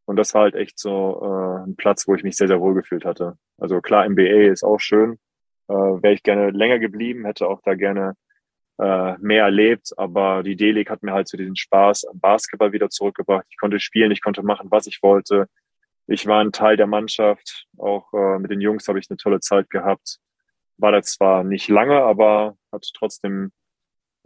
Und 0.07 0.17
das 0.17 0.33
war 0.33 0.43
halt 0.43 0.55
echt 0.55 0.79
so 0.79 1.21
äh, 1.23 1.69
ein 1.69 1.77
Platz, 1.77 2.09
wo 2.09 2.15
ich 2.15 2.23
mich 2.23 2.37
sehr, 2.37 2.49
sehr 2.49 2.61
wohl 2.61 2.75
gefühlt 2.75 3.05
hatte. 3.05 3.37
Also 3.59 3.81
klar, 3.83 4.09
MBA 4.09 4.51
ist 4.51 4.65
auch 4.65 4.81
schön. 4.81 5.19
Äh, 5.69 5.75
Wäre 5.75 6.15
ich 6.15 6.23
gerne 6.23 6.51
länger 6.51 6.79
geblieben, 6.79 7.27
hätte 7.27 7.47
auch 7.47 7.61
da 7.63 7.75
gerne 7.75 8.15
äh, 8.79 9.19
mehr 9.19 9.45
erlebt, 9.45 9.93
aber 9.99 10.43
die 10.43 10.57
D-League 10.57 10.89
hat 10.89 11.03
mir 11.03 11.13
halt 11.13 11.29
so 11.29 11.37
diesen 11.37 11.57
Spaß 11.57 12.07
am 12.07 12.21
Basketball 12.21 12.73
wieder 12.73 12.89
zurückgebracht. 12.89 13.45
Ich 13.51 13.59
konnte 13.59 13.81
spielen, 13.81 14.11
ich 14.11 14.23
konnte 14.23 14.43
machen, 14.43 14.71
was 14.71 14.87
ich 14.87 15.03
wollte. 15.03 15.47
Ich 16.07 16.27
war 16.27 16.41
ein 16.41 16.53
Teil 16.53 16.77
der 16.77 16.87
Mannschaft, 16.87 17.67
auch 17.77 18.13
äh, 18.15 18.39
mit 18.39 18.51
den 18.51 18.63
Jungs 18.63 18.89
habe 18.89 18.99
ich 18.99 19.11
eine 19.11 19.19
tolle 19.19 19.41
Zeit 19.41 19.69
gehabt. 19.69 20.21
War 20.79 20.93
da 20.93 21.03
zwar 21.03 21.45
nicht 21.45 21.69
lange, 21.69 22.01
aber 22.03 22.57
hat 22.73 22.89
trotzdem 22.95 23.53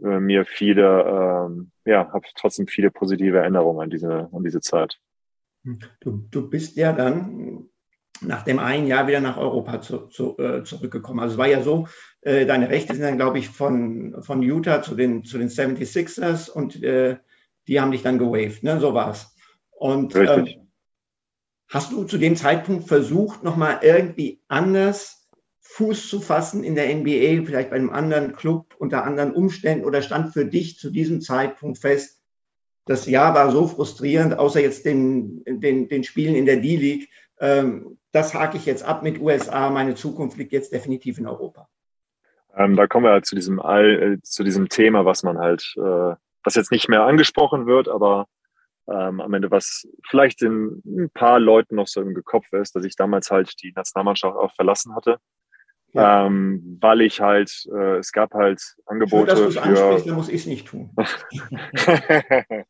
äh, 0.03 0.19
mir 0.19 0.45
viele, 0.45 1.47
ähm, 1.47 1.71
ja, 1.85 2.11
habe 2.11 2.25
trotzdem 2.35 2.67
viele 2.67 2.91
positive 2.91 3.37
Erinnerungen 3.37 3.81
an 3.81 3.89
diese, 3.89 4.29
an 4.31 4.43
diese 4.43 4.61
Zeit. 4.61 4.99
Du, 6.01 6.27
du 6.29 6.49
bist 6.49 6.75
ja 6.75 6.91
dann 6.91 7.69
nach 8.21 8.43
dem 8.43 8.59
einen 8.59 8.87
Jahr 8.87 9.07
wieder 9.07 9.21
nach 9.21 9.37
Europa 9.37 9.81
zu, 9.81 10.07
zu, 10.07 10.37
äh, 10.37 10.63
zurückgekommen. 10.63 11.19
Also 11.19 11.33
es 11.33 11.37
war 11.37 11.47
ja 11.47 11.61
so, 11.61 11.87
äh, 12.21 12.45
deine 12.45 12.69
Rechte 12.69 12.93
sind 12.93 13.03
dann, 13.03 13.17
glaube 13.17 13.39
ich, 13.39 13.49
von, 13.49 14.21
von 14.21 14.41
Utah 14.41 14.81
zu 14.81 14.95
den, 14.95 15.23
zu 15.23 15.37
den 15.37 15.49
76ers 15.49 16.49
und 16.49 16.81
äh, 16.83 17.17
die 17.67 17.79
haben 17.79 17.91
dich 17.91 18.01
dann 18.01 18.19
gewaved, 18.19 18.63
ne? 18.63 18.79
so 18.79 18.93
war 18.93 19.11
es. 19.11 19.35
Und 19.71 20.15
ähm, 20.15 20.69
hast 21.69 21.91
du 21.91 22.03
zu 22.03 22.17
dem 22.17 22.35
Zeitpunkt 22.35 22.87
versucht, 22.87 23.43
nochmal 23.43 23.79
irgendwie 23.81 24.41
anders 24.47 25.22
Fuß 25.73 26.07
zu 26.07 26.21
fassen 26.21 26.63
in 26.63 26.75
der 26.75 26.93
NBA, 26.95 27.45
vielleicht 27.45 27.71
bei 27.71 27.77
einem 27.77 27.89
anderen 27.89 28.35
Club 28.35 28.75
unter 28.77 29.03
anderen 29.05 29.33
Umständen 29.33 29.85
oder 29.85 30.03
stand 30.03 30.31
für 30.31 30.45
dich 30.45 30.77
zu 30.77 30.91
diesem 30.91 31.19
Zeitpunkt 31.19 31.79
fest, 31.79 32.21
das 32.85 33.07
Jahr 33.07 33.33
war 33.33 33.49
so 33.49 33.67
frustrierend, 33.67 34.37
außer 34.37 34.61
jetzt 34.61 34.85
den, 34.85 35.43
den, 35.45 35.87
den 35.87 36.03
Spielen 36.03 36.35
in 36.35 36.45
der 36.45 36.57
D-League, 36.57 37.09
ähm, 37.39 37.97
das 38.11 38.35
hake 38.35 38.57
ich 38.57 38.67
jetzt 38.67 38.83
ab 38.83 39.01
mit 39.01 39.19
USA, 39.19 39.71
meine 39.71 39.95
Zukunft 39.95 40.37
liegt 40.37 40.51
jetzt 40.51 40.73
definitiv 40.73 41.17
in 41.17 41.25
Europa. 41.25 41.67
Ähm, 42.55 42.75
da 42.75 42.85
kommen 42.85 43.05
wir 43.05 43.11
halt 43.11 43.25
zu 43.25 43.33
diesem 43.33 43.59
All, 43.59 44.13
äh, 44.13 44.21
zu 44.21 44.43
diesem 44.43 44.69
Thema, 44.69 45.05
was 45.05 45.23
man 45.23 45.39
halt, 45.39 45.73
äh, 45.77 46.15
was 46.43 46.53
jetzt 46.53 46.71
nicht 46.71 46.87
mehr 46.87 47.01
angesprochen 47.01 47.65
wird, 47.65 47.87
aber 47.89 48.27
ähm, 48.87 49.21
am 49.21 49.33
Ende, 49.33 49.49
was 49.49 49.87
vielleicht 50.07 50.43
in 50.43 50.83
ein 50.85 51.09
paar 51.11 51.39
Leuten 51.39 51.75
noch 51.75 51.87
so 51.87 51.99
im 51.99 52.13
Kopf 52.23 52.53
ist, 52.53 52.75
dass 52.75 52.85
ich 52.85 52.95
damals 52.95 53.31
halt 53.31 53.51
die 53.63 53.71
Nationalmannschaft 53.75 54.35
auch 54.35 54.53
verlassen 54.53 54.93
hatte. 54.93 55.17
Ja. 55.93 56.25
Ähm, 56.25 56.77
weil 56.81 57.01
ich 57.01 57.21
halt, 57.21 57.67
äh, 57.71 57.97
es 57.97 58.11
gab 58.11 58.33
halt 58.33 58.61
Angebote. 58.85 59.35
Schön, 59.35 59.53
dass 59.53 59.99
für, 59.99 60.05
dann 60.05 60.15
muss 60.15 60.29
ich 60.29 60.41
es 60.41 60.45
nicht 60.47 60.67
tun. 60.67 60.91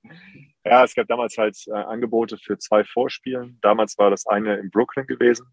Ja, 0.65 0.83
es 0.83 0.95
gab 0.95 1.07
damals 1.07 1.37
halt 1.37 1.57
äh, 1.67 1.71
Angebote 1.73 2.37
für 2.37 2.57
zwei 2.57 2.83
Vorspielen. 2.85 3.59
Damals 3.61 3.97
war 3.97 4.09
das 4.09 4.25
eine 4.25 4.55
in 4.55 4.71
Brooklyn 4.71 5.05
gewesen 5.05 5.47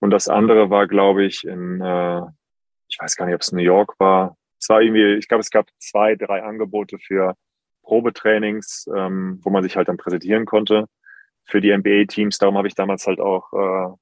und 0.00 0.10
das 0.10 0.28
andere 0.28 0.70
war, 0.70 0.86
glaube 0.86 1.24
ich, 1.24 1.44
in, 1.44 1.80
äh, 1.82 2.22
ich 2.88 2.98
weiß 2.98 3.16
gar 3.16 3.26
nicht, 3.26 3.34
ob 3.34 3.42
es 3.42 3.52
New 3.52 3.62
York 3.62 3.94
war. 3.98 4.36
Es 4.58 4.68
war 4.70 4.80
irgendwie, 4.80 5.14
ich 5.14 5.28
glaube, 5.28 5.42
es 5.42 5.50
gab 5.50 5.68
zwei, 5.78 6.14
drei 6.14 6.42
Angebote 6.42 6.98
für 6.98 7.34
Probetrainings, 7.82 8.88
ähm, 8.94 9.38
wo 9.42 9.50
man 9.50 9.62
sich 9.62 9.76
halt 9.76 9.88
dann 9.88 9.98
präsentieren 9.98 10.46
konnte 10.46 10.86
für 11.44 11.60
die 11.60 11.76
NBA-Teams. 11.76 12.38
Darum 12.38 12.56
habe 12.56 12.68
ich 12.68 12.74
damals 12.74 13.06
halt 13.06 13.20
auch 13.20 13.52
äh, 13.52 13.94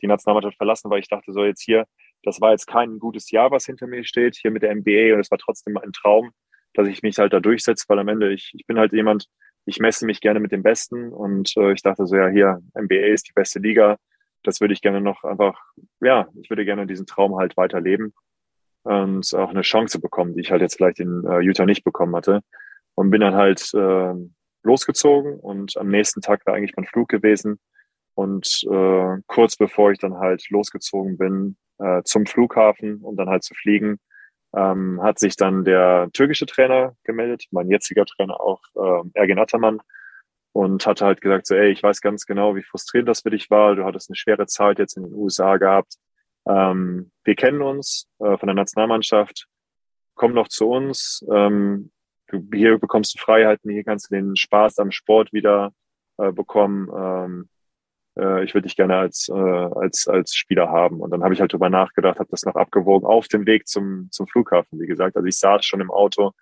die 0.00 0.06
Nationalmannschaft 0.06 0.56
verlassen, 0.56 0.90
weil 0.90 1.00
ich 1.00 1.08
dachte, 1.08 1.32
so 1.32 1.44
jetzt 1.44 1.62
hier, 1.62 1.84
das 2.22 2.40
war 2.40 2.52
jetzt 2.52 2.66
kein 2.66 2.98
gutes 2.98 3.30
Jahr, 3.30 3.50
was 3.50 3.66
hinter 3.66 3.86
mir 3.86 4.04
steht, 4.04 4.36
hier 4.36 4.50
mit 4.50 4.62
der 4.62 4.74
NBA 4.74 5.14
und 5.14 5.20
es 5.20 5.30
war 5.30 5.38
trotzdem 5.38 5.76
ein 5.76 5.92
Traum, 5.92 6.30
dass 6.74 6.88
ich 6.88 7.02
mich 7.02 7.18
halt 7.18 7.32
da 7.32 7.40
durchsetze, 7.40 7.84
weil 7.88 7.98
am 7.98 8.08
Ende, 8.08 8.32
ich, 8.32 8.52
ich 8.54 8.66
bin 8.66 8.78
halt 8.78 8.92
jemand, 8.92 9.26
ich 9.66 9.78
messe 9.78 10.06
mich 10.06 10.20
gerne 10.20 10.40
mit 10.40 10.52
dem 10.52 10.62
Besten 10.62 11.12
und 11.12 11.56
äh, 11.56 11.72
ich 11.72 11.82
dachte 11.82 12.06
so, 12.06 12.16
ja, 12.16 12.28
hier, 12.28 12.60
NBA 12.78 13.12
ist 13.12 13.28
die 13.28 13.32
beste 13.32 13.58
Liga. 13.58 13.96
Das 14.42 14.60
würde 14.60 14.72
ich 14.72 14.80
gerne 14.80 15.00
noch 15.00 15.22
einfach, 15.24 15.60
ja, 16.00 16.28
ich 16.40 16.48
würde 16.48 16.64
gerne 16.64 16.86
diesen 16.86 17.06
Traum 17.06 17.36
halt 17.36 17.56
weiterleben 17.56 18.14
und 18.82 19.34
auch 19.34 19.50
eine 19.50 19.62
Chance 19.62 20.00
bekommen, 20.00 20.34
die 20.34 20.40
ich 20.40 20.50
halt 20.50 20.62
jetzt 20.62 20.76
vielleicht 20.76 21.00
in 21.00 21.24
äh, 21.26 21.40
Utah 21.40 21.66
nicht 21.66 21.84
bekommen 21.84 22.16
hatte. 22.16 22.40
Und 22.94 23.10
bin 23.10 23.20
dann 23.20 23.34
halt 23.34 23.72
äh, 23.74 24.14
losgezogen 24.62 25.38
und 25.38 25.76
am 25.76 25.88
nächsten 25.88 26.20
Tag 26.20 26.44
war 26.46 26.54
eigentlich 26.54 26.76
mein 26.76 26.86
Flug 26.86 27.08
gewesen. 27.08 27.58
Und 28.14 28.62
äh, 28.70 29.16
kurz 29.26 29.56
bevor 29.56 29.92
ich 29.92 29.98
dann 29.98 30.18
halt 30.18 30.48
losgezogen 30.50 31.16
bin 31.16 31.56
äh, 31.78 32.02
zum 32.04 32.26
Flughafen, 32.26 33.00
um 33.02 33.16
dann 33.16 33.28
halt 33.28 33.44
zu 33.44 33.54
fliegen, 33.54 33.98
ähm, 34.54 35.00
hat 35.02 35.18
sich 35.18 35.36
dann 35.36 35.64
der 35.64 36.10
türkische 36.12 36.46
Trainer 36.46 36.94
gemeldet, 37.04 37.44
mein 37.50 37.70
jetziger 37.70 38.04
Trainer 38.04 38.40
auch, 38.40 38.60
äh, 38.74 39.08
Ergin 39.14 39.38
Ataman, 39.38 39.80
und 40.52 40.86
hatte 40.86 41.06
halt 41.06 41.20
gesagt, 41.20 41.46
so, 41.46 41.54
ey, 41.54 41.70
ich 41.70 41.82
weiß 41.82 42.00
ganz 42.00 42.26
genau, 42.26 42.56
wie 42.56 42.62
frustrierend 42.62 43.08
das 43.08 43.20
für 43.20 43.30
dich 43.30 43.50
war. 43.50 43.76
Du 43.76 43.84
hattest 43.84 44.10
eine 44.10 44.16
schwere 44.16 44.46
Zeit 44.46 44.78
jetzt 44.78 44.96
in 44.96 45.04
den 45.04 45.14
USA 45.14 45.56
gehabt. 45.56 45.94
Ähm, 46.46 47.12
wir 47.24 47.36
kennen 47.36 47.62
uns 47.62 48.08
äh, 48.18 48.36
von 48.36 48.46
der 48.46 48.54
Nationalmannschaft. 48.54 49.46
Komm 50.14 50.34
doch 50.34 50.48
zu 50.48 50.68
uns. 50.68 51.24
Ähm, 51.32 51.92
du, 52.26 52.44
hier 52.52 52.78
bekommst 52.78 53.14
du 53.14 53.18
Freiheiten, 53.22 53.70
hier 53.70 53.84
kannst 53.84 54.10
du 54.10 54.16
den 54.16 54.34
Spaß 54.36 54.78
am 54.80 54.90
Sport 54.90 55.32
wieder 55.32 55.72
äh, 56.18 56.32
bekommen. 56.32 56.88
Ähm, 56.94 57.48
äh, 58.18 58.44
ich 58.44 58.54
würde 58.54 58.66
dich 58.66 58.76
gerne 58.76 58.96
als, 58.96 59.28
äh, 59.28 59.34
als, 59.34 60.08
als 60.08 60.34
Spieler 60.34 60.68
haben. 60.70 61.00
Und 61.00 61.10
dann 61.10 61.22
habe 61.22 61.34
ich 61.34 61.40
halt 61.40 61.52
drüber 61.52 61.70
nachgedacht, 61.70 62.18
habe 62.18 62.30
das 62.30 62.44
noch 62.44 62.54
abgewogen 62.56 63.06
auf 63.06 63.28
dem 63.28 63.46
Weg 63.46 63.68
zum, 63.68 64.08
zum 64.10 64.26
Flughafen, 64.26 64.80
wie 64.80 64.86
gesagt. 64.86 65.16
Also 65.16 65.26
ich 65.26 65.38
saß 65.38 65.64
schon 65.64 65.80
im 65.80 65.90
Auto, 65.90 66.32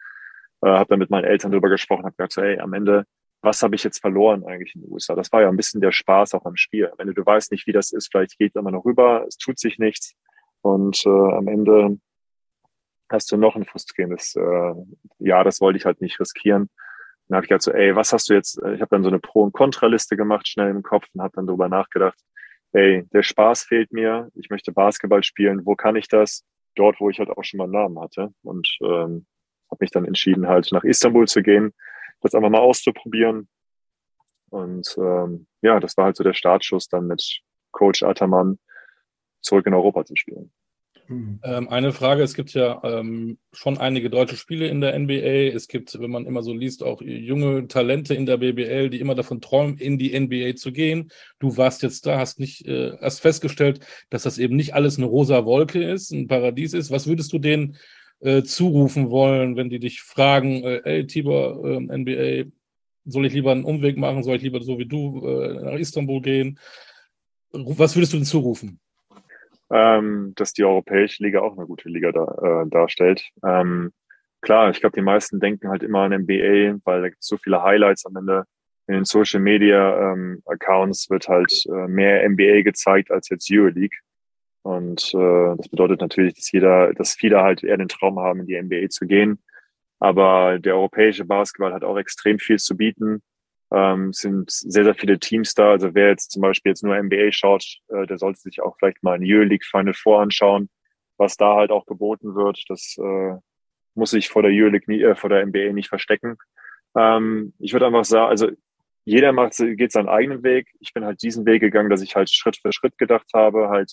äh, 0.62 0.68
habe 0.68 0.88
dann 0.90 0.98
mit 0.98 1.10
meinen 1.10 1.24
Eltern 1.24 1.52
drüber 1.52 1.68
gesprochen, 1.68 2.04
habe 2.04 2.16
gesagt, 2.16 2.32
so, 2.32 2.42
ey, 2.42 2.58
am 2.58 2.72
Ende 2.72 3.04
was 3.40 3.62
habe 3.62 3.74
ich 3.74 3.84
jetzt 3.84 4.00
verloren 4.00 4.44
eigentlich 4.44 4.74
in 4.74 4.82
den 4.82 4.92
USA? 4.92 5.14
Das 5.14 5.30
war 5.32 5.42
ja 5.42 5.48
ein 5.48 5.56
bisschen 5.56 5.80
der 5.80 5.92
Spaß 5.92 6.34
auch 6.34 6.44
am 6.44 6.56
Spiel. 6.56 6.90
Wenn 6.98 7.12
du 7.12 7.24
weißt 7.24 7.52
nicht, 7.52 7.66
wie 7.66 7.72
das 7.72 7.92
ist, 7.92 8.08
vielleicht 8.10 8.38
geht 8.38 8.56
immer 8.56 8.70
noch 8.70 8.84
rüber, 8.84 9.24
es 9.28 9.36
tut 9.36 9.58
sich 9.58 9.78
nichts 9.78 10.14
und 10.60 11.04
äh, 11.06 11.08
am 11.08 11.46
Ende 11.48 11.98
hast 13.08 13.30
du 13.30 13.36
noch 13.36 13.56
ein 13.56 13.64
frustrierendes 13.64 14.36
äh, 14.36 14.74
Ja, 15.18 15.44
das 15.44 15.60
wollte 15.60 15.78
ich 15.78 15.84
halt 15.84 16.00
nicht 16.00 16.18
riskieren. 16.20 16.68
Dann 17.28 17.36
habe 17.36 17.46
ich 17.46 17.52
halt 17.52 17.62
so, 17.62 17.72
ey, 17.72 17.94
was 17.94 18.12
hast 18.12 18.28
du 18.28 18.34
jetzt? 18.34 18.58
Ich 18.58 18.80
habe 18.80 18.88
dann 18.90 19.02
so 19.02 19.08
eine 19.08 19.18
Pro- 19.18 19.42
und 19.42 19.52
Kontraliste 19.52 20.16
gemacht, 20.16 20.48
schnell 20.48 20.70
im 20.70 20.82
Kopf 20.82 21.06
und 21.12 21.20
habe 21.20 21.34
dann 21.36 21.46
darüber 21.46 21.68
nachgedacht, 21.68 22.18
ey, 22.72 23.06
der 23.12 23.22
Spaß 23.22 23.64
fehlt 23.64 23.92
mir, 23.92 24.30
ich 24.34 24.50
möchte 24.50 24.72
Basketball 24.72 25.22
spielen, 25.22 25.64
wo 25.64 25.74
kann 25.74 25.96
ich 25.96 26.08
das? 26.08 26.44
Dort, 26.74 27.00
wo 27.00 27.10
ich 27.10 27.18
halt 27.18 27.30
auch 27.30 27.42
schon 27.42 27.58
mal 27.58 27.64
einen 27.64 27.72
Namen 27.72 28.00
hatte 28.00 28.32
und 28.42 28.68
ähm, 28.82 29.26
habe 29.70 29.78
mich 29.80 29.90
dann 29.90 30.04
entschieden, 30.04 30.46
halt 30.48 30.70
nach 30.72 30.84
Istanbul 30.84 31.26
zu 31.26 31.42
gehen, 31.42 31.74
das 32.20 32.34
einfach 32.34 32.50
mal 32.50 32.60
auszuprobieren. 32.60 33.48
Und 34.50 34.96
ähm, 34.98 35.46
ja, 35.60 35.80
das 35.80 35.96
war 35.96 36.06
halt 36.06 36.16
so 36.16 36.24
der 36.24 36.34
Startschuss, 36.34 36.88
dann 36.88 37.06
mit 37.06 37.40
Coach 37.72 38.02
Ataman 38.02 38.58
zurück 39.40 39.66
in 39.66 39.74
Europa 39.74 40.04
zu 40.04 40.16
spielen. 40.16 40.52
Mhm. 41.08 41.40
Ähm, 41.42 41.68
eine 41.68 41.92
Frage, 41.92 42.22
es 42.22 42.34
gibt 42.34 42.52
ja 42.52 42.80
ähm, 42.84 43.38
schon 43.52 43.78
einige 43.78 44.10
deutsche 44.10 44.36
Spiele 44.36 44.68
in 44.68 44.80
der 44.80 44.98
NBA. 44.98 45.54
Es 45.54 45.66
gibt, 45.66 45.98
wenn 45.98 46.10
man 46.10 46.26
immer 46.26 46.42
so 46.42 46.52
liest, 46.52 46.82
auch 46.82 47.00
junge 47.00 47.66
Talente 47.66 48.14
in 48.14 48.26
der 48.26 48.36
BBL, 48.36 48.90
die 48.90 49.00
immer 49.00 49.14
davon 49.14 49.40
träumen, 49.40 49.78
in 49.78 49.98
die 49.98 50.18
NBA 50.18 50.56
zu 50.56 50.70
gehen. 50.70 51.10
Du 51.38 51.56
warst 51.56 51.82
jetzt 51.82 52.06
da, 52.06 52.18
hast 52.18 52.38
nicht, 52.38 52.66
äh, 52.66 52.92
hast 53.00 53.20
festgestellt, 53.20 53.80
dass 54.10 54.22
das 54.22 54.38
eben 54.38 54.56
nicht 54.56 54.74
alles 54.74 54.98
eine 54.98 55.06
rosa 55.06 55.44
Wolke 55.44 55.82
ist, 55.82 56.12
ein 56.12 56.28
Paradies 56.28 56.74
ist. 56.74 56.90
Was 56.90 57.06
würdest 57.06 57.32
du 57.32 57.38
denen 57.38 57.76
äh, 58.20 58.42
zurufen 58.42 59.10
wollen, 59.10 59.56
wenn 59.56 59.70
die 59.70 59.78
dich 59.78 60.02
fragen, 60.02 60.62
äh, 60.62 60.82
ey 60.84 61.06
Tibor, 61.06 61.64
äh, 61.64 61.80
NBA, 61.80 62.50
soll 63.06 63.26
ich 63.26 63.32
lieber 63.32 63.52
einen 63.52 63.64
Umweg 63.64 63.96
machen, 63.96 64.22
soll 64.22 64.36
ich 64.36 64.42
lieber 64.42 64.60
so 64.60 64.78
wie 64.78 64.86
du 64.86 65.26
äh, 65.26 65.64
nach 65.64 65.78
Istanbul 65.78 66.20
gehen? 66.20 66.58
Was 67.52 67.96
würdest 67.96 68.12
du 68.12 68.18
denn 68.18 68.26
zurufen? 68.26 68.78
Ähm, 69.70 70.32
dass 70.36 70.54
die 70.54 70.64
Europäische 70.64 71.22
Liga 71.22 71.40
auch 71.40 71.56
eine 71.56 71.66
gute 71.66 71.88
Liga 71.90 72.10
da, 72.10 72.62
äh, 72.62 72.68
darstellt. 72.70 73.28
Ähm, 73.44 73.92
klar, 74.40 74.70
ich 74.70 74.80
glaube, 74.80 74.96
die 74.96 75.02
meisten 75.02 75.40
denken 75.40 75.68
halt 75.68 75.82
immer 75.82 76.00
an 76.00 76.12
NBA, 76.12 76.78
weil 76.84 77.02
da 77.02 77.08
gibt 77.10 77.22
es 77.22 77.28
so 77.28 77.36
viele 77.36 77.62
Highlights 77.62 78.06
am 78.06 78.16
Ende. 78.16 78.44
In 78.86 78.94
den 78.94 79.04
Social 79.04 79.40
Media 79.40 80.12
ähm, 80.12 80.42
Accounts 80.46 81.10
wird 81.10 81.28
halt 81.28 81.52
äh, 81.66 81.86
mehr 81.86 82.26
NBA 82.26 82.62
gezeigt 82.62 83.10
als 83.10 83.28
jetzt 83.28 83.50
Euroleague. 83.50 83.98
Und 84.62 85.12
äh, 85.14 85.56
das 85.56 85.68
bedeutet 85.68 86.00
natürlich, 86.00 86.34
dass 86.34 86.50
jeder, 86.50 86.94
dass 86.94 87.14
viele 87.14 87.42
halt 87.42 87.62
eher 87.62 87.76
den 87.76 87.88
Traum 87.88 88.18
haben, 88.18 88.40
in 88.40 88.46
die 88.46 88.60
NBA 88.60 88.88
zu 88.88 89.06
gehen. 89.06 89.42
Aber 89.98 90.58
der 90.58 90.76
europäische 90.76 91.24
Basketball 91.24 91.74
hat 91.74 91.84
auch 91.84 91.98
extrem 91.98 92.38
viel 92.38 92.58
zu 92.58 92.76
bieten. 92.76 93.22
Ähm, 93.70 94.12
sind 94.12 94.50
sehr, 94.50 94.84
sehr 94.84 94.94
viele 94.94 95.18
Teams 95.18 95.54
da. 95.54 95.72
Also 95.72 95.94
wer 95.94 96.08
jetzt 96.08 96.30
zum 96.30 96.42
Beispiel 96.42 96.70
jetzt 96.70 96.82
nur 96.82 96.96
NBA 96.96 97.32
schaut, 97.32 97.64
äh, 97.88 98.06
der 98.06 98.18
sollte 98.18 98.40
sich 98.40 98.62
auch 98.62 98.76
vielleicht 98.78 99.02
mal 99.02 99.14
ein 99.14 99.24
Euroleague 99.24 99.66
Final 99.68 99.94
Four 99.94 100.22
anschauen, 100.22 100.70
was 101.18 101.36
da 101.36 101.56
halt 101.56 101.70
auch 101.70 101.84
geboten 101.84 102.34
wird. 102.34 102.62
Das 102.68 102.96
äh, 102.98 103.36
muss 103.94 104.10
sich 104.10 104.28
vor 104.28 104.42
der 104.42 104.52
Euroleague 104.52 104.94
äh, 104.94 105.14
vor 105.14 105.28
der 105.30 105.44
NBA 105.44 105.72
nicht 105.72 105.88
verstecken. 105.88 106.36
Ähm, 106.96 107.52
ich 107.58 107.72
würde 107.74 107.86
einfach 107.86 108.04
sagen, 108.06 108.30
also 108.30 108.48
jeder 109.04 109.32
macht, 109.32 109.56
geht 109.56 109.92
seinen 109.92 110.08
eigenen 110.08 110.42
Weg. 110.42 110.68
Ich 110.80 110.92
bin 110.94 111.04
halt 111.04 111.22
diesen 111.22 111.44
Weg 111.46 111.60
gegangen, 111.60 111.90
dass 111.90 112.02
ich 112.02 112.16
halt 112.16 112.30
Schritt 112.30 112.56
für 112.56 112.72
Schritt 112.72 112.96
gedacht 112.98 113.28
habe, 113.34 113.68
halt 113.68 113.92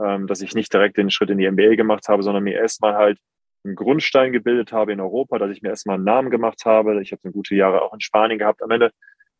ähm, 0.00 0.26
dass 0.26 0.40
ich 0.40 0.54
nicht 0.54 0.72
direkt 0.72 0.96
den 0.96 1.10
Schritt 1.10 1.30
in 1.30 1.38
die 1.38 1.50
NBA 1.50 1.74
gemacht 1.76 2.08
habe, 2.08 2.22
sondern 2.22 2.44
mir 2.44 2.54
erstmal 2.54 2.94
halt 2.94 3.18
einen 3.64 3.74
Grundstein 3.74 4.32
gebildet 4.32 4.72
habe 4.72 4.92
in 4.92 5.00
Europa, 5.00 5.38
dass 5.38 5.50
ich 5.50 5.62
mir 5.62 5.68
erstmal 5.70 5.96
einen 5.96 6.04
Namen 6.04 6.30
gemacht 6.30 6.64
habe. 6.64 7.00
Ich 7.02 7.12
habe 7.12 7.22
eine 7.24 7.32
gute 7.32 7.54
Jahre 7.54 7.82
auch 7.82 7.92
in 7.92 8.00
Spanien 8.00 8.38
gehabt. 8.38 8.62
Am 8.62 8.70
Ende, 8.70 8.90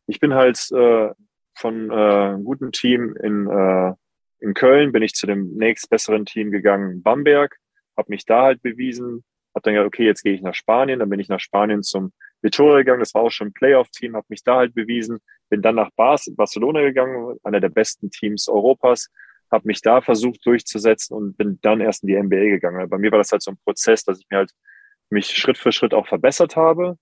ich 0.07 0.19
bin 0.19 0.33
halt 0.33 0.59
äh, 0.71 1.09
von 1.55 1.89
äh, 1.89 1.93
einem 1.93 2.43
guten 2.43 2.71
Team 2.71 3.15
in, 3.21 3.47
äh, 3.47 3.93
in 4.39 4.53
Köln, 4.53 4.91
bin 4.91 5.03
ich 5.03 5.13
zu 5.13 5.27
dem 5.27 5.53
nächstbesseren 5.55 6.25
Team 6.25 6.51
gegangen, 6.51 7.01
Bamberg, 7.03 7.57
habe 7.97 8.09
mich 8.09 8.25
da 8.25 8.43
halt 8.43 8.61
bewiesen, 8.61 9.23
habe 9.53 9.63
dann 9.63 9.73
gesagt, 9.73 9.87
okay, 9.87 10.05
jetzt 10.05 10.23
gehe 10.23 10.33
ich 10.33 10.41
nach 10.41 10.55
Spanien, 10.55 10.99
dann 10.99 11.09
bin 11.09 11.19
ich 11.19 11.29
nach 11.29 11.39
Spanien 11.39 11.83
zum 11.83 12.13
Vitoria 12.41 12.77
gegangen, 12.77 13.01
das 13.01 13.13
war 13.13 13.21
auch 13.21 13.29
schon 13.29 13.49
ein 13.49 13.53
Playoff-Team, 13.53 14.15
habe 14.15 14.25
mich 14.29 14.43
da 14.43 14.57
halt 14.57 14.73
bewiesen, 14.73 15.19
bin 15.49 15.61
dann 15.61 15.75
nach 15.75 15.91
Barcelona 15.95 16.81
gegangen, 16.81 17.37
einer 17.43 17.59
der 17.59 17.69
besten 17.69 18.09
Teams 18.09 18.47
Europas, 18.47 19.09
habe 19.51 19.67
mich 19.67 19.81
da 19.81 20.01
versucht 20.01 20.45
durchzusetzen 20.45 21.15
und 21.15 21.37
bin 21.37 21.59
dann 21.61 21.81
erst 21.81 22.03
in 22.03 22.07
die 22.07 22.21
NBA 22.21 22.49
gegangen. 22.49 22.89
Bei 22.89 22.97
mir 22.97 23.11
war 23.11 23.19
das 23.19 23.31
halt 23.31 23.41
so 23.41 23.51
ein 23.51 23.57
Prozess, 23.63 24.03
dass 24.03 24.19
ich 24.19 24.27
mir 24.29 24.37
halt 24.37 24.51
mich 25.09 25.27
Schritt 25.27 25.57
für 25.57 25.71
Schritt 25.71 25.93
auch 25.93 26.07
verbessert 26.07 26.55
habe, 26.55 26.97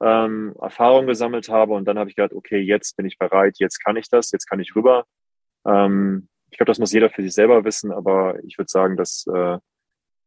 ähm, 0.00 0.54
Erfahrung 0.60 1.06
gesammelt 1.06 1.48
habe 1.48 1.72
und 1.74 1.86
dann 1.86 1.98
habe 1.98 2.10
ich 2.10 2.16
gedacht, 2.16 2.34
okay, 2.34 2.58
jetzt 2.58 2.96
bin 2.96 3.06
ich 3.06 3.18
bereit, 3.18 3.56
jetzt 3.58 3.82
kann 3.82 3.96
ich 3.96 4.10
das, 4.10 4.30
jetzt 4.30 4.46
kann 4.46 4.60
ich 4.60 4.76
rüber. 4.76 5.06
Ähm, 5.66 6.28
ich 6.50 6.58
glaube, 6.58 6.70
das 6.70 6.78
muss 6.78 6.92
jeder 6.92 7.10
für 7.10 7.22
sich 7.22 7.32
selber 7.32 7.64
wissen, 7.64 7.92
aber 7.92 8.42
ich 8.44 8.58
würde 8.58 8.70
sagen, 8.70 8.96
dass 8.96 9.26
äh, 9.26 9.58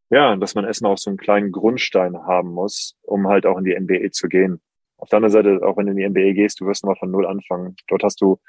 ja, 0.10 0.36
dass 0.36 0.56
man 0.56 0.66
erstmal 0.66 0.92
auch 0.92 0.98
so 0.98 1.10
einen 1.10 1.18
kleinen 1.18 1.52
Grundstein 1.52 2.18
haben 2.18 2.50
muss, 2.50 2.98
um 3.04 3.28
halt 3.28 3.46
auch 3.46 3.58
in 3.58 3.64
die 3.64 3.80
NBA 3.80 4.12
zu 4.12 4.28
gehen. 4.28 4.62
Auf 4.98 5.10
der 5.10 5.18
anderen 5.18 5.32
Seite, 5.32 5.66
auch 5.66 5.78
wenn 5.78 5.86
du 5.86 5.92
in 5.92 5.98
die 5.98 6.10
NBA 6.10 6.34
gehst, 6.34 6.60
du 6.60 6.66
wirst 6.66 6.84
nochmal 6.84 6.98
von 6.98 7.12
Null 7.12 7.28
anfangen. 7.28 7.76
Dort 7.88 8.04
hast 8.04 8.20
du, 8.22 8.40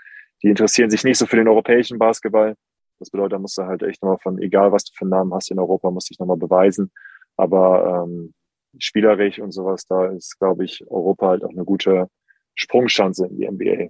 die 0.42 0.48
interessieren 0.48 0.90
sich 0.90 1.04
nicht 1.04 1.18
so 1.18 1.26
für 1.26 1.36
den 1.36 1.48
europäischen 1.48 1.98
Basketball. 1.98 2.56
Das 3.00 3.10
bedeutet, 3.10 3.32
da 3.32 3.38
musst 3.38 3.58
du 3.58 3.62
halt 3.62 3.82
echt 3.82 4.02
nochmal 4.02 4.18
von, 4.18 4.38
egal 4.38 4.72
was 4.72 4.84
du 4.84 4.92
für 4.94 5.02
einen 5.02 5.10
Namen 5.10 5.34
hast 5.34 5.50
in 5.50 5.58
Europa, 5.58 5.90
musst 5.90 6.10
dich 6.10 6.18
nochmal 6.18 6.36
beweisen. 6.36 6.92
Aber 7.36 8.04
ähm, 8.04 8.34
spielerisch 8.78 9.40
und 9.40 9.52
sowas, 9.52 9.86
da 9.86 10.06
ist, 10.06 10.38
glaube 10.38 10.64
ich, 10.64 10.84
Europa 10.88 11.28
halt 11.28 11.44
auch 11.44 11.50
eine 11.50 11.64
gute 11.64 12.08
Sprungchance 12.54 13.26
in 13.26 13.36
die 13.36 13.50
NBA. 13.50 13.88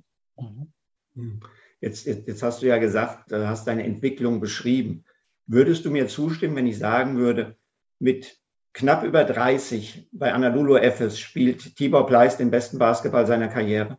Mhm. 1.14 1.40
Jetzt, 1.80 2.06
jetzt, 2.06 2.28
jetzt 2.28 2.42
hast 2.42 2.62
du 2.62 2.66
ja 2.66 2.78
gesagt, 2.78 3.32
äh, 3.32 3.46
hast 3.46 3.66
deine 3.66 3.84
Entwicklung 3.84 4.40
beschrieben. 4.40 5.04
Würdest 5.46 5.84
du 5.84 5.90
mir 5.90 6.06
zustimmen, 6.06 6.56
wenn 6.56 6.66
ich 6.66 6.78
sagen 6.78 7.16
würde, 7.16 7.56
mit 7.98 8.38
knapp 8.72 9.02
über 9.02 9.24
30 9.24 10.08
bei 10.12 10.32
Anadolu 10.32 10.76
Efes 10.76 11.18
spielt 11.18 11.76
Tibor 11.76 12.06
Pleiss 12.06 12.36
den 12.36 12.50
besten 12.50 12.78
Basketball 12.78 13.26
seiner 13.26 13.48
Karriere? 13.48 13.98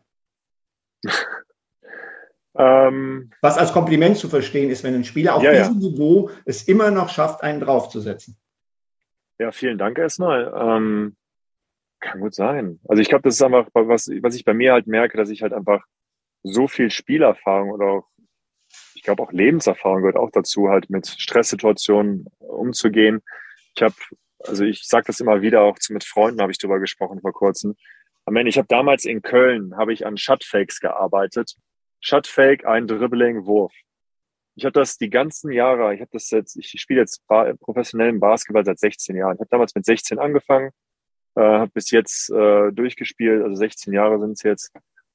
Ähm, 2.55 3.31
Was 3.41 3.57
als 3.57 3.71
Kompliment 3.71 4.17
zu 4.17 4.27
verstehen 4.27 4.69
ist, 4.69 4.83
wenn 4.83 4.93
ein 4.93 5.05
Spieler 5.05 5.35
auf 5.35 5.43
ja, 5.43 5.51
diesem 5.51 5.79
ja. 5.79 5.89
Niveau 5.89 6.29
es 6.45 6.67
immer 6.67 6.91
noch 6.91 7.09
schafft, 7.09 7.43
einen 7.43 7.61
draufzusetzen. 7.61 8.37
Ja, 9.39 9.51
vielen 9.51 9.77
Dank 9.77 9.97
erstmal. 9.97 10.53
Ähm, 10.55 11.15
kann 11.99 12.19
gut 12.19 12.35
sein. 12.35 12.79
Also 12.87 13.01
ich 13.01 13.09
glaube, 13.09 13.23
das 13.23 13.35
ist 13.35 13.41
einfach, 13.41 13.67
was, 13.73 14.09
was 14.21 14.35
ich 14.35 14.43
bei 14.43 14.53
mir 14.53 14.73
halt 14.73 14.87
merke, 14.87 15.17
dass 15.17 15.29
ich 15.29 15.41
halt 15.41 15.53
einfach 15.53 15.83
so 16.43 16.67
viel 16.67 16.91
Spielerfahrung 16.91 17.71
oder 17.71 17.85
auch, 17.85 18.07
ich 18.95 19.03
glaube 19.03 19.23
auch 19.23 19.31
Lebenserfahrung 19.31 20.01
gehört 20.01 20.17
auch 20.17 20.31
dazu, 20.31 20.69
halt 20.69 20.89
mit 20.89 21.07
Stresssituationen 21.07 22.25
umzugehen. 22.39 23.21
Ich 23.75 23.83
habe, 23.83 23.95
also 24.39 24.65
ich 24.65 24.87
sage 24.87 25.05
das 25.07 25.19
immer 25.19 25.41
wieder, 25.41 25.61
auch 25.61 25.77
mit 25.89 26.03
Freunden 26.03 26.41
habe 26.41 26.51
ich 26.51 26.57
drüber 26.57 26.79
gesprochen 26.79 27.21
vor 27.21 27.33
kurzem. 27.33 27.75
Am 28.25 28.35
Ende, 28.35 28.49
ich 28.49 28.57
habe 28.57 28.67
damals 28.67 29.05
in 29.05 29.21
Köln, 29.21 29.77
habe 29.77 29.93
ich 29.93 30.05
an 30.05 30.17
Shutfakes 30.17 30.79
gearbeitet 30.79 31.55
Shotfake, 32.01 32.65
ein 32.65 32.87
Dribbling, 32.87 33.45
Wurf. 33.45 33.73
Ich 34.55 34.65
habe 34.65 34.73
das 34.73 34.97
die 34.97 35.09
ganzen 35.09 35.51
Jahre, 35.51 35.93
ich 35.93 36.01
habe 36.01 36.09
das 36.11 36.29
jetzt, 36.31 36.57
ich 36.57 36.69
spiele 36.81 37.01
jetzt 37.01 37.25
professionellen 37.27 38.19
Basketball 38.19 38.65
seit 38.65 38.79
16 38.79 39.15
Jahren. 39.15 39.35
Ich 39.35 39.39
habe 39.39 39.49
damals 39.49 39.73
mit 39.75 39.85
16 39.85 40.19
angefangen, 40.19 40.71
äh, 41.35 41.41
habe 41.41 41.71
bis 41.71 41.89
jetzt 41.91 42.29
äh, 42.31 42.71
durchgespielt, 42.71 43.43
also 43.43 43.55
16 43.55 43.93
Jahre 43.93 44.19
sind 44.19 44.33
es 44.33 44.43
jetzt. 44.43 44.73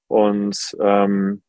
Und 0.09 0.77
ähm, 0.81 1.43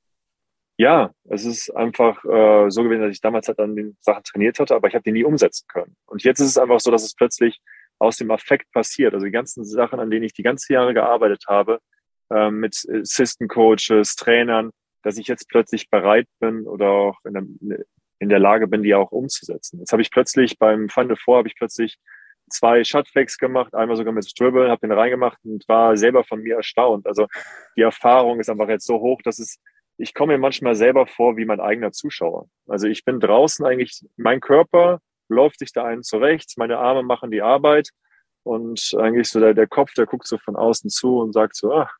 ja, 0.78 1.12
es 1.30 1.46
ist 1.46 1.76
einfach 1.76 2.24
äh, 2.26 2.70
so 2.70 2.84
gewesen, 2.84 3.02
dass 3.02 3.12
ich 3.12 3.22
damals 3.22 3.48
halt 3.48 3.60
an 3.60 3.76
den 3.76 3.98
Sachen 4.02 4.24
trainiert 4.24 4.60
hatte, 4.60 4.76
aber 4.76 4.88
ich 4.88 4.94
habe 4.94 5.04
die 5.04 5.12
nie 5.12 5.24
umsetzen 5.24 5.66
können. 5.68 5.96
Und 6.06 6.24
jetzt 6.24 6.40
ist 6.40 6.50
es 6.50 6.58
einfach 6.58 6.80
so, 6.80 6.92
dass 6.92 7.04
es 7.04 7.16
plötzlich 7.16 7.62
aus 8.00 8.18
dem 8.18 8.30
Affekt 8.32 8.72
passiert. 8.72 9.14
Also 9.14 9.26
die 9.26 9.32
ganzen 9.32 9.66
Sachen, 9.66 10.00
an 10.00 10.12
denen 10.12 10.26
ich 10.26 10.34
die 10.34 10.44
ganzen 10.44 10.74
Jahre 10.74 10.94
gearbeitet 10.94 11.46
habe, 11.48 11.80
äh, 12.32 12.52
mit 12.52 12.76
Assistant 12.92 13.50
Coaches, 13.50 14.16
Trainern, 14.16 14.72
dass 15.08 15.18
ich 15.18 15.28
jetzt 15.28 15.47
plötzlich 15.47 15.89
bereit 15.89 16.28
bin 16.41 16.68
oder 16.68 16.89
auch 16.89 17.18
in 17.24 17.34
der, 17.34 17.86
in 18.20 18.28
der 18.28 18.39
Lage 18.39 18.68
bin, 18.68 18.84
die 18.84 18.93
auch 18.93 19.14
umzusetzen. 19.14 19.80
Jetzt 19.80 19.93
habe 19.93 20.01
ich 20.01 20.12
plötzlich 20.12 20.60
beim 20.60 20.89
Final 20.89 21.16
Four 21.16 21.38
habe 21.38 21.47
ich 21.47 21.55
plötzlich 21.55 21.97
zwei 22.49 22.84
Shotfakes 22.84 23.38
gemacht, 23.38 23.74
einmal 23.74 23.95
sogar 23.95 24.12
mit 24.12 24.30
Dribble, 24.38 24.70
habe 24.70 24.86
den 24.86 24.91
reingemacht 24.91 25.38
und 25.45 25.64
war 25.70 25.95
selber 25.95 26.26
von 26.26 26.41
mir 26.41 26.58
erstaunt. 26.58 27.08
Also 27.08 27.28
die 27.78 27.84
Erfahrung 27.84 28.41
ist 28.41 28.49
einfach 28.49 28.68
jetzt 28.68 28.86
so 28.86 28.99
hoch, 28.99 29.22
dass 29.24 29.39
es, 29.39 29.62
ich 29.97 30.14
komme 30.14 30.34
mir 30.34 30.39
manchmal 30.39 30.76
selber 30.76 31.08
vor 31.08 31.38
wie 31.38 31.45
mein 31.45 31.62
eigener 31.62 31.93
Zuschauer. 31.93 32.49
Also 32.68 32.88
ich 32.88 33.05
bin 33.05 33.22
draußen 33.22 33.66
eigentlich, 33.66 34.05
mein 34.18 34.41
Körper 34.41 34.99
läuft 35.30 35.60
sich 35.60 35.72
da 35.72 35.86
einen 35.86 36.03
zurecht, 36.03 36.55
meine 36.58 36.80
Arme 36.80 37.03
machen 37.03 37.32
die 37.32 37.41
Arbeit 37.41 37.91
und 38.43 38.93
eigentlich 38.97 39.30
so 39.30 39.39
der, 39.39 39.53
der 39.53 39.68
Kopf, 39.68 39.93
der 39.93 40.05
guckt 40.05 40.28
so 40.28 40.38
von 40.38 40.58
außen 40.58 40.89
zu 40.89 41.20
und 41.20 41.32
sagt 41.32 41.55
so, 41.55 41.72
ach, 41.72 41.95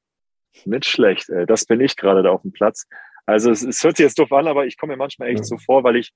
nicht 0.66 0.86
schlecht, 0.86 1.30
ey, 1.30 1.46
das 1.46 1.66
bin 1.66 1.82
ich 1.82 1.96
gerade 1.96 2.24
da 2.24 2.32
auf 2.32 2.42
dem 2.42 2.52
Platz. 2.52 2.88
Also 3.26 3.52
es, 3.52 3.64
es 3.64 3.84
hört 3.84 3.98
sich 3.98 4.06
jetzt 4.06 4.20
doof 4.20 4.32
an, 4.32 4.48
aber 4.48 4.66
ich 4.66 4.78
komme 4.78 4.94
mir 4.94 4.98
manchmal 4.98 5.30
echt 5.30 5.40
ja. 5.40 5.44
so 5.44 5.58
vor, 5.58 5.84
weil 5.84 5.98
ich 5.98 6.14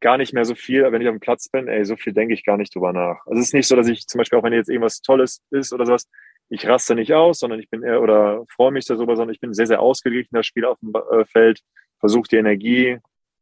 gar 0.00 0.18
nicht 0.18 0.32
mehr 0.32 0.44
so 0.44 0.54
viel, 0.54 0.90
wenn 0.90 1.00
ich 1.00 1.08
auf 1.08 1.14
dem 1.14 1.20
Platz 1.20 1.48
bin, 1.48 1.68
ey, 1.68 1.84
so 1.84 1.96
viel 1.96 2.12
denke 2.12 2.34
ich 2.34 2.44
gar 2.44 2.56
nicht 2.56 2.74
drüber 2.74 2.92
nach. 2.92 3.18
Also 3.26 3.40
es 3.40 3.48
ist 3.48 3.54
nicht 3.54 3.68
so, 3.68 3.76
dass 3.76 3.88
ich 3.88 4.06
zum 4.06 4.18
Beispiel 4.18 4.38
auch 4.38 4.42
wenn 4.42 4.52
jetzt 4.52 4.68
irgendwas 4.68 5.00
Tolles 5.00 5.42
ist 5.50 5.72
oder 5.72 5.86
sowas, 5.86 6.08
ich 6.48 6.66
raste 6.66 6.94
nicht 6.94 7.12
aus, 7.12 7.40
sondern 7.40 7.60
ich 7.60 7.68
bin 7.70 7.82
eher 7.82 8.00
oder 8.00 8.44
freue 8.48 8.70
mich 8.70 8.84
darüber, 8.84 9.16
sondern 9.16 9.34
ich 9.34 9.40
bin 9.40 9.52
sehr, 9.52 9.66
sehr 9.66 9.80
ausgeglichen, 9.80 10.34
das 10.34 10.46
Spiel 10.46 10.64
auf 10.64 10.78
dem 10.80 10.92
äh, 10.94 11.24
Feld, 11.26 11.60
versuche 11.98 12.28
die 12.28 12.36
Energie 12.36 12.98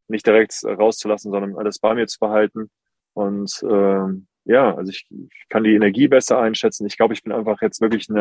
nicht 0.08 0.26
direkt 0.26 0.54
rauszulassen, 0.64 1.30
sondern 1.30 1.56
alles 1.56 1.78
bei 1.78 1.94
mir 1.94 2.06
zu 2.06 2.18
behalten. 2.18 2.70
Und 3.14 3.62
ähm, 3.68 4.26
ja, 4.44 4.74
also 4.74 4.90
ich, 4.90 5.06
ich 5.10 5.48
kann 5.48 5.64
die 5.64 5.74
Energie 5.74 6.08
besser 6.08 6.38
einschätzen. 6.40 6.86
Ich 6.86 6.96
glaube, 6.96 7.14
ich 7.14 7.22
bin 7.22 7.32
einfach 7.32 7.60
jetzt 7.62 7.80
wirklich 7.80 8.08
in 8.08 8.14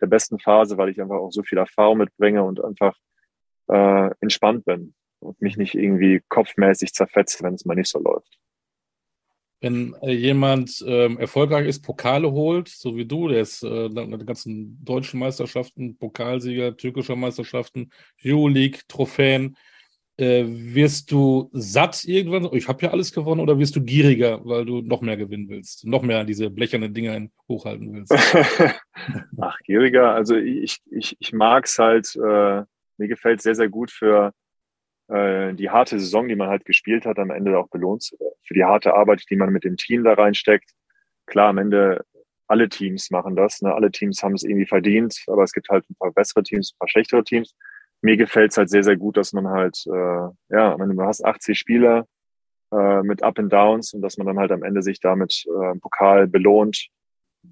der, 0.00 0.06
besten 0.06 0.38
Phase, 0.38 0.76
weil 0.76 0.88
ich 0.90 1.00
einfach 1.00 1.16
auch 1.16 1.30
so 1.30 1.42
viel 1.42 1.58
Erfahrung 1.58 1.98
mitbringe 1.98 2.42
und 2.42 2.62
einfach 2.62 2.96
äh, 3.68 4.10
entspannt 4.20 4.64
bin 4.64 4.94
und 5.20 5.40
mich 5.40 5.56
nicht 5.56 5.74
irgendwie 5.74 6.22
kopfmäßig 6.28 6.92
zerfetzt, 6.92 7.42
wenn 7.42 7.54
es 7.54 7.64
mal 7.64 7.74
nicht 7.74 7.90
so 7.90 7.98
läuft. 7.98 8.38
Wenn 9.60 9.94
äh, 10.02 10.12
jemand 10.12 10.84
ähm, 10.86 11.18
erfolgreich 11.18 11.66
ist, 11.66 11.80
Pokale 11.80 12.30
holt, 12.30 12.68
so 12.68 12.96
wie 12.96 13.06
du, 13.06 13.28
der 13.28 13.40
ist 13.40 13.62
äh, 13.62 13.88
die 13.88 14.26
ganzen 14.26 14.84
deutschen 14.84 15.20
Meisterschaften, 15.20 15.96
Pokalsieger, 15.96 16.76
türkischer 16.76 17.16
Meisterschaften, 17.16 17.90
Euroleague, 18.22 18.80
Trophäen, 18.88 19.56
äh, 20.16 20.44
wirst 20.46 21.10
du 21.10 21.50
satt 21.52 22.04
irgendwann? 22.04 22.48
Ich 22.52 22.68
habe 22.68 22.84
ja 22.84 22.92
alles 22.92 23.12
gewonnen 23.12 23.40
oder 23.40 23.58
wirst 23.58 23.76
du 23.76 23.82
gieriger, 23.82 24.44
weil 24.44 24.64
du 24.64 24.80
noch 24.80 25.00
mehr 25.00 25.16
gewinnen 25.16 25.48
willst, 25.48 25.86
noch 25.86 26.02
mehr 26.02 26.24
diese 26.24 26.50
blechernen 26.50 26.94
Dinger 26.94 27.28
hochhalten 27.48 27.92
willst? 27.92 28.12
Ach, 29.40 29.58
gieriger. 29.64 30.14
Also 30.14 30.36
ich, 30.36 30.78
ich, 30.90 31.16
ich 31.18 31.32
mag 31.32 31.66
es 31.66 31.78
halt, 31.78 32.14
äh, 32.16 32.62
mir 32.96 33.08
gefällt 33.08 33.42
sehr, 33.42 33.54
sehr 33.54 33.68
gut 33.68 33.90
für 33.90 34.32
äh, 35.08 35.52
die 35.54 35.70
harte 35.70 35.98
Saison, 35.98 36.28
die 36.28 36.36
man 36.36 36.48
halt 36.48 36.64
gespielt 36.64 37.06
hat, 37.06 37.18
am 37.18 37.30
Ende 37.30 37.58
auch 37.58 37.68
belohnt 37.68 38.10
für 38.42 38.54
die 38.54 38.64
harte 38.64 38.94
Arbeit, 38.94 39.24
die 39.30 39.36
man 39.36 39.50
mit 39.50 39.64
dem 39.64 39.76
Team 39.76 40.04
da 40.04 40.14
reinsteckt. 40.14 40.70
Klar, 41.26 41.48
am 41.48 41.58
Ende 41.58 42.04
alle 42.46 42.68
Teams 42.68 43.10
machen 43.10 43.36
das. 43.36 43.62
Ne? 43.62 43.74
Alle 43.74 43.90
Teams 43.90 44.22
haben 44.22 44.34
es 44.34 44.44
irgendwie 44.44 44.66
verdient, 44.66 45.24
aber 45.26 45.42
es 45.42 45.52
gibt 45.52 45.68
halt 45.68 45.88
ein 45.90 45.96
paar 45.96 46.12
bessere 46.12 46.42
Teams, 46.42 46.72
ein 46.72 46.78
paar 46.78 46.88
schlechtere 46.88 47.24
Teams. 47.24 47.54
Mir 48.04 48.16
gefällt 48.16 48.52
es 48.52 48.58
halt 48.58 48.70
sehr, 48.70 48.84
sehr 48.84 48.96
gut, 48.96 49.16
dass 49.16 49.32
man 49.32 49.48
halt, 49.48 49.82
äh, 49.86 50.28
ja, 50.50 50.78
wenn 50.78 50.90
du 50.90 51.02
hast 51.02 51.24
80 51.24 51.58
Spieler 51.58 52.06
äh, 52.72 53.02
mit 53.02 53.22
Up 53.22 53.38
and 53.38 53.52
Downs 53.52 53.94
und 53.94 54.02
dass 54.02 54.18
man 54.18 54.26
dann 54.26 54.38
halt 54.38 54.52
am 54.52 54.62
Ende 54.62 54.82
sich 54.82 55.00
damit 55.00 55.44
äh, 55.46 55.78
Pokal 55.78 56.26
belohnt. 56.26 56.88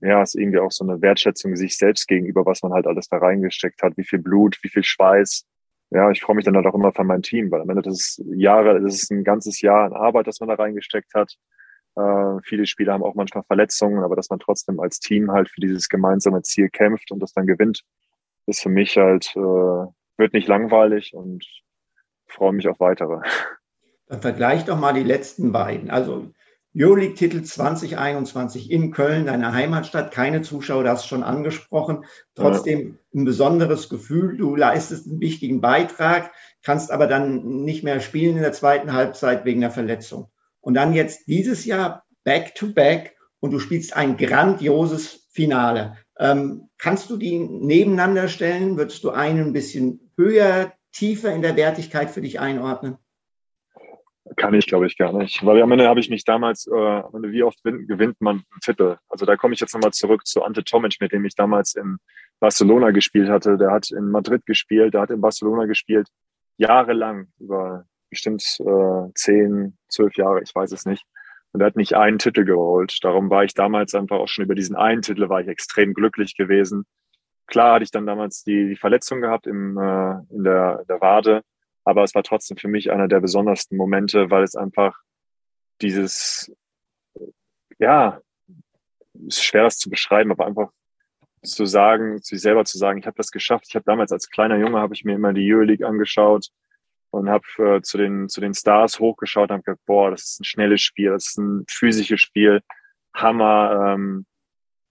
Ja, 0.01 0.23
ist 0.23 0.35
irgendwie 0.35 0.59
auch 0.59 0.73
so 0.73 0.85
eine 0.85 1.03
Wertschätzung 1.03 1.57
sich 1.57 1.77
selbst 1.77 2.09
gegenüber, 2.09 2.47
was 2.47 2.63
man 2.63 2.73
halt 2.73 2.87
alles 2.87 3.09
da 3.09 3.19
reingesteckt 3.19 3.83
hat, 3.83 3.97
wie 3.97 4.05
viel 4.05 4.19
Blut, 4.21 4.59
wie 4.63 4.69
viel 4.69 4.85
Schweiß, 4.85 5.47
ja, 5.95 6.11
ich 6.11 6.23
freue 6.23 6.37
mich 6.37 6.47
dann 6.47 6.57
halt 6.57 6.67
auch 6.67 6.75
immer 6.75 6.93
von 6.93 7.07
meinem 7.07 7.23
Team, 7.23 7.51
weil 7.51 7.61
am 7.61 7.69
Ende 7.69 7.83
das 7.83 8.19
ist 8.19 8.23
Jahre, 8.35 8.81
das 8.81 8.95
ist 8.95 9.11
ein 9.11 9.25
ganzes 9.25 9.61
Jahr 9.61 9.85
an 9.85 9.93
Arbeit, 9.93 10.27
das 10.27 10.41
man 10.41 10.49
da 10.49 10.55
reingesteckt 10.55 11.13
hat. 11.15 11.37
Äh, 11.97 12.41
viele 12.45 12.65
Spieler 12.67 12.95
haben 12.95 13.03
auch 13.03 13.15
manchmal 13.15 13.45
Verletzungen, 13.45 14.03
aber 14.03 14.17
dass 14.17 14.31
man 14.31 14.39
trotzdem 14.39 14.81
als 14.81 15.01
Team 15.01 15.31
halt 15.33 15.51
für 15.51 15.61
dieses 15.61 15.91
gemeinsame 15.91 16.43
Ziel 16.43 16.71
kämpft 16.71 17.11
und 17.13 17.21
das 17.21 17.35
dann 17.35 17.47
gewinnt, 17.47 17.83
ist 18.47 18.63
für 18.63 18.71
mich 18.71 18.97
halt, 18.97 19.35
äh, 19.37 19.87
wird 20.17 20.33
nicht 20.33 20.49
langweilig 20.49 21.15
und 21.15 21.45
freue 22.27 22.53
mich 22.53 22.69
auf 22.69 22.81
weitere. 22.81 23.21
Dann 24.07 24.21
vergleich 24.21 24.65
doch 24.65 24.79
mal 24.79 24.93
die 24.93 25.03
letzten 25.03 25.53
beiden. 25.53 25.91
Also 25.91 26.33
Euroleague-Titel 26.75 27.43
2021 27.43 28.71
in 28.71 28.93
Köln, 28.93 29.27
deiner 29.27 29.53
Heimatstadt. 29.53 30.11
Keine 30.11 30.41
Zuschauer, 30.41 30.85
das 30.85 31.07
schon 31.07 31.23
angesprochen. 31.23 32.05
Trotzdem 32.35 32.99
ein 33.15 33.25
besonderes 33.25 33.91
Gefühl. 33.91 34.39
Du 34.39 34.57
leistest 34.57 35.07
einen 35.07 35.21
wichtigen 35.21 35.61
Beitrag, 35.61 36.33
kannst 36.63 36.91
aber 36.91 37.07
dann 37.07 37.63
nicht 37.65 37.85
mehr 37.85 38.01
spielen 38.01 38.37
in 38.37 38.43
der 38.43 38.53
zweiten 38.53 38.95
Halbzeit 38.95 39.45
wegen 39.45 39.61
der 39.61 39.71
Verletzung. 39.71 40.31
Und 40.61 40.75
dann 40.75 40.95
jetzt 40.95 41.27
dieses 41.27 41.67
Jahr 41.67 42.05
back 42.25 42.55
to 42.55 42.73
back 42.73 43.17
und 43.41 43.51
du 43.51 43.59
spielst 43.59 43.95
ein 43.95 44.17
grandioses 44.17 45.27
Finale. 45.31 45.97
Ähm, 46.19 46.69
kannst 46.79 47.11
du 47.11 47.17
die 47.17 47.39
nebeneinander 47.39 48.29
stellen? 48.29 48.79
Würdest 48.79 49.05
du 49.05 49.11
einen 49.11 49.49
ein 49.49 49.53
bisschen 49.53 50.02
höher, 50.23 50.73
tiefer 50.93 51.33
in 51.35 51.43
der 51.43 51.57
Wertigkeit 51.57 52.11
für 52.11 52.21
dich 52.21 52.39
einordnen? 52.41 52.99
Kann 54.37 54.55
ich, 54.55 54.67
glaube 54.67 54.87
ich, 54.87 54.97
gar 54.97 55.13
nicht. 55.13 55.45
Weil 55.45 55.61
am 55.63 55.73
Ende 55.73 55.89
habe 55.89 56.01
ich 56.01 56.09
mich 56.09 56.25
damals, 56.25 56.67
äh, 56.67 56.71
wie 56.71 57.43
oft 57.43 57.63
gewinnt 57.65 58.21
man 58.21 58.37
einen 58.37 58.61
Titel? 58.63 58.97
Also 59.09 59.27
da 59.27 59.37
komme 59.37 59.55
ich 59.55 59.61
jetzt 59.61 59.75
nochmal 59.75 59.93
zurück 59.93 60.27
zu 60.27 60.43
Ante 60.43 60.63
Tomic, 60.63 60.97
mit 61.01 61.13
dem 61.13 61.25
ich 61.25 61.35
damals 61.35 61.75
in 61.75 61.99
Barcelona 62.39 62.91
gespielt 62.93 63.29
hatte. 63.29 63.59
Der 63.59 63.73
hat 63.73 63.91
in 63.91 64.11
Madrid 64.11 64.47
gespielt, 64.47 64.95
der 64.95 65.03
hat 65.03 65.11
in 65.11 65.21
Barcelona 65.21 65.67
gespielt, 65.67 66.09
jahrelang, 66.57 67.29
über 67.41 67.85
bestimmt 68.11 68.43
äh, 68.61 69.13
zehn, 69.15 69.77
zwölf 69.89 70.17
Jahre, 70.17 70.43
ich 70.43 70.55
weiß 70.55 70.71
es 70.73 70.87
nicht. 70.87 71.05
Und 71.53 71.61
er 71.61 71.67
hat 71.67 71.77
nicht 71.77 71.95
einen 71.95 72.19
Titel 72.19 72.45
geholt. 72.45 72.99
Darum 73.03 73.29
war 73.29 73.45
ich 73.45 73.55
damals 73.55 73.95
einfach 73.95 74.19
auch 74.19 74.29
schon 74.29 74.45
über 74.45 74.55
diesen 74.55 74.77
einen 74.77 75.03
Titel 75.03 75.29
war 75.29 75.41
ich 75.41 75.49
extrem 75.49 75.95
glücklich 75.95 76.37
gewesen. 76.37 76.85
Klar 77.47 77.75
hatte 77.75 77.85
ich 77.85 77.91
dann 77.91 78.07
damals 78.07 78.45
die, 78.45 78.69
die 78.69 78.77
Verletzung 78.77 79.21
gehabt 79.21 79.47
im, 79.47 79.77
äh, 79.77 80.35
in 80.35 80.45
der, 80.45 80.85
der 80.89 81.01
Wade 81.01 81.43
aber 81.85 82.05
es 82.05 82.15
war 82.15 82.23
trotzdem 82.23 82.57
für 82.57 82.69
mich 82.69 82.91
einer 82.91 83.09
der 83.09 83.21
besondersten 83.21 83.77
Momente, 83.77 84.31
weil 84.31 84.45
es 84.45 84.55
einfach 84.55 84.99
dieses, 85.81 86.53
ja, 87.79 88.21
ist 89.27 89.43
schwer 89.43 89.65
das 89.65 89.79
zu 89.79 89.91
beschreiben, 89.91 90.31
aber 90.31 90.47
einfach 90.47 90.71
zu 91.43 91.67
sagen, 91.67 92.19
sich 92.19 92.41
selber 92.41 92.65
zu 92.65 92.79
sagen, 92.79 93.01
ich 93.01 93.07
habe 93.07 93.17
das 93.17 93.33
geschafft. 93.33 93.67
Ich 93.69 93.75
habe 93.75 93.85
damals 93.85 94.13
als 94.13 94.31
kleiner 94.31 94.59
Junge 94.59 94.79
habe 94.79 94.95
ich 94.95 95.05
mir 95.05 95.17
immer 95.17 95.33
die 95.33 95.53
Euroleague 95.53 95.87
angeschaut 95.87 96.49
und 97.11 97.29
habe 97.29 97.45
äh, 97.59 97.83
zu 97.83 97.99
den 97.99 98.29
zu 98.29 98.41
den 98.41 98.55
Stars 98.55 99.01
hochgeschaut 99.01 99.51
und 99.51 99.55
habe 99.55 99.63
gedacht, 99.65 99.85
boah, 99.85 100.13
das 100.13 100.23
ist 100.23 100.41
ein 100.41 100.45
schnelles 100.45 100.83
Spiel, 100.83 101.11
das 101.11 101.31
ist 101.31 101.39
ein 101.39 101.65
physisches 101.69 102.21
Spiel, 102.21 102.61
Hammer. 103.13 103.95
Ähm, 103.95 104.27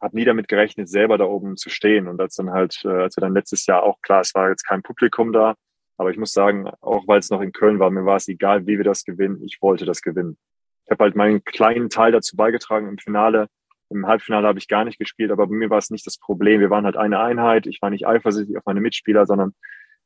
habe 0.01 0.15
nie 0.15 0.25
damit 0.25 0.47
gerechnet, 0.47 0.89
selber 0.89 1.17
da 1.17 1.25
oben 1.25 1.57
zu 1.57 1.69
stehen. 1.69 2.07
Und 2.07 2.19
als 2.19 2.35
dann 2.35 2.51
halt, 2.51 2.81
äh, 2.83 2.89
als 2.89 3.17
wir 3.17 3.21
dann 3.21 3.33
letztes 3.33 3.65
Jahr 3.65 3.83
auch 3.83 4.01
klar, 4.01 4.21
es 4.21 4.33
war 4.33 4.49
jetzt 4.49 4.63
kein 4.63 4.81
Publikum 4.81 5.31
da, 5.31 5.55
aber 5.97 6.09
ich 6.09 6.17
muss 6.17 6.31
sagen, 6.31 6.67
auch 6.81 7.07
weil 7.07 7.19
es 7.19 7.29
noch 7.29 7.41
in 7.41 7.51
Köln 7.51 7.79
war, 7.79 7.91
mir 7.91 8.05
war 8.05 8.15
es 8.15 8.27
egal, 8.27 8.65
wie 8.65 8.77
wir 8.77 8.83
das 8.83 9.03
gewinnen. 9.03 9.43
Ich 9.43 9.61
wollte 9.61 9.85
das 9.85 10.01
gewinnen. 10.01 10.37
Ich 10.85 10.91
habe 10.91 11.03
halt 11.03 11.15
meinen 11.15 11.43
kleinen 11.43 11.89
Teil 11.89 12.11
dazu 12.11 12.35
beigetragen 12.35 12.87
im 12.87 12.97
Finale. 12.97 13.47
Im 13.89 14.07
Halbfinale 14.07 14.47
habe 14.47 14.57
ich 14.57 14.67
gar 14.67 14.83
nicht 14.83 14.97
gespielt, 14.97 15.31
aber 15.31 15.45
bei 15.47 15.53
mir 15.53 15.69
war 15.69 15.77
es 15.77 15.91
nicht 15.91 16.07
das 16.07 16.17
Problem. 16.17 16.59
Wir 16.59 16.69
waren 16.69 16.85
halt 16.85 16.97
eine 16.97 17.19
Einheit. 17.19 17.67
Ich 17.67 17.81
war 17.81 17.91
nicht 17.91 18.07
eifersüchtig 18.07 18.57
auf 18.57 18.65
meine 18.65 18.81
Mitspieler, 18.81 19.25
sondern 19.27 19.53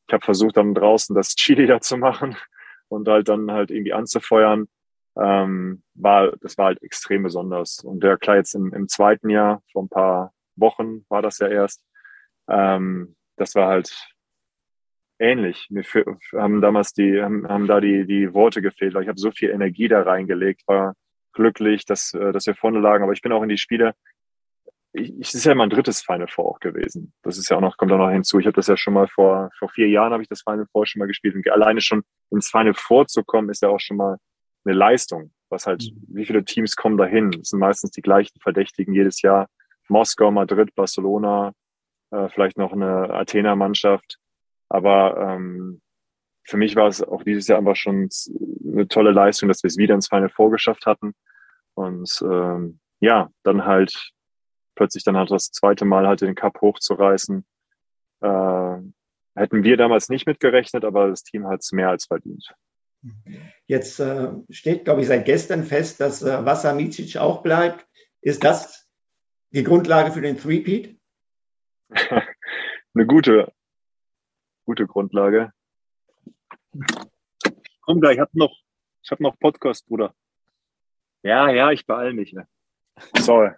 ich 0.07 0.13
habe 0.13 0.25
versucht, 0.25 0.57
dann 0.57 0.73
draußen 0.73 1.15
das 1.15 1.29
Chili 1.35 1.65
da 1.65 1.79
zu 1.79 1.97
machen 1.97 2.35
und 2.89 3.07
halt 3.07 3.29
dann 3.29 3.51
halt 3.51 3.71
irgendwie 3.71 3.93
anzufeuern. 3.93 4.67
Ähm, 5.17 5.83
war, 5.93 6.33
das 6.41 6.57
war 6.57 6.65
halt 6.65 6.83
extrem 6.83 7.23
besonders. 7.23 7.79
Und 7.79 8.03
der 8.03 8.17
klar 8.17 8.37
jetzt 8.37 8.53
im, 8.53 8.73
im 8.73 8.87
zweiten 8.87 9.29
Jahr, 9.29 9.61
vor 9.71 9.83
ein 9.83 9.89
paar 9.89 10.33
Wochen 10.55 11.05
war 11.09 11.21
das 11.21 11.39
ja 11.39 11.47
erst, 11.47 11.83
ähm, 12.49 13.15
das 13.37 13.55
war 13.55 13.67
halt 13.67 13.93
ähnlich. 15.19 15.67
Mir 15.69 15.83
haben 16.33 16.61
damals 16.61 16.93
die, 16.93 17.21
haben, 17.21 17.47
haben 17.47 17.67
da 17.67 17.79
die, 17.79 18.05
die 18.05 18.33
Worte 18.33 18.61
gefehlt, 18.61 18.93
weil 18.93 19.03
ich 19.03 19.09
habe 19.09 19.19
so 19.19 19.31
viel 19.31 19.49
Energie 19.49 19.87
da 19.87 20.01
reingelegt, 20.01 20.63
war 20.67 20.95
glücklich, 21.33 21.85
dass, 21.85 22.13
äh, 22.13 22.31
dass 22.31 22.45
wir 22.47 22.55
vorne 22.55 22.79
lagen. 22.79 23.03
Aber 23.03 23.13
ich 23.13 23.21
bin 23.21 23.31
auch 23.31 23.43
in 23.43 23.49
die 23.49 23.57
Spiele, 23.57 23.93
ich, 24.95 25.13
ich 25.19 25.33
ist 25.33 25.45
ja 25.45 25.55
mein 25.55 25.69
drittes 25.69 26.01
Final 26.01 26.27
Four 26.27 26.45
auch 26.45 26.59
gewesen. 26.59 27.13
Das 27.21 27.37
ist 27.37 27.49
ja 27.49 27.57
auch 27.57 27.61
noch, 27.61 27.77
kommt 27.77 27.91
auch 27.91 27.97
noch 27.97 28.09
hinzu. 28.09 28.39
Ich 28.39 28.45
habe 28.45 28.55
das 28.55 28.67
ja 28.67 28.77
schon 28.77 28.93
mal 28.93 29.07
vor, 29.07 29.49
vor 29.57 29.69
vier 29.69 29.89
Jahren 29.89 30.13
habe 30.13 30.23
ich 30.23 30.29
das 30.29 30.41
Final 30.41 30.65
Four 30.71 30.85
schon 30.85 30.99
mal 30.99 31.07
gespielt. 31.07 31.35
Und 31.35 31.49
alleine 31.49 31.81
schon 31.81 32.03
ins 32.31 32.49
Final 32.49 32.73
Four 32.73 33.07
zu 33.07 33.23
kommen, 33.23 33.49
ist 33.49 33.61
ja 33.61 33.69
auch 33.69 33.79
schon 33.79 33.97
mal 33.97 34.17
eine 34.65 34.75
Leistung. 34.75 35.31
Was 35.49 35.67
halt, 35.67 35.83
mhm. 35.83 36.03
wie 36.07 36.25
viele 36.25 36.43
Teams 36.43 36.75
kommen 36.75 36.97
dahin? 36.97 37.31
Das 37.31 37.49
sind 37.49 37.59
meistens 37.59 37.91
die 37.91 38.01
gleichen 38.01 38.39
Verdächtigen 38.39 38.93
jedes 38.93 39.21
Jahr. 39.21 39.47
Moskau, 39.87 40.31
Madrid, 40.31 40.73
Barcelona, 40.75 41.53
äh, 42.11 42.29
vielleicht 42.29 42.57
noch 42.57 42.73
eine 42.73 43.13
Athena-Mannschaft. 43.13 44.17
Aber 44.69 45.17
ähm, 45.17 45.81
für 46.43 46.57
mich 46.57 46.75
war 46.75 46.87
es 46.87 47.03
auch 47.03 47.23
dieses 47.23 47.47
Jahr 47.47 47.59
einfach 47.59 47.75
schon 47.75 48.09
eine 48.65 48.87
tolle 48.87 49.11
Leistung, 49.11 49.49
dass 49.49 49.63
wir 49.63 49.67
es 49.67 49.77
wieder 49.77 49.95
ins 49.95 50.07
Final 50.07 50.29
vorgeschafft 50.29 50.85
hatten. 50.85 51.13
Und 51.75 52.23
ähm, 52.23 52.79
ja, 52.99 53.29
dann 53.43 53.65
halt 53.65 54.11
plötzlich 54.75 55.03
dann 55.03 55.17
halt 55.17 55.31
das 55.31 55.51
zweite 55.51 55.85
Mal 55.85 56.07
halt 56.07 56.21
den 56.21 56.35
Cup 56.35 56.61
hochzureißen. 56.61 57.45
Äh, 58.21 58.77
hätten 59.35 59.63
wir 59.63 59.77
damals 59.77 60.09
nicht 60.09 60.27
mitgerechnet, 60.27 60.85
aber 60.85 61.09
das 61.09 61.23
Team 61.23 61.47
hat 61.47 61.61
es 61.61 61.71
mehr 61.71 61.89
als 61.89 62.05
verdient. 62.05 62.53
Jetzt 63.67 63.99
äh, 63.99 64.31
steht, 64.49 64.85
glaube 64.85 65.01
ich, 65.01 65.07
seit 65.07 65.25
gestern 65.25 65.63
fest, 65.63 65.99
dass 65.99 66.21
äh, 66.21 66.45
Wasser 66.45 66.73
Micic 66.73 67.17
auch 67.17 67.41
bleibt. 67.41 67.85
Ist 68.21 68.43
das 68.43 68.87
Die 69.51 69.63
Grundlage 69.63 70.11
für 70.11 70.21
den 70.21 70.37
Three-Peat? 70.37 70.97
Eine 72.93 73.05
gute, 73.05 73.51
gute 74.65 74.87
Grundlage. 74.87 75.51
Komm 77.81 78.01
gleich, 78.01 78.15
ich 78.15 78.21
hab 78.21 78.33
noch, 78.33 78.57
ich 79.03 79.11
hab 79.11 79.19
noch 79.19 79.37
Podcast, 79.39 79.87
Bruder. 79.87 80.13
Ja, 81.23 81.49
ja, 81.49 81.71
ich 81.71 81.85
beeil 81.85 82.13
mich. 82.13 82.33
Ne? 82.33 82.47
Sorry, 83.17 83.51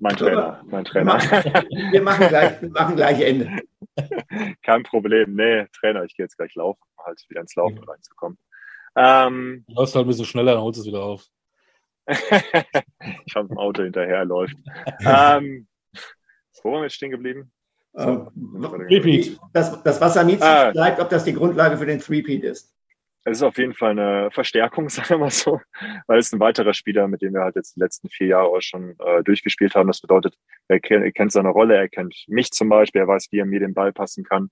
mein 0.00 0.16
Trainer, 0.16 0.62
mein 0.66 0.84
Trainer. 0.84 1.18
Wir 1.20 2.02
machen, 2.02 2.28
gleich, 2.28 2.60
wir 2.60 2.70
machen 2.70 2.96
gleich 2.96 3.20
Ende. 3.20 3.62
Kein 4.62 4.82
Problem. 4.82 5.34
Nee, 5.34 5.66
Trainer, 5.72 6.04
ich 6.04 6.16
gehe 6.16 6.24
jetzt 6.24 6.36
gleich 6.36 6.54
laufen, 6.54 6.82
um 6.96 7.04
halt 7.04 7.24
wieder 7.28 7.40
ins 7.40 7.54
Laufen 7.54 7.78
reinzukommen. 7.78 8.38
Ähm, 8.96 9.64
du 9.68 9.74
läufst 9.74 9.94
halt 9.94 10.06
ein 10.06 10.08
bisschen 10.08 10.24
schneller, 10.24 10.54
dann 10.54 10.62
holst 10.62 10.78
du 10.78 10.82
es 10.82 10.86
wieder 10.86 11.02
auf. 11.02 11.24
ich 12.06 13.34
habe 13.34 13.48
im 13.50 13.58
Auto 13.58 13.82
hinterherläuft. 13.82 14.56
ähm, 15.00 15.66
wo 16.62 16.72
waren 16.72 16.80
wir 16.80 16.84
jetzt 16.84 16.94
stehen 16.94 17.10
geblieben? 17.10 17.52
So, 17.92 18.32
ähm, 18.38 19.38
das, 19.52 19.82
das 19.82 20.00
Wasser 20.00 20.26
ah, 20.40 20.70
bleibt, 20.72 21.00
ob 21.00 21.08
das 21.10 21.24
die 21.24 21.34
Grundlage 21.34 21.76
für 21.76 21.86
den 21.86 22.00
Three-Peat 22.00 22.42
ist. 22.42 22.74
Es 23.26 23.38
ist 23.38 23.42
auf 23.42 23.56
jeden 23.56 23.72
Fall 23.72 23.92
eine 23.92 24.30
Verstärkung, 24.30 24.88
sagen 24.90 25.10
wir 25.10 25.18
mal 25.18 25.30
so, 25.30 25.60
weil 26.06 26.18
es 26.18 26.32
ein 26.32 26.40
weiterer 26.40 26.74
Spieler, 26.74 27.06
mit 27.06 27.22
dem 27.22 27.34
wir 27.34 27.42
halt 27.42 27.56
jetzt 27.56 27.76
die 27.76 27.80
letzten 27.80 28.08
vier 28.08 28.28
Jahre 28.28 28.48
auch 28.48 28.60
schon 28.60 28.96
äh, 28.98 29.22
durchgespielt 29.22 29.74
haben. 29.74 29.86
Das 29.86 30.00
bedeutet, 30.00 30.36
er, 30.68 30.80
kennt, 30.80 31.04
er 31.04 31.12
kennt 31.12 31.32
seine 31.32 31.50
Rolle, 31.50 31.76
er 31.76 31.88
kennt 31.88 32.24
mich 32.26 32.50
zum 32.50 32.68
Beispiel, 32.68 33.02
er 33.02 33.08
weiß, 33.08 33.28
wie 33.30 33.38
er 33.38 33.46
mir 33.46 33.60
den 33.60 33.74
Ball 33.74 33.92
passen 33.92 34.24
kann. 34.24 34.50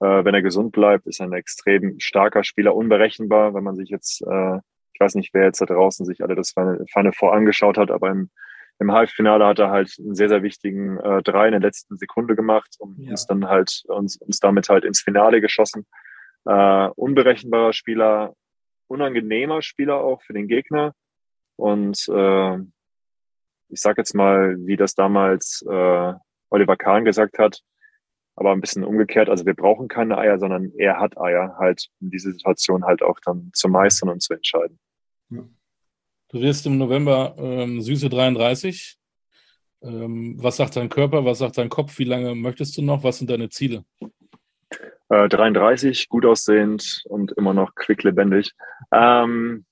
Äh, 0.00 0.24
wenn 0.24 0.34
er 0.34 0.42
gesund 0.42 0.72
bleibt, 0.72 1.06
ist 1.06 1.20
er 1.20 1.26
ein 1.26 1.32
extrem 1.32 1.98
starker 2.00 2.44
Spieler, 2.44 2.74
unberechenbar, 2.74 3.54
wenn 3.54 3.64
man 3.64 3.76
sich 3.76 3.90
jetzt, 3.90 4.22
äh, 4.22 4.56
ich 4.92 5.00
weiß 5.00 5.14
nicht, 5.14 5.34
wer 5.34 5.44
jetzt 5.44 5.60
da 5.60 5.66
draußen 5.66 6.06
sich 6.06 6.22
alle 6.22 6.34
das 6.34 6.52
Final 6.52 7.12
Four 7.12 7.34
angeschaut 7.34 7.78
hat, 7.78 7.90
aber 7.90 8.10
im 8.10 8.30
im 8.80 8.92
Halbfinale 8.92 9.46
hat 9.46 9.58
er 9.58 9.70
halt 9.70 9.94
einen 9.98 10.14
sehr, 10.14 10.28
sehr 10.28 10.42
wichtigen 10.42 10.98
äh, 10.98 11.22
Drei 11.22 11.46
in 11.46 11.52
der 11.52 11.60
letzten 11.60 11.96
Sekunde 11.96 12.34
gemacht 12.34 12.76
und 12.78 12.98
ja. 12.98 13.10
uns 13.10 13.26
dann 13.26 13.46
halt 13.46 13.84
uns, 13.86 14.16
uns 14.16 14.40
damit 14.40 14.68
halt 14.68 14.84
ins 14.84 15.00
Finale 15.00 15.40
geschossen. 15.40 15.86
Äh, 16.44 16.88
unberechenbarer 16.96 17.72
Spieler, 17.72 18.34
unangenehmer 18.88 19.62
Spieler 19.62 19.96
auch 19.96 20.22
für 20.22 20.32
den 20.32 20.48
Gegner. 20.48 20.92
Und 21.56 22.08
äh, 22.08 22.56
ich 23.68 23.80
sag 23.80 23.96
jetzt 23.96 24.14
mal, 24.14 24.56
wie 24.58 24.76
das 24.76 24.94
damals 24.94 25.64
äh, 25.68 26.12
Oliver 26.50 26.76
Kahn 26.76 27.04
gesagt 27.04 27.38
hat, 27.38 27.60
aber 28.36 28.52
ein 28.52 28.60
bisschen 28.60 28.84
umgekehrt. 28.84 29.28
Also 29.28 29.46
wir 29.46 29.54
brauchen 29.54 29.88
keine 29.88 30.18
Eier, 30.18 30.38
sondern 30.38 30.72
er 30.76 30.98
hat 30.98 31.18
Eier, 31.18 31.56
halt 31.58 31.88
in 32.00 32.10
diese 32.10 32.32
Situation 32.32 32.84
halt 32.84 33.02
auch 33.02 33.18
dann 33.24 33.50
zu 33.52 33.68
meistern 33.68 34.08
und 34.08 34.22
zu 34.22 34.34
entscheiden. 34.34 34.78
Du 35.30 36.40
wirst 36.40 36.66
im 36.66 36.78
November 36.78 37.36
ähm, 37.38 37.80
Süße 37.80 38.08
33. 38.08 38.98
Ähm, 39.82 40.36
was 40.42 40.56
sagt 40.56 40.76
dein 40.76 40.88
Körper? 40.88 41.24
Was 41.24 41.38
sagt 41.38 41.58
dein 41.58 41.68
Kopf? 41.68 41.98
Wie 41.98 42.04
lange 42.04 42.34
möchtest 42.34 42.76
du 42.76 42.82
noch? 42.82 43.04
Was 43.04 43.18
sind 43.18 43.30
deine 43.30 43.50
Ziele? 43.50 43.84
Äh, 45.08 45.28
33, 45.28 46.08
gut 46.08 46.26
aussehend 46.26 47.02
und 47.04 47.32
immer 47.32 47.54
noch 47.54 47.74
quicklebendig. 47.74 48.52
Ähm, 48.90 49.64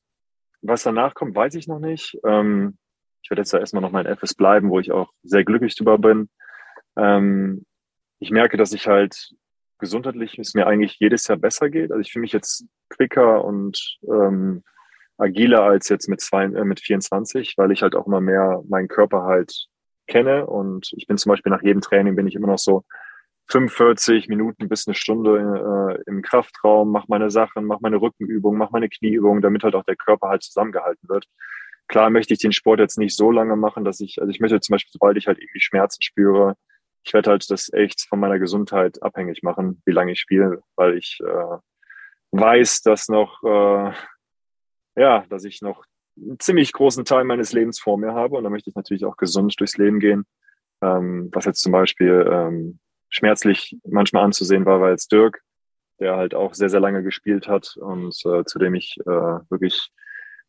was 0.60 0.84
danach 0.84 1.14
kommt, 1.14 1.34
weiß 1.34 1.54
ich 1.56 1.66
noch 1.66 1.80
nicht. 1.80 2.16
Ähm, 2.24 2.78
ich 3.22 3.30
werde 3.30 3.40
jetzt 3.40 3.52
ja 3.52 3.58
erstmal 3.58 3.82
noch 3.82 3.90
mein 3.90 4.06
FS 4.06 4.34
bleiben, 4.34 4.70
wo 4.70 4.78
ich 4.78 4.92
auch 4.92 5.10
sehr 5.22 5.44
glücklich 5.44 5.74
drüber 5.74 5.98
bin. 5.98 6.28
Ähm, 6.96 7.64
ich 8.22 8.30
merke, 8.30 8.56
dass 8.56 8.72
ich 8.72 8.86
halt 8.86 9.34
gesundheitlich 9.78 10.38
es 10.38 10.54
mir 10.54 10.68
eigentlich 10.68 11.00
jedes 11.00 11.26
Jahr 11.26 11.38
besser 11.38 11.68
geht. 11.70 11.90
Also 11.90 12.00
ich 12.00 12.12
fühle 12.12 12.20
mich 12.20 12.32
jetzt 12.32 12.64
quicker 12.88 13.44
und 13.44 13.98
ähm, 14.08 14.62
agiler 15.18 15.64
als 15.64 15.88
jetzt 15.88 16.08
mit, 16.08 16.20
zwei, 16.20 16.44
äh, 16.44 16.64
mit 16.64 16.78
24, 16.78 17.54
weil 17.56 17.72
ich 17.72 17.82
halt 17.82 17.96
auch 17.96 18.06
immer 18.06 18.20
mehr 18.20 18.62
meinen 18.68 18.86
Körper 18.86 19.24
halt 19.24 19.66
kenne 20.06 20.46
und 20.46 20.92
ich 20.96 21.08
bin 21.08 21.18
zum 21.18 21.30
Beispiel 21.30 21.50
nach 21.50 21.62
jedem 21.62 21.80
Training 21.80 22.14
bin 22.14 22.28
ich 22.28 22.36
immer 22.36 22.46
noch 22.46 22.58
so 22.58 22.84
45 23.48 24.28
Minuten 24.28 24.68
bis 24.68 24.86
eine 24.86 24.94
Stunde 24.94 25.98
äh, 25.98 26.10
im 26.10 26.22
Kraftraum, 26.22 26.92
mache 26.92 27.06
meine 27.08 27.30
Sachen, 27.30 27.64
mache 27.64 27.80
meine 27.82 28.00
Rückenübungen, 28.00 28.56
mache 28.56 28.72
meine 28.72 28.88
Knieübungen, 28.88 29.42
damit 29.42 29.64
halt 29.64 29.74
auch 29.74 29.84
der 29.84 29.96
Körper 29.96 30.28
halt 30.28 30.44
zusammengehalten 30.44 31.08
wird. 31.08 31.26
Klar 31.88 32.08
möchte 32.10 32.34
ich 32.34 32.40
den 32.40 32.52
Sport 32.52 32.78
jetzt 32.78 32.98
nicht 32.98 33.16
so 33.16 33.32
lange 33.32 33.56
machen, 33.56 33.84
dass 33.84 33.98
ich, 33.98 34.20
also 34.20 34.30
ich 34.30 34.38
möchte 34.38 34.60
zum 34.60 34.74
Beispiel, 34.74 34.92
sobald 34.92 35.16
ich 35.16 35.26
halt 35.26 35.38
irgendwie 35.38 35.60
Schmerzen 35.60 36.02
spüre, 36.02 36.54
ich 37.04 37.12
werde 37.12 37.30
halt 37.30 37.50
das 37.50 37.72
echt 37.72 38.06
von 38.08 38.20
meiner 38.20 38.38
Gesundheit 38.38 39.02
abhängig 39.02 39.42
machen, 39.42 39.82
wie 39.84 39.92
lange 39.92 40.12
ich 40.12 40.20
spiele, 40.20 40.62
weil 40.76 40.96
ich 40.96 41.18
äh, 41.20 41.58
weiß, 42.32 42.82
dass 42.82 43.08
noch 43.08 43.42
äh, 43.42 43.92
ja, 44.96 45.24
dass 45.28 45.44
ich 45.44 45.62
noch 45.62 45.84
einen 46.16 46.38
ziemlich 46.38 46.72
großen 46.72 47.04
Teil 47.04 47.24
meines 47.24 47.52
Lebens 47.52 47.80
vor 47.80 47.98
mir 47.98 48.12
habe 48.12 48.36
und 48.36 48.44
da 48.44 48.50
möchte 48.50 48.70
ich 48.70 48.76
natürlich 48.76 49.04
auch 49.04 49.16
gesund 49.16 49.58
durchs 49.58 49.78
Leben 49.78 50.00
gehen. 50.00 50.26
Ähm, 50.82 51.30
was 51.32 51.44
jetzt 51.46 51.62
zum 51.62 51.72
Beispiel 51.72 52.28
ähm, 52.30 52.78
schmerzlich 53.08 53.76
manchmal 53.84 54.24
anzusehen 54.24 54.66
war, 54.66 54.80
war 54.80 54.90
jetzt 54.90 55.12
Dirk, 55.12 55.42
der 56.00 56.16
halt 56.16 56.34
auch 56.34 56.54
sehr, 56.54 56.68
sehr 56.68 56.80
lange 56.80 57.02
gespielt 57.02 57.48
hat 57.48 57.76
und 57.76 58.14
äh, 58.26 58.44
zu 58.44 58.58
dem 58.58 58.74
ich 58.74 58.96
äh, 59.06 59.40
wirklich 59.50 59.90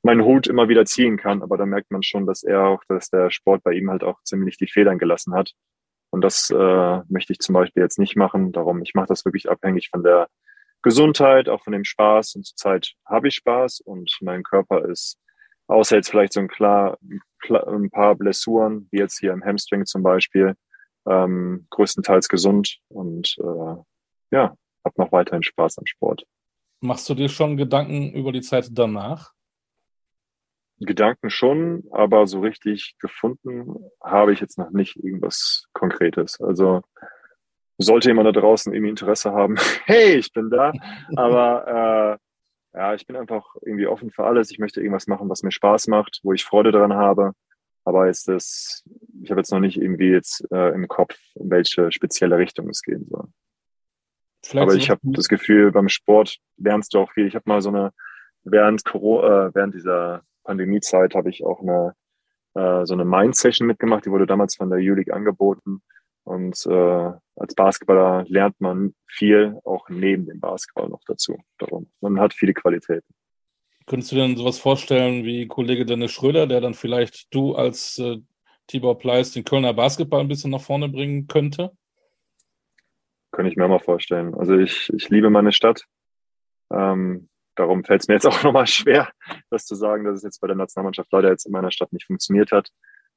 meinen 0.01 0.23
Hut 0.23 0.47
immer 0.47 0.67
wieder 0.67 0.85
ziehen 0.85 1.17
kann. 1.17 1.41
Aber 1.41 1.57
da 1.57 1.65
merkt 1.65 1.91
man 1.91 2.03
schon, 2.03 2.25
dass 2.25 2.43
er 2.43 2.65
auch, 2.65 2.83
dass 2.89 3.09
der 3.09 3.29
Sport 3.29 3.63
bei 3.63 3.73
ihm 3.73 3.89
halt 3.89 4.03
auch 4.03 4.21
ziemlich 4.23 4.57
die 4.57 4.67
Federn 4.67 4.97
gelassen 4.97 5.33
hat. 5.33 5.53
Und 6.13 6.21
das 6.21 6.51
äh, 6.51 7.01
möchte 7.09 7.33
ich 7.33 7.39
zum 7.39 7.53
Beispiel 7.53 7.81
jetzt 7.81 7.97
nicht 7.97 8.15
machen. 8.15 8.51
Darum, 8.51 8.83
ich 8.83 8.93
mache 8.93 9.07
das 9.07 9.25
wirklich 9.25 9.49
abhängig 9.49 9.89
von 9.89 10.03
der 10.03 10.27
Gesundheit, 10.83 11.49
auch 11.49 11.63
von 11.63 11.73
dem 11.73 11.85
Spaß. 11.85 12.35
Und 12.35 12.45
zurzeit 12.45 12.93
habe 13.03 13.29
ich 13.29 13.33
Spaß 13.33 13.79
und 13.79 14.15
mein 14.21 14.43
Körper 14.43 14.87
ist, 14.87 15.17
außer 15.65 15.95
jetzt 15.95 16.11
vielleicht 16.11 16.33
so 16.33 16.41
ein, 16.41 16.49
klar, 16.49 16.99
ein 17.49 17.89
paar 17.89 18.13
Blessuren, 18.13 18.87
wie 18.91 18.99
jetzt 18.99 19.17
hier 19.17 19.33
im 19.33 19.43
Hamstring 19.43 19.87
zum 19.87 20.03
Beispiel, 20.03 20.53
ähm, 21.07 21.65
größtenteils 21.71 22.29
gesund 22.29 22.77
und 22.89 23.35
äh, 23.39 23.75
ja, 24.29 24.55
habe 24.85 24.95
noch 24.97 25.11
weiterhin 25.11 25.41
Spaß 25.41 25.79
am 25.79 25.87
Sport. 25.87 26.27
Machst 26.79 27.09
du 27.09 27.15
dir 27.15 27.27
schon 27.27 27.57
Gedanken 27.57 28.13
über 28.13 28.31
die 28.31 28.41
Zeit 28.41 28.67
danach? 28.71 29.31
Gedanken 30.85 31.29
schon, 31.29 31.83
aber 31.91 32.27
so 32.27 32.39
richtig 32.39 32.95
gefunden 32.99 33.75
habe 34.01 34.33
ich 34.33 34.39
jetzt 34.39 34.57
noch 34.57 34.71
nicht 34.71 34.97
irgendwas 34.97 35.65
Konkretes. 35.73 36.39
Also 36.41 36.81
sollte 37.77 38.09
jemand 38.09 38.27
da 38.27 38.31
draußen 38.31 38.73
irgendwie 38.73 38.89
Interesse 38.89 39.31
haben, 39.31 39.55
hey, 39.85 40.15
ich 40.15 40.31
bin 40.33 40.49
da. 40.49 40.71
Aber 41.15 42.19
äh, 42.73 42.77
ja, 42.77 42.93
ich 42.95 43.05
bin 43.05 43.15
einfach 43.15 43.45
irgendwie 43.61 43.87
offen 43.87 44.11
für 44.11 44.25
alles. 44.25 44.51
Ich 44.51 44.59
möchte 44.59 44.81
irgendwas 44.81 45.07
machen, 45.07 45.29
was 45.29 45.43
mir 45.43 45.51
Spaß 45.51 45.87
macht, 45.87 46.19
wo 46.23 46.33
ich 46.33 46.43
Freude 46.43 46.71
daran 46.71 46.93
habe. 46.93 47.33
Aber 47.85 48.09
ist 48.09 48.27
das, 48.27 48.83
ich 49.21 49.29
habe 49.29 49.41
jetzt 49.41 49.51
noch 49.51 49.59
nicht 49.59 49.77
irgendwie 49.77 50.09
jetzt 50.09 50.45
äh, 50.51 50.73
im 50.73 50.87
Kopf, 50.87 51.17
in 51.35 51.49
welche 51.49 51.91
spezielle 51.91 52.37
Richtung 52.37 52.69
es 52.69 52.81
gehen 52.81 53.05
soll. 53.09 53.27
Vielleicht 54.41 54.63
Aber 54.63 54.75
ich 54.75 54.89
habe 54.89 55.01
das 55.03 55.27
Gefühl, 55.27 55.71
beim 55.71 55.89
Sport 55.89 56.37
lernst 56.57 56.93
du 56.93 56.99
auch 56.99 57.11
viel. 57.11 57.27
Ich 57.27 57.35
habe 57.35 57.43
mal 57.47 57.61
so 57.61 57.69
eine, 57.69 57.91
während 58.43 58.83
Corona, 58.83 59.47
äh, 59.47 59.55
während 59.55 59.75
dieser 59.75 60.23
Pandemiezeit 60.43 61.15
habe 61.15 61.29
ich 61.29 61.43
auch 61.43 61.61
eine 61.61 61.95
äh, 62.55 62.85
so 62.85 62.93
eine 62.93 63.05
Mind-Session 63.05 63.67
mitgemacht, 63.67 64.05
die 64.05 64.11
wurde 64.11 64.27
damals 64.27 64.55
von 64.55 64.69
der 64.69 64.79
Julik 64.79 65.11
angeboten. 65.11 65.81
Und 66.23 66.65
äh, 66.67 67.11
als 67.35 67.55
Basketballer 67.55 68.25
lernt 68.27 68.59
man 68.61 68.95
viel, 69.07 69.59
auch 69.65 69.89
neben 69.89 70.25
dem 70.25 70.39
Basketball 70.39 70.87
noch 70.87 71.01
dazu. 71.05 71.37
Darum. 71.57 71.91
Man 71.99 72.19
hat 72.19 72.33
viele 72.33 72.53
Qualitäten. 72.53 73.13
Könntest 73.85 74.11
du 74.11 74.15
dir 74.15 74.21
denn 74.21 74.37
sowas 74.37 74.59
vorstellen 74.59 75.25
wie 75.25 75.47
Kollege 75.47 75.85
Dennis 75.85 76.11
Schröder, 76.11 76.47
der 76.47 76.61
dann 76.61 76.73
vielleicht 76.73 77.33
du 77.33 77.55
als 77.55 77.99
äh, 77.99 78.19
Tibor 78.67 78.97
Pleiss 78.97 79.33
den 79.33 79.43
Kölner 79.43 79.73
Basketball 79.73 80.21
ein 80.21 80.29
bisschen 80.29 80.51
nach 80.51 80.61
vorne 80.61 80.87
bringen 80.87 81.27
könnte? 81.27 81.71
Könnte 83.31 83.51
ich 83.51 83.57
mir 83.57 83.67
mal 83.67 83.79
vorstellen. 83.79 84.33
Also 84.35 84.55
ich, 84.57 84.89
ich 84.93 85.09
liebe 85.09 85.29
meine 85.29 85.51
Stadt. 85.51 85.83
Ähm, 86.71 87.27
darum 87.55 87.83
fällt 87.83 88.01
es 88.01 88.07
mir 88.07 88.15
jetzt 88.15 88.27
auch 88.27 88.43
nochmal 88.43 88.67
schwer, 88.67 89.09
das 89.49 89.65
zu 89.65 89.75
sagen, 89.75 90.03
dass 90.03 90.17
es 90.17 90.23
jetzt 90.23 90.41
bei 90.41 90.47
der 90.47 90.55
Nationalmannschaft 90.55 91.11
leider 91.11 91.29
jetzt 91.29 91.45
in 91.45 91.51
meiner 91.51 91.71
Stadt 91.71 91.93
nicht 91.93 92.05
funktioniert 92.05 92.51
hat. 92.51 92.69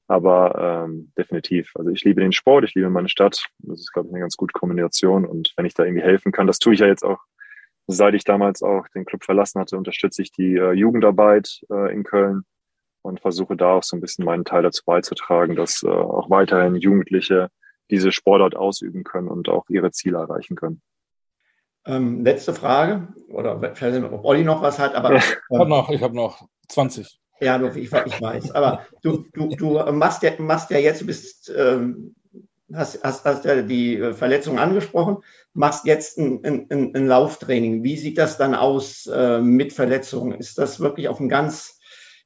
Aber 0.09 0.84
ähm, 0.87 1.12
definitiv. 1.18 1.72
Also 1.74 1.91
ich 1.91 2.05
liebe 2.05 2.20
den 2.20 2.32
Sport, 2.32 2.64
ich 2.64 2.74
liebe 2.74 2.91
meine 2.91 3.09
Stadt. 3.09 3.45
Das 3.59 3.80
ist, 3.80 3.93
glaube 3.93 4.09
ich, 4.09 4.14
eine 4.14 4.20
ganz 4.20 4.37
gute 4.37 4.53
Kombination. 4.53 5.24
Und 5.24 5.53
wenn 5.57 5.66
ich 5.66 5.74
da 5.74 5.84
irgendwie 5.84 6.05
helfen 6.05 6.30
kann, 6.30 6.47
das 6.47 6.61
tue 6.61 6.74
ich 6.74 6.80
ja 6.80 6.87
jetzt 6.87 7.05
auch, 7.05 7.18
seit 7.89 8.14
ich 8.14 8.24
damals 8.24 8.62
auch 8.62 8.87
den 8.95 9.05
Club 9.05 9.24
verlassen 9.24 9.61
hatte, 9.61 9.76
unterstütze 9.76 10.22
ich 10.22 10.30
die 10.30 10.55
äh, 10.55 10.72
Jugendarbeit 10.72 11.61
äh, 11.70 11.93
in 11.93 12.05
Köln 12.05 12.43
und 13.03 13.20
versuche 13.20 13.57
da 13.57 13.74
auch 13.74 13.82
so 13.82 13.97
ein 13.97 14.01
bisschen 14.01 14.24
meinen 14.24 14.45
Teil 14.45 14.62
dazu 14.62 14.82
beizutragen, 14.84 15.57
dass 15.57 15.82
äh, 15.82 15.89
auch 15.89 16.30
weiterhin 16.30 16.76
Jugendliche 16.76 17.51
diese 17.91 18.12
Sportart 18.12 18.57
ausüben 18.57 19.05
können 19.05 19.28
und 19.28 19.49
auch 19.49 19.64
ihre 19.68 19.93
Ziele 19.93 20.18
erreichen 20.18 20.57
können. 20.57 20.82
Ähm, 21.87 22.24
letzte 22.24 22.53
Frage, 22.53 23.09
oder 23.28 23.61
vielleicht 23.74 24.03
ob 24.03 24.24
Olli 24.24 24.43
noch 24.43 24.61
was 24.61 24.78
hat, 24.78 24.95
aber. 24.95 25.16
ich 25.16 25.24
habe 25.53 25.68
noch, 25.68 25.89
ich 25.91 26.03
habe 26.03 26.16
noch 26.16 26.49
20. 26.68 27.18
Ja, 27.41 27.62
ich, 27.62 27.76
ich 27.76 27.93
weiß. 27.93 28.51
Aber 28.53 28.87
du, 29.03 29.24
du, 29.32 29.49
du 29.49 29.93
machst, 29.93 30.22
ja, 30.22 30.32
machst 30.39 30.70
ja 30.70 30.78
jetzt, 30.78 31.03
du 31.03 31.07
bist, 31.07 31.53
ähm, 31.57 32.14
hast, 32.72 33.05
hast, 33.05 33.24
hast 33.24 33.45
ja 33.45 33.62
die 33.62 33.99
Verletzung 34.14 34.59
angesprochen, 34.59 35.18
machst 35.53 35.84
jetzt 35.84 36.18
ein, 36.18 36.45
ein, 36.45 36.93
ein 36.95 37.07
Lauftraining. 37.07 37.82
Wie 37.84 37.97
sieht 37.97 38.18
das 38.18 38.39
dann 38.39 38.55
aus 38.55 39.07
äh, 39.07 39.41
mit 39.41 39.72
Verletzungen? 39.72 40.39
Ist 40.39 40.59
das 40.59 40.80
wirklich 40.80 41.09
auf 41.09 41.20
einem 41.20 41.28
ganz 41.28 41.78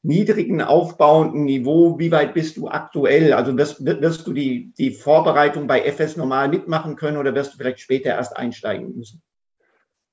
niedrigen 0.02 0.62
aufbauenden 0.62 1.44
Niveau, 1.44 1.98
wie 1.98 2.10
weit 2.10 2.32
bist 2.32 2.56
du 2.56 2.68
aktuell? 2.68 3.32
Also 3.34 3.56
wirst, 3.58 3.84
wirst 3.84 4.26
du 4.26 4.32
die, 4.32 4.72
die 4.78 4.92
Vorbereitung 4.92 5.66
bei 5.66 5.82
FS 5.82 6.16
normal 6.16 6.48
mitmachen 6.48 6.96
können 6.96 7.18
oder 7.18 7.34
wirst 7.34 7.52
du 7.52 7.58
vielleicht 7.58 7.80
später 7.80 8.10
erst 8.10 8.36
einsteigen 8.36 8.96
müssen? 8.96 9.20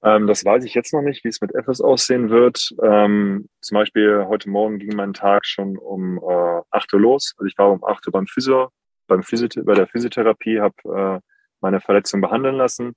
Ähm, 0.04 0.28
das 0.28 0.46
weiß 0.46 0.64
ich 0.64 0.74
jetzt 0.74 0.94
noch 0.94 1.02
nicht, 1.02 1.24
wie 1.24 1.30
es 1.30 1.42
mit 1.42 1.54
FS 1.56 1.82
aussehen 1.82 2.30
wird. 2.30 2.74
Ähm, 2.82 3.50
zum 3.62 3.76
Beispiel 3.76 4.26
heute 4.28 4.50
Morgen 4.50 4.80
ging 4.80 4.96
mein 4.96 5.14
Tag 5.14 5.46
schon 5.46 5.78
um 5.78 6.18
äh, 6.18 6.62
8 6.72 6.94
Uhr 6.94 7.00
los. 7.00 7.34
Also 7.38 7.48
ich 7.48 7.58
war 7.58 7.72
um 7.72 7.84
8 7.84 8.08
Uhr 8.08 8.12
beim 8.12 8.28
Physio, 8.28 8.70
beim 9.08 9.24
Physioth 9.24 9.56
bei 9.66 9.74
der 9.74 9.88
Physiotherapie, 9.88 10.60
habe 10.60 10.76
äh, 10.86 11.20
meine 11.62 11.82
Verletzung 11.82 12.22
behandeln 12.22 12.56
lassen. 12.56 12.94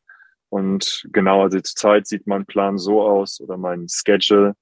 Und 0.51 1.07
genau, 1.13 1.43
also 1.43 1.61
zurzeit 1.61 2.07
sieht 2.07 2.27
mein 2.27 2.45
Plan 2.45 2.77
so 2.77 3.03
aus 3.03 3.41
oder 3.41 3.57
mein 3.57 3.87
Schedule, 3.89 4.55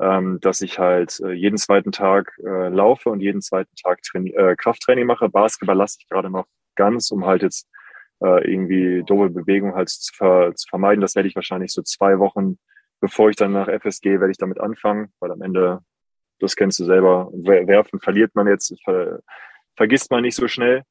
ähm, 0.00 0.38
dass 0.40 0.60
ich 0.62 0.78
halt 0.78 1.20
äh, 1.20 1.32
jeden 1.32 1.58
zweiten 1.58 1.92
Tag 1.92 2.32
äh, 2.44 2.68
laufe 2.68 3.10
und 3.10 3.20
jeden 3.20 3.42
zweiten 3.42 3.74
Tag 3.76 4.00
äh, 4.14 4.56
Krafttraining 4.56 5.04
mache. 5.06 5.28
Basketball 5.28 5.76
lasse 5.76 5.98
ich 6.00 6.08
gerade 6.08 6.30
noch 6.30 6.46
ganz, 6.76 7.10
um 7.10 7.26
halt 7.26 7.42
jetzt 7.42 7.68
äh, 8.22 8.50
irgendwie 8.50 9.02
doofe 9.04 9.30
Bewegungen 9.30 9.74
halt 9.74 9.88
zu, 9.88 10.12
ver 10.14 10.54
zu 10.54 10.68
vermeiden. 10.68 11.00
Das 11.00 11.14
werde 11.14 11.28
ich 11.28 11.34
wahrscheinlich 11.34 11.72
so 11.72 11.82
zwei 11.82 12.18
Wochen, 12.18 12.58
bevor 13.00 13.30
ich 13.30 13.36
dann 13.36 13.52
nach 13.52 13.68
FSG, 13.68 14.20
werde 14.20 14.30
ich 14.30 14.38
damit 14.38 14.60
anfangen, 14.60 15.12
weil 15.20 15.32
am 15.32 15.42
Ende, 15.42 15.80
das 16.38 16.56
kennst 16.56 16.78
du 16.80 16.84
selber, 16.84 17.30
werfen 17.32 18.00
verliert 18.00 18.34
man 18.34 18.46
jetzt, 18.46 18.74
ver 18.84 19.20
vergisst 19.74 20.10
man 20.10 20.22
nicht 20.22 20.36
so 20.36 20.48
schnell, 20.48 20.82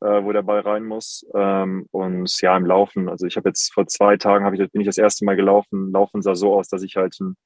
äh, 0.00 0.22
wo 0.22 0.32
der 0.32 0.42
Ball 0.42 0.60
rein 0.60 0.84
muss. 0.84 1.26
Ähm, 1.34 1.86
und 1.90 2.40
ja, 2.40 2.56
im 2.56 2.66
Laufen, 2.66 3.08
also 3.08 3.26
ich 3.26 3.36
habe 3.36 3.48
jetzt 3.48 3.72
vor 3.72 3.86
zwei 3.86 4.16
Tagen, 4.16 4.54
ich, 4.54 4.72
bin 4.72 4.82
ich 4.82 4.86
das 4.86 4.98
erste 4.98 5.24
Mal 5.24 5.36
gelaufen. 5.36 5.90
Laufen 5.90 6.22
sah 6.22 6.34
so 6.34 6.54
aus, 6.54 6.68
dass 6.68 6.82
ich 6.82 6.96
halt 6.96 7.18
ein, 7.20 7.36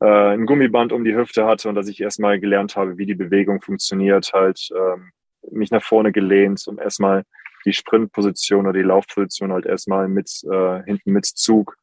äh, 0.00 0.34
ein 0.34 0.46
Gummiband 0.46 0.92
um 0.92 1.04
die 1.04 1.16
Hüfte 1.16 1.44
hatte 1.44 1.68
und 1.68 1.74
dass 1.74 1.88
ich 1.88 2.00
erstmal 2.00 2.38
gelernt 2.38 2.76
habe, 2.76 2.98
wie 2.98 3.06
die 3.06 3.16
Bewegung 3.16 3.60
funktioniert, 3.60 4.30
halt 4.32 4.68
ähm, 4.74 5.10
mich 5.50 5.70
nach 5.70 5.82
vorne 5.82 6.12
gelehnt, 6.12 6.62
um 6.68 6.78
erstmal 6.78 7.24
die 7.68 7.74
Sprintposition 7.74 8.66
oder 8.66 8.72
die 8.72 8.86
Laufposition 8.86 9.52
halt 9.52 9.66
erstmal 9.66 10.08
mit 10.08 10.42
äh, 10.50 10.82
hinten 10.84 11.12
mit 11.12 11.26
Zug 11.26 11.76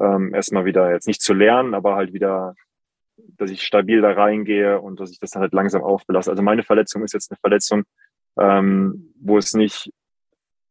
ähm, 0.00 0.34
erstmal 0.34 0.64
wieder 0.64 0.90
jetzt 0.90 1.06
nicht 1.06 1.20
zu 1.20 1.34
lernen, 1.34 1.74
aber 1.74 1.94
halt 1.94 2.14
wieder, 2.14 2.54
dass 3.16 3.50
ich 3.50 3.62
stabil 3.62 4.00
da 4.00 4.12
reingehe 4.12 4.80
und 4.80 4.98
dass 4.98 5.10
ich 5.10 5.18
das 5.18 5.30
dann 5.30 5.42
halt 5.42 5.52
langsam 5.52 5.82
aufbelasse. 5.82 6.30
Also 6.30 6.42
meine 6.42 6.62
Verletzung 6.62 7.04
ist 7.04 7.12
jetzt 7.12 7.30
eine 7.30 7.38
Verletzung, 7.38 7.84
ähm, 8.38 9.12
wo 9.20 9.36
es 9.36 9.52
nicht 9.52 9.92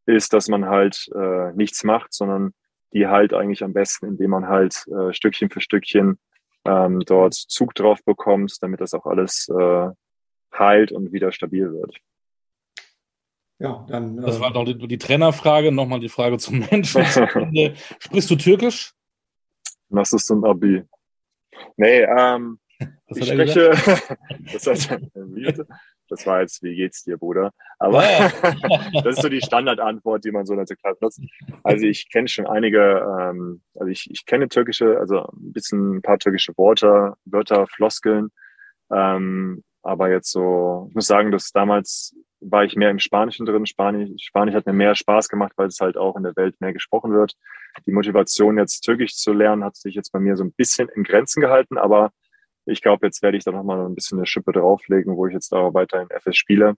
ist, 0.07 0.33
dass 0.33 0.47
man 0.47 0.65
halt 0.65 1.09
äh, 1.15 1.51
nichts 1.53 1.83
macht, 1.83 2.11
sondern 2.13 2.53
die 2.91 3.05
halt 3.05 3.33
eigentlich 3.33 3.63
am 3.63 3.73
besten, 3.73 4.07
indem 4.07 4.31
man 4.31 4.47
halt 4.47 4.87
äh, 4.87 5.13
Stückchen 5.13 5.51
für 5.51 5.61
Stückchen 5.61 6.17
ähm, 6.65 7.01
dort 7.01 7.35
Zug 7.35 7.75
drauf 7.75 8.03
bekommt, 8.03 8.57
damit 8.61 8.81
das 8.81 8.95
auch 8.95 9.05
alles 9.05 9.47
äh, 9.49 9.89
heilt 10.57 10.91
und 10.91 11.11
wieder 11.11 11.31
stabil 11.31 11.71
wird. 11.71 11.99
Ja, 13.59 13.85
dann. 13.89 14.17
Das 14.17 14.37
äh, 14.37 14.39
war 14.41 14.51
doch 14.51 14.65
die, 14.65 14.77
die 14.87 14.97
Trainerfrage. 14.97 15.71
Nochmal 15.71 15.99
die 15.99 16.09
Frage 16.09 16.37
zum 16.37 16.59
Menschen. 16.71 17.05
Sprichst 17.05 18.29
du 18.29 18.35
Türkisch? 18.35 18.93
Was 19.89 20.13
ist 20.13 20.29
ein 20.31 20.43
Abi? 20.43 20.83
Nee, 21.77 22.01
ähm, 22.01 22.59
Was 23.07 23.17
ich 23.17 23.27
spreche. 23.27 23.69
das, 24.53 24.89
hat, 24.89 25.01
das 26.09 26.27
war 26.27 26.41
jetzt, 26.41 26.61
wie 26.63 26.75
geht's 26.75 27.03
dir, 27.03 27.17
Bruder? 27.17 27.51
Aber 27.79 28.01
das 28.01 29.15
ist 29.15 29.21
so 29.21 29.29
die 29.29 29.41
Standardantwort, 29.41 30.25
die 30.25 30.31
man 30.31 30.45
so 30.45 30.53
in 30.53 30.57
der 30.57 30.65
Türkei 30.65 30.93
benutzt. 30.93 31.21
Also 31.63 31.85
ich 31.85 32.09
kenne 32.09 32.27
schon 32.27 32.47
einige, 32.47 33.05
ähm, 33.19 33.61
also 33.75 33.87
ich, 33.87 34.09
ich 34.11 34.25
kenne 34.25 34.49
türkische, 34.49 34.99
also 34.99 35.21
ein 35.21 35.53
bisschen 35.53 35.97
ein 35.97 36.01
paar 36.01 36.19
türkische 36.19 36.57
Worte, 36.57 37.13
Wörter, 37.25 37.67
Floskeln. 37.67 38.29
Ähm, 38.91 39.63
aber 39.85 40.09
jetzt 40.09 40.31
so, 40.31 40.87
ich 40.89 40.95
muss 40.95 41.05
sagen, 41.05 41.31
dass 41.31 41.51
damals 41.51 42.15
war 42.41 42.63
ich 42.63 42.75
mehr 42.75 42.89
im 42.89 42.99
Spanischen 42.99 43.45
drin. 43.45 43.65
Spanisch, 43.65 44.09
Spanisch 44.23 44.55
hat 44.55 44.65
mir 44.65 44.73
mehr 44.73 44.95
Spaß 44.95 45.29
gemacht, 45.29 45.53
weil 45.57 45.67
es 45.67 45.79
halt 45.79 45.95
auch 45.95 46.15
in 46.15 46.23
der 46.23 46.35
Welt 46.35 46.59
mehr 46.59 46.73
gesprochen 46.73 47.13
wird. 47.13 47.33
Die 47.85 47.91
Motivation, 47.91 48.57
jetzt 48.57 48.81
Türkisch 48.81 49.15
zu 49.15 49.31
lernen, 49.31 49.63
hat 49.63 49.75
sich 49.75 49.93
jetzt 49.93 50.11
bei 50.11 50.19
mir 50.19 50.35
so 50.37 50.43
ein 50.43 50.53
bisschen 50.53 50.89
in 50.89 51.03
Grenzen 51.03 51.39
gehalten, 51.39 51.77
aber 51.77 52.11
ich 52.65 52.81
glaube, 52.81 53.05
jetzt 53.05 53.21
werde 53.21 53.37
ich 53.37 53.43
da 53.43 53.51
nochmal 53.51 53.85
ein 53.85 53.93
bisschen 53.93 54.17
eine 54.17 54.25
Schippe 54.25 54.51
drauflegen, 54.51 55.15
wo 55.15 55.27
ich 55.27 55.33
jetzt 55.33 55.51
da 55.51 55.73
weiter 55.73 56.01
in 56.01 56.09
FS 56.09 56.35
spiele. 56.35 56.75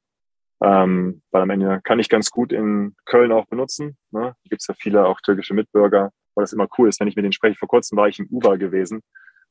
Ähm, 0.61 1.21
weil 1.31 1.43
am 1.43 1.49
Ende 1.49 1.79
kann 1.83 1.99
ich 1.99 2.09
ganz 2.09 2.29
gut 2.29 2.51
in 2.51 2.95
Köln 3.05 3.31
auch 3.31 3.45
benutzen. 3.45 3.95
Ne? 4.11 4.35
Da 4.43 4.49
gibt 4.49 4.61
es 4.61 4.67
ja 4.67 4.73
viele 4.73 5.05
auch 5.05 5.21
türkische 5.21 5.53
Mitbürger, 5.53 6.11
weil 6.35 6.43
das 6.43 6.51
immer 6.51 6.67
cool 6.77 6.89
ist, 6.89 6.99
wenn 6.99 7.07
ich 7.07 7.15
mit 7.15 7.23
denen 7.23 7.31
spreche. 7.31 7.57
Vor 7.57 7.69
kurzem 7.69 7.97
war 7.97 8.09
ich 8.09 8.19
im 8.19 8.27
Uber 8.27 8.57
gewesen 8.57 9.01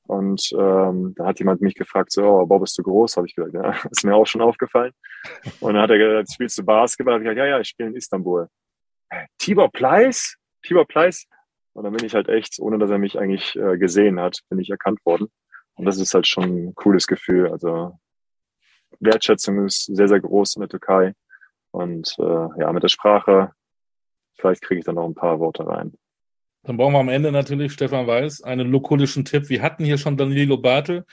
und 0.06 0.52
ähm, 0.52 1.14
da 1.16 1.26
hat 1.26 1.38
jemand 1.38 1.60
mich 1.60 1.74
gefragt, 1.74 2.12
so, 2.12 2.24
oh, 2.24 2.46
Bob, 2.46 2.62
bist 2.62 2.78
du 2.78 2.82
groß? 2.82 3.16
Habe 3.16 3.26
ich 3.26 3.34
gesagt, 3.34 3.54
ja, 3.54 3.70
ist 3.90 4.04
mir 4.04 4.14
auch 4.14 4.26
schon 4.26 4.40
aufgefallen. 4.40 4.92
Und 5.60 5.74
dann 5.74 5.82
hat 5.82 5.90
er 5.90 5.98
gesagt, 5.98 6.32
spielst 6.32 6.58
du 6.58 6.64
Basketball? 6.64 7.14
Hab 7.14 7.20
ich 7.20 7.24
gesagt, 7.24 7.38
ja, 7.38 7.46
ja, 7.46 7.60
ich 7.60 7.68
spiele 7.68 7.88
in 7.88 7.96
Istanbul. 7.96 8.48
Tibor 9.38 9.70
Pleiss? 9.70 10.36
Tibor 10.62 10.86
Pleiss? 10.86 11.26
Und 11.72 11.84
dann 11.84 11.92
bin 11.92 12.04
ich 12.04 12.14
halt 12.14 12.28
echt, 12.28 12.58
ohne 12.58 12.78
dass 12.78 12.90
er 12.90 12.98
mich 12.98 13.18
eigentlich 13.18 13.56
äh, 13.56 13.76
gesehen 13.78 14.20
hat, 14.20 14.40
bin 14.48 14.58
ich 14.58 14.70
erkannt 14.70 15.04
worden. 15.04 15.28
Und 15.74 15.84
das 15.84 15.98
ist 15.98 16.14
halt 16.14 16.26
schon 16.26 16.44
ein 16.44 16.74
cooles 16.74 17.06
Gefühl. 17.06 17.50
Also 17.50 17.98
Wertschätzung 19.00 19.66
ist 19.66 19.84
sehr, 19.84 20.08
sehr 20.08 20.20
groß 20.20 20.56
in 20.56 20.60
der 20.60 20.68
Türkei. 20.68 21.14
Und 21.72 22.14
äh, 22.18 22.60
ja, 22.60 22.72
mit 22.72 22.82
der 22.82 22.88
Sprache, 22.88 23.52
vielleicht 24.36 24.62
kriege 24.62 24.78
ich 24.78 24.84
dann 24.86 24.94
noch 24.94 25.06
ein 25.06 25.14
paar 25.14 25.38
Worte 25.40 25.66
rein. 25.66 25.92
Dann 26.66 26.76
brauchen 26.76 26.94
wir 26.94 26.98
am 26.98 27.08
Ende 27.08 27.30
natürlich, 27.30 27.72
Stefan 27.72 28.08
Weiß, 28.08 28.42
einen 28.42 28.68
lokulischen 28.72 29.24
Tipp. 29.24 29.48
Wir 29.48 29.62
hatten 29.62 29.84
hier 29.84 29.98
schon 29.98 30.16
Danilo 30.16 30.56
Bartel. 30.58 31.04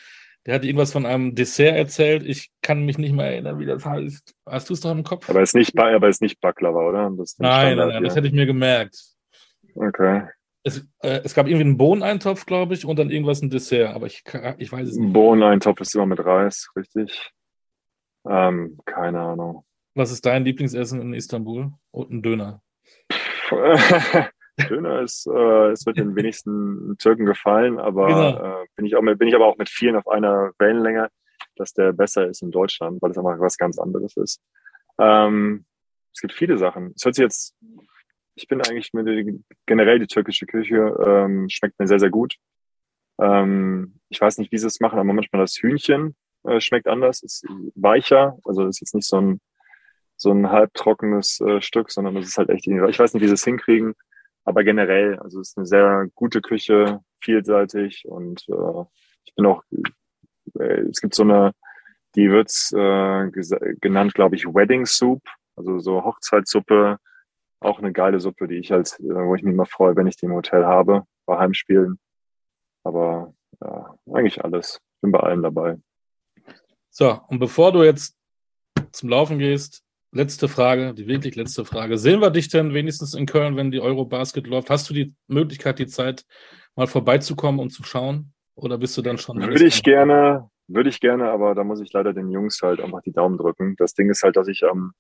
Der 0.47 0.55
hat 0.55 0.65
irgendwas 0.65 0.91
von 0.91 1.05
einem 1.05 1.35
Dessert 1.35 1.75
erzählt. 1.75 2.23
Ich 2.25 2.51
kann 2.63 2.85
mich 2.85 2.97
nicht 2.97 3.13
mehr 3.13 3.27
erinnern, 3.27 3.59
wie 3.59 3.67
das 3.67 3.85
heißt. 3.85 4.33
Hast 4.47 4.69
du 4.69 4.73
es 4.73 4.81
doch 4.81 4.91
im 4.91 5.03
Kopf? 5.03 5.29
Aber 5.29 5.41
es 5.41 5.49
ist 5.49 5.55
nicht, 5.55 5.77
aber 5.77 6.09
es 6.09 6.17
ist 6.17 6.21
nicht 6.21 6.41
Baklava, 6.41 6.79
oder? 6.79 7.09
nein, 7.37 7.77
nein, 7.77 7.77
nein, 7.77 8.03
das 8.03 8.15
hätte 8.15 8.27
ich 8.27 8.33
mir 8.33 8.47
gemerkt. 8.47 8.97
Okay. 9.75 10.23
Es, 10.63 10.79
äh, 11.01 11.21
es 11.23 11.35
gab 11.35 11.45
irgendwie 11.47 11.65
einen 11.65 11.77
Bohneneintopf, 11.77 12.47
glaube 12.47 12.73
ich, 12.73 12.85
und 12.85 12.97
dann 12.97 13.11
irgendwas 13.11 13.41
ein 13.41 13.51
Dessert, 13.51 13.93
aber 13.93 14.07
ich, 14.07 14.23
ich 14.57 14.71
weiß 14.71 14.87
es 14.87 14.95
nicht. 14.95 15.13
Bohneneintopf 15.13 15.79
ist 15.81 15.93
immer 15.93 16.07
mit 16.07 16.25
Reis, 16.25 16.69
richtig? 16.75 17.31
Ähm, 18.27 18.79
keine 18.85 19.21
Ahnung. 19.21 19.65
Was 19.93 20.11
ist 20.11 20.25
dein 20.25 20.45
Lieblingsessen 20.45 20.99
in 20.99 21.13
Istanbul? 21.13 21.71
Und 21.91 22.09
ein 22.09 22.23
Döner. 22.23 22.61
Döner 24.69 25.01
ist, 25.01 25.27
äh, 25.27 25.71
es 25.71 25.85
wird 25.85 25.97
den 25.97 26.15
wenigsten 26.15 26.95
Türken 26.97 27.25
gefallen, 27.25 27.79
aber 27.79 28.07
genau. 28.07 28.61
äh, 28.61 28.65
bin, 28.75 28.85
ich 28.85 28.95
auch 28.95 29.01
mit, 29.01 29.17
bin 29.17 29.27
ich 29.27 29.35
aber 29.35 29.47
auch 29.47 29.57
mit 29.57 29.69
vielen 29.69 29.95
auf 29.95 30.07
einer 30.07 30.51
Wellenlänge, 30.59 31.09
dass 31.55 31.73
der 31.73 31.93
besser 31.93 32.27
ist 32.27 32.41
in 32.41 32.51
Deutschland, 32.51 33.01
weil 33.01 33.11
es 33.11 33.17
einfach 33.17 33.39
was 33.39 33.57
ganz 33.57 33.79
anderes 33.79 34.15
ist. 34.17 34.41
Ähm, 34.99 35.65
es 36.13 36.21
gibt 36.21 36.33
viele 36.33 36.57
Sachen. 36.57 36.93
Es 36.95 37.05
hört 37.05 37.15
sich 37.15 37.23
jetzt, 37.23 37.55
ich 38.35 38.47
bin 38.47 38.61
eigentlich 38.61 38.93
mit 38.93 39.43
generell 39.65 39.99
die 39.99 40.07
türkische 40.07 40.45
Küche 40.45 40.95
ähm, 41.05 41.49
schmeckt 41.49 41.79
mir 41.79 41.87
sehr, 41.87 41.99
sehr 41.99 42.11
gut. 42.11 42.35
Ähm, 43.19 43.99
ich 44.09 44.21
weiß 44.21 44.37
nicht, 44.37 44.51
wie 44.51 44.57
sie 44.57 44.67
es 44.67 44.79
machen, 44.79 44.99
aber 44.99 45.13
manchmal 45.13 45.41
das 45.41 45.57
Hühnchen 45.57 46.15
äh, 46.43 46.59
schmeckt 46.59 46.87
anders, 46.87 47.23
ist 47.23 47.45
weicher, 47.75 48.37
also 48.45 48.67
ist 48.67 48.81
jetzt 48.81 48.95
nicht 48.95 49.07
so 49.07 49.19
ein 49.19 49.41
so 50.15 50.31
ein 50.31 50.49
halbtrockenes 50.49 51.41
äh, 51.41 51.61
Stück, 51.61 51.91
sondern 51.91 52.15
das 52.15 52.27
ist 52.27 52.37
halt 52.37 52.49
echt, 52.49 52.65
ich 52.67 52.99
weiß 52.99 53.13
nicht, 53.13 53.23
wie 53.23 53.27
sie 53.27 53.33
es 53.33 53.43
hinkriegen. 53.43 53.93
Aber 54.45 54.63
generell, 54.63 55.19
also 55.19 55.39
es 55.39 55.49
ist 55.49 55.57
eine 55.57 55.65
sehr 55.65 56.07
gute 56.15 56.41
Küche, 56.41 56.99
vielseitig 57.21 58.05
und 58.07 58.43
äh, 58.49 58.83
ich 59.25 59.35
bin 59.35 59.45
auch, 59.45 59.63
äh, 60.59 60.81
es 60.89 60.99
gibt 60.99 61.15
so 61.15 61.23
eine, 61.23 61.53
die 62.15 62.29
wird 62.29 62.51
äh, 62.73 63.75
genannt, 63.79 64.13
glaube 64.13 64.35
ich, 64.35 64.45
Wedding 64.45 64.85
Soup, 64.85 65.21
also 65.55 65.79
so 65.79 66.03
Hochzeitssuppe, 66.03 66.97
auch 67.59 67.79
eine 67.79 67.93
geile 67.93 68.19
Suppe, 68.19 68.47
die 68.47 68.57
ich 68.57 68.71
halt, 68.71 68.99
äh, 68.99 69.13
wo 69.13 69.35
ich 69.35 69.43
mich 69.43 69.53
immer 69.53 69.65
freue, 69.65 69.95
wenn 69.95 70.07
ich 70.07 70.17
die 70.17 70.25
im 70.25 70.33
Hotel 70.33 70.65
habe, 70.65 71.03
bei 71.25 71.37
Heimspielen. 71.37 71.99
Aber 72.83 73.33
ja, 73.61 73.95
eigentlich 74.11 74.43
alles. 74.43 74.79
Bin 75.01 75.11
bei 75.11 75.19
allem 75.19 75.41
dabei. 75.41 75.77
So, 76.89 77.19
und 77.27 77.39
bevor 77.39 77.71
du 77.71 77.83
jetzt 77.83 78.15
zum 78.91 79.09
Laufen 79.09 79.39
gehst, 79.39 79.83
letzte 80.13 80.47
Frage, 80.47 80.93
die 80.93 81.07
wirklich 81.07 81.35
letzte 81.35 81.65
Frage. 81.65 81.97
Sehen 81.97 82.21
wir 82.21 82.29
dich 82.29 82.49
denn 82.49 82.73
wenigstens 82.73 83.13
in 83.13 83.25
Köln, 83.25 83.55
wenn 83.55 83.71
die 83.71 83.81
Eurobasket 83.81 84.47
läuft? 84.47 84.69
Hast 84.69 84.89
du 84.89 84.93
die 84.93 85.13
Möglichkeit, 85.27 85.79
die 85.79 85.87
Zeit 85.87 86.25
mal 86.75 86.87
vorbeizukommen 86.87 87.59
und 87.59 87.71
zu 87.71 87.83
schauen? 87.83 88.33
Oder 88.55 88.77
bist 88.77 88.95
du 88.97 89.01
dann 89.01 89.17
schon? 89.17 89.41
Würde 89.41 89.65
ich 89.65 89.83
gerne, 89.83 90.49
würde 90.67 90.89
ich 90.89 90.99
gerne, 90.99 91.31
aber 91.31 91.55
da 91.55 91.63
muss 91.63 91.81
ich 91.81 91.91
leider 91.91 92.13
den 92.13 92.29
Jungs 92.29 92.61
halt 92.61 92.79
einfach 92.79 93.01
die 93.01 93.11
Daumen 93.11 93.37
drücken. 93.37 93.75
Das 93.77 93.93
Ding 93.93 94.09
ist 94.09 94.23
halt, 94.23 94.37
dass 94.37 94.47
ich 94.47 94.63
am 94.63 94.77
ähm, 94.77 94.91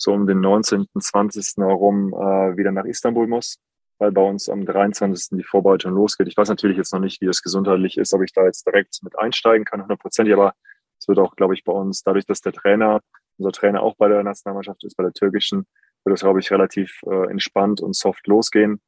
so 0.00 0.12
um 0.12 0.26
den 0.26 0.40
19., 0.40 0.86
20. 0.98 1.58
herum 1.58 2.14
äh, 2.14 2.56
wieder 2.56 2.72
nach 2.72 2.86
Istanbul 2.86 3.26
muss, 3.26 3.58
weil 3.98 4.12
bei 4.12 4.22
uns 4.22 4.48
am 4.48 4.64
23. 4.64 5.38
die 5.38 5.44
Vorbereitung 5.44 5.92
losgeht. 5.92 6.26
Ich 6.26 6.36
weiß 6.36 6.48
natürlich 6.48 6.78
jetzt 6.78 6.92
noch 6.92 7.00
nicht, 7.00 7.20
wie 7.20 7.26
das 7.26 7.42
gesundheitlich 7.42 7.98
ist, 7.98 8.14
ob 8.14 8.22
ich 8.22 8.32
da 8.32 8.46
jetzt 8.46 8.66
direkt 8.66 8.98
mit 9.02 9.18
einsteigen 9.18 9.66
kann, 9.66 9.82
hundertprozentig, 9.82 10.32
aber 10.32 10.54
es 10.98 11.06
wird 11.06 11.18
auch, 11.18 11.36
glaube 11.36 11.54
ich, 11.54 11.64
bei 11.64 11.72
uns, 11.72 12.02
dadurch, 12.02 12.24
dass 12.24 12.40
der 12.40 12.52
Trainer 12.52 13.00
unser 13.40 13.52
Trainer 13.52 13.82
auch 13.82 13.96
bei 13.96 14.08
der 14.08 14.22
Nationalmannschaft 14.22 14.84
ist, 14.84 14.96
bei 14.96 15.02
der 15.02 15.12
türkischen, 15.12 15.66
wird 16.04 16.14
das, 16.14 16.20
glaube 16.20 16.40
ich, 16.40 16.50
relativ 16.50 17.00
äh, 17.06 17.30
entspannt 17.30 17.80
und 17.80 17.94
soft 17.94 18.26
losgehen. 18.26 18.80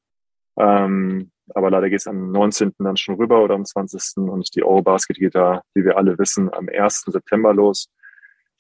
Ähm, 0.56 1.30
aber 1.54 1.70
leider 1.70 1.90
geht 1.90 2.00
es 2.00 2.06
am 2.06 2.30
19. 2.30 2.74
dann 2.78 2.96
schon 2.96 3.16
rüber 3.16 3.42
oder 3.42 3.54
am 3.54 3.64
20. 3.64 4.18
und 4.28 4.54
die 4.54 4.62
Eurobasket 4.62 5.16
geht 5.16 5.34
da, 5.34 5.62
wie 5.74 5.84
wir 5.84 5.96
alle 5.96 6.18
wissen, 6.18 6.52
am 6.52 6.68
1. 6.68 7.04
September 7.06 7.52
los. 7.52 7.88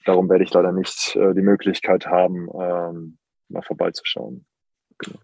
Darum 0.04 0.28
werde 0.28 0.44
ich 0.44 0.52
leider 0.52 0.72
nicht 0.72 1.16
äh, 1.16 1.32
die 1.34 1.42
Möglichkeit 1.42 2.06
haben, 2.06 2.48
ähm, 2.58 3.18
mal 3.48 3.62
vorbeizuschauen. 3.62 4.44
Genau. 4.98 5.18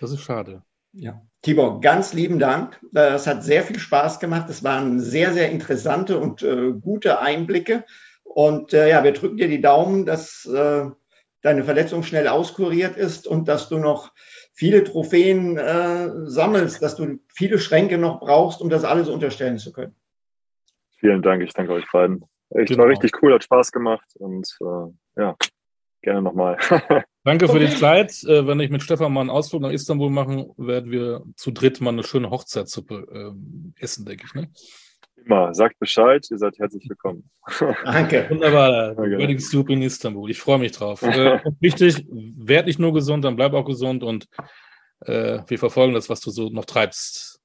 Das 0.00 0.12
ist 0.12 0.22
schade. 0.22 0.62
Ja. 0.92 1.22
Tibor, 1.42 1.80
ganz 1.80 2.12
lieben 2.12 2.38
Dank. 2.38 2.80
Es 2.92 3.26
hat 3.26 3.44
sehr 3.44 3.62
viel 3.62 3.78
Spaß 3.78 4.20
gemacht. 4.20 4.50
Es 4.50 4.64
waren 4.64 5.00
sehr, 5.00 5.32
sehr 5.32 5.50
interessante 5.50 6.18
und 6.18 6.42
äh, 6.42 6.72
gute 6.72 7.20
Einblicke. 7.20 7.84
Und 8.32 8.72
äh, 8.72 8.88
ja, 8.88 9.02
wir 9.02 9.12
drücken 9.12 9.38
dir 9.38 9.48
die 9.48 9.60
Daumen, 9.60 10.06
dass 10.06 10.44
äh, 10.46 10.84
deine 11.42 11.64
Verletzung 11.64 12.04
schnell 12.04 12.28
auskuriert 12.28 12.96
ist 12.96 13.26
und 13.26 13.48
dass 13.48 13.68
du 13.68 13.78
noch 13.78 14.12
viele 14.52 14.84
Trophäen 14.84 15.56
äh, 15.56 16.10
sammelst, 16.26 16.80
dass 16.80 16.94
du 16.94 17.18
viele 17.34 17.58
Schränke 17.58 17.98
noch 17.98 18.20
brauchst, 18.20 18.60
um 18.60 18.68
das 18.68 18.84
alles 18.84 19.08
unterstellen 19.08 19.58
zu 19.58 19.72
können. 19.72 19.96
Vielen 20.98 21.22
Dank, 21.22 21.42
ich 21.42 21.52
danke 21.54 21.72
euch 21.72 21.90
beiden. 21.90 22.24
Echt 22.50 22.68
genau. 22.68 22.84
war 22.84 22.90
richtig 22.90 23.10
cool, 23.20 23.34
hat 23.34 23.42
Spaß 23.42 23.72
gemacht 23.72 24.06
und 24.14 24.46
äh, 24.60 25.20
ja, 25.20 25.36
gerne 26.02 26.22
nochmal. 26.22 26.56
Danke 27.24 27.48
für 27.48 27.58
die 27.58 27.68
Zeit. 27.68 28.12
Äh, 28.24 28.46
wenn 28.46 28.60
ich 28.60 28.70
mit 28.70 28.82
Stefan 28.82 29.12
mal 29.12 29.20
einen 29.20 29.30
Ausflug 29.30 29.60
nach 29.60 29.70
Istanbul 29.70 30.08
machen, 30.08 30.52
werden 30.56 30.90
wir 30.90 31.22
zu 31.36 31.50
dritt 31.50 31.80
mal 31.80 31.90
eine 31.90 32.02
schöne 32.02 32.30
Hochzeitssuppe 32.30 33.34
äh, 33.34 33.82
essen, 33.82 34.06
denke 34.06 34.24
ich. 34.26 34.34
Ne? 34.34 34.50
Immer, 35.24 35.54
sagt 35.54 35.78
Bescheid, 35.78 36.26
ihr 36.30 36.38
seid 36.38 36.58
herzlich 36.58 36.88
willkommen. 36.88 37.30
Danke. 37.84 38.26
Wunderbar. 38.30 38.96
Wedding 38.96 39.38
Soup 39.38 39.68
in 39.70 39.82
Istanbul. 39.82 40.30
Ich 40.30 40.40
freue 40.40 40.58
mich 40.58 40.72
drauf. 40.72 41.02
äh, 41.02 41.40
wichtig, 41.60 42.06
werd 42.08 42.66
nicht 42.66 42.78
nur 42.78 42.92
gesund, 42.92 43.24
dann 43.24 43.36
bleib 43.36 43.52
auch 43.52 43.64
gesund 43.64 44.02
und 44.02 44.26
äh, 45.00 45.40
wir 45.46 45.58
verfolgen 45.58 45.94
das, 45.94 46.08
was 46.08 46.20
du 46.20 46.30
so 46.30 46.48
noch 46.48 46.64
treibst. 46.64 47.40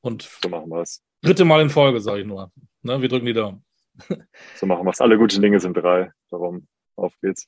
Und 0.00 0.28
so 0.42 0.48
machen 0.48 0.70
wir 0.70 0.82
es. 0.82 1.02
Dritte 1.22 1.44
Mal 1.44 1.62
in 1.62 1.70
Folge, 1.70 2.00
sage 2.00 2.20
ich 2.20 2.26
nur. 2.26 2.50
Ne, 2.82 3.00
wir 3.00 3.08
drücken 3.08 3.26
die 3.26 3.34
Daumen. 3.34 3.64
so 4.56 4.66
machen 4.66 4.84
wir 4.84 4.90
es. 4.90 5.00
Alle 5.00 5.18
guten 5.18 5.42
Dinge 5.42 5.60
sind 5.60 5.74
drei. 5.74 6.10
Darum, 6.30 6.66
auf 6.96 7.14
geht's. 7.20 7.46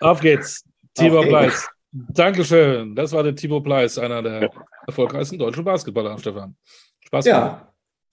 Auf 0.00 0.20
geht's. 0.20 0.64
Tibor 0.94 1.20
okay. 1.20 1.28
Pleiss. 1.28 1.68
Dankeschön. 1.92 2.94
Das 2.94 3.12
war 3.12 3.22
der 3.22 3.34
Tibor 3.34 3.62
Pleiss, 3.62 3.98
einer 3.98 4.22
der 4.22 4.42
ja. 4.42 4.50
erfolgreichsten 4.86 5.38
deutschen 5.38 5.64
Basketballer, 5.64 6.18
Stefan. 6.18 6.56
Spaß 7.00 7.24
ja. 7.24 7.40
gemacht. 7.40 7.67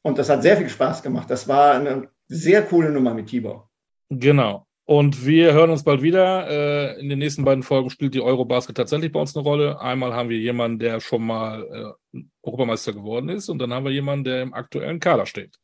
Und 0.06 0.20
das 0.20 0.30
hat 0.30 0.44
sehr 0.44 0.56
viel 0.56 0.70
Spaß 0.70 1.02
gemacht. 1.02 1.32
Das 1.32 1.48
war 1.48 1.74
eine 1.74 2.10
sehr 2.28 2.62
coole 2.62 2.92
Nummer 2.92 3.16
mit 3.16 3.26
Tibor. 3.26 3.72
Genau. 4.12 4.68
Und 4.84 5.26
wir 5.26 5.52
hören 5.54 5.72
uns 5.72 5.84
bald 5.84 6.04
wieder. 6.04 6.48
Äh, 6.48 7.00
in 7.00 7.10
den 7.10 7.18
nächsten 7.18 7.44
beiden 7.44 7.64
Folgen 7.64 7.90
spielt 7.90 8.14
die 8.14 8.22
Eurobasket 8.22 8.78
tatsächlich 8.78 9.12
bei 9.12 9.20
uns 9.20 9.36
eine 9.36 9.44
Rolle. 9.44 9.82
Einmal 9.82 10.14
haben 10.14 10.30
wir 10.30 10.38
jemanden, 10.38 10.78
der 10.78 11.00
schon 11.00 11.26
mal 11.26 11.96
äh, 12.14 12.20
Europameister 12.44 12.94
geworden 12.94 13.30
ist, 13.30 13.50
und 13.50 13.58
dann 13.58 13.74
haben 13.74 13.84
wir 13.84 13.92
jemanden, 13.92 14.26
der 14.26 14.44
im 14.44 14.54
aktuellen 14.54 15.00
Kader 15.00 15.26
steht. 15.26 15.58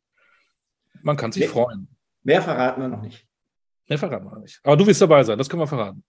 Man 1.02 1.16
kann 1.16 1.30
sich 1.30 1.42
mehr, 1.42 1.50
freuen. 1.50 1.88
Mehr 2.24 2.42
verraten 2.42 2.80
wir 2.80 2.88
noch 2.88 3.02
nicht. 3.02 3.24
Mehr 3.88 3.98
verraten 3.98 4.24
wir 4.24 4.32
noch 4.32 4.42
nicht. 4.42 4.58
Aber 4.64 4.76
du 4.76 4.84
wirst 4.88 5.00
dabei 5.00 5.22
sein, 5.22 5.38
das 5.38 5.48
können 5.48 5.62
wir 5.62 5.68
verraten. 5.68 6.02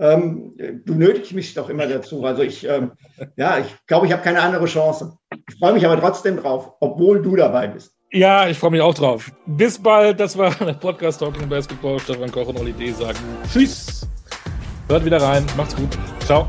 Ähm, 0.00 0.54
du 0.84 0.94
nötigst 0.94 1.32
mich 1.32 1.54
doch 1.54 1.68
immer 1.68 1.86
dazu. 1.86 2.24
Also 2.24 2.42
ich, 2.42 2.64
ähm, 2.64 2.92
ja, 3.36 3.58
ich 3.58 3.66
glaube, 3.86 4.06
ich 4.06 4.12
habe 4.12 4.22
keine 4.22 4.40
andere 4.40 4.66
Chance. 4.66 5.18
Ich 5.48 5.58
freue 5.58 5.72
mich 5.72 5.84
aber 5.84 5.98
trotzdem 6.00 6.36
drauf, 6.36 6.72
obwohl 6.80 7.20
du 7.20 7.34
dabei 7.36 7.66
bist. 7.68 7.92
Ja, 8.12 8.48
ich 8.48 8.58
freue 8.58 8.70
mich 8.70 8.80
auch 8.80 8.94
drauf. 8.94 9.30
Bis 9.46 9.78
bald. 9.78 10.18
Das 10.20 10.38
war 10.38 10.54
der 10.54 10.72
Podcast 10.74 11.20
Talking 11.20 11.48
Basketball. 11.48 11.98
Stefan 11.98 12.30
Koch 12.30 12.48
und 12.48 12.58
Olli 12.58 12.72
D. 12.72 12.92
sagen 12.92 13.18
Tschüss. 13.52 14.06
Hört 14.88 15.04
wieder 15.04 15.20
rein. 15.20 15.44
Macht's 15.56 15.76
gut. 15.76 15.98
Ciao. 16.24 16.48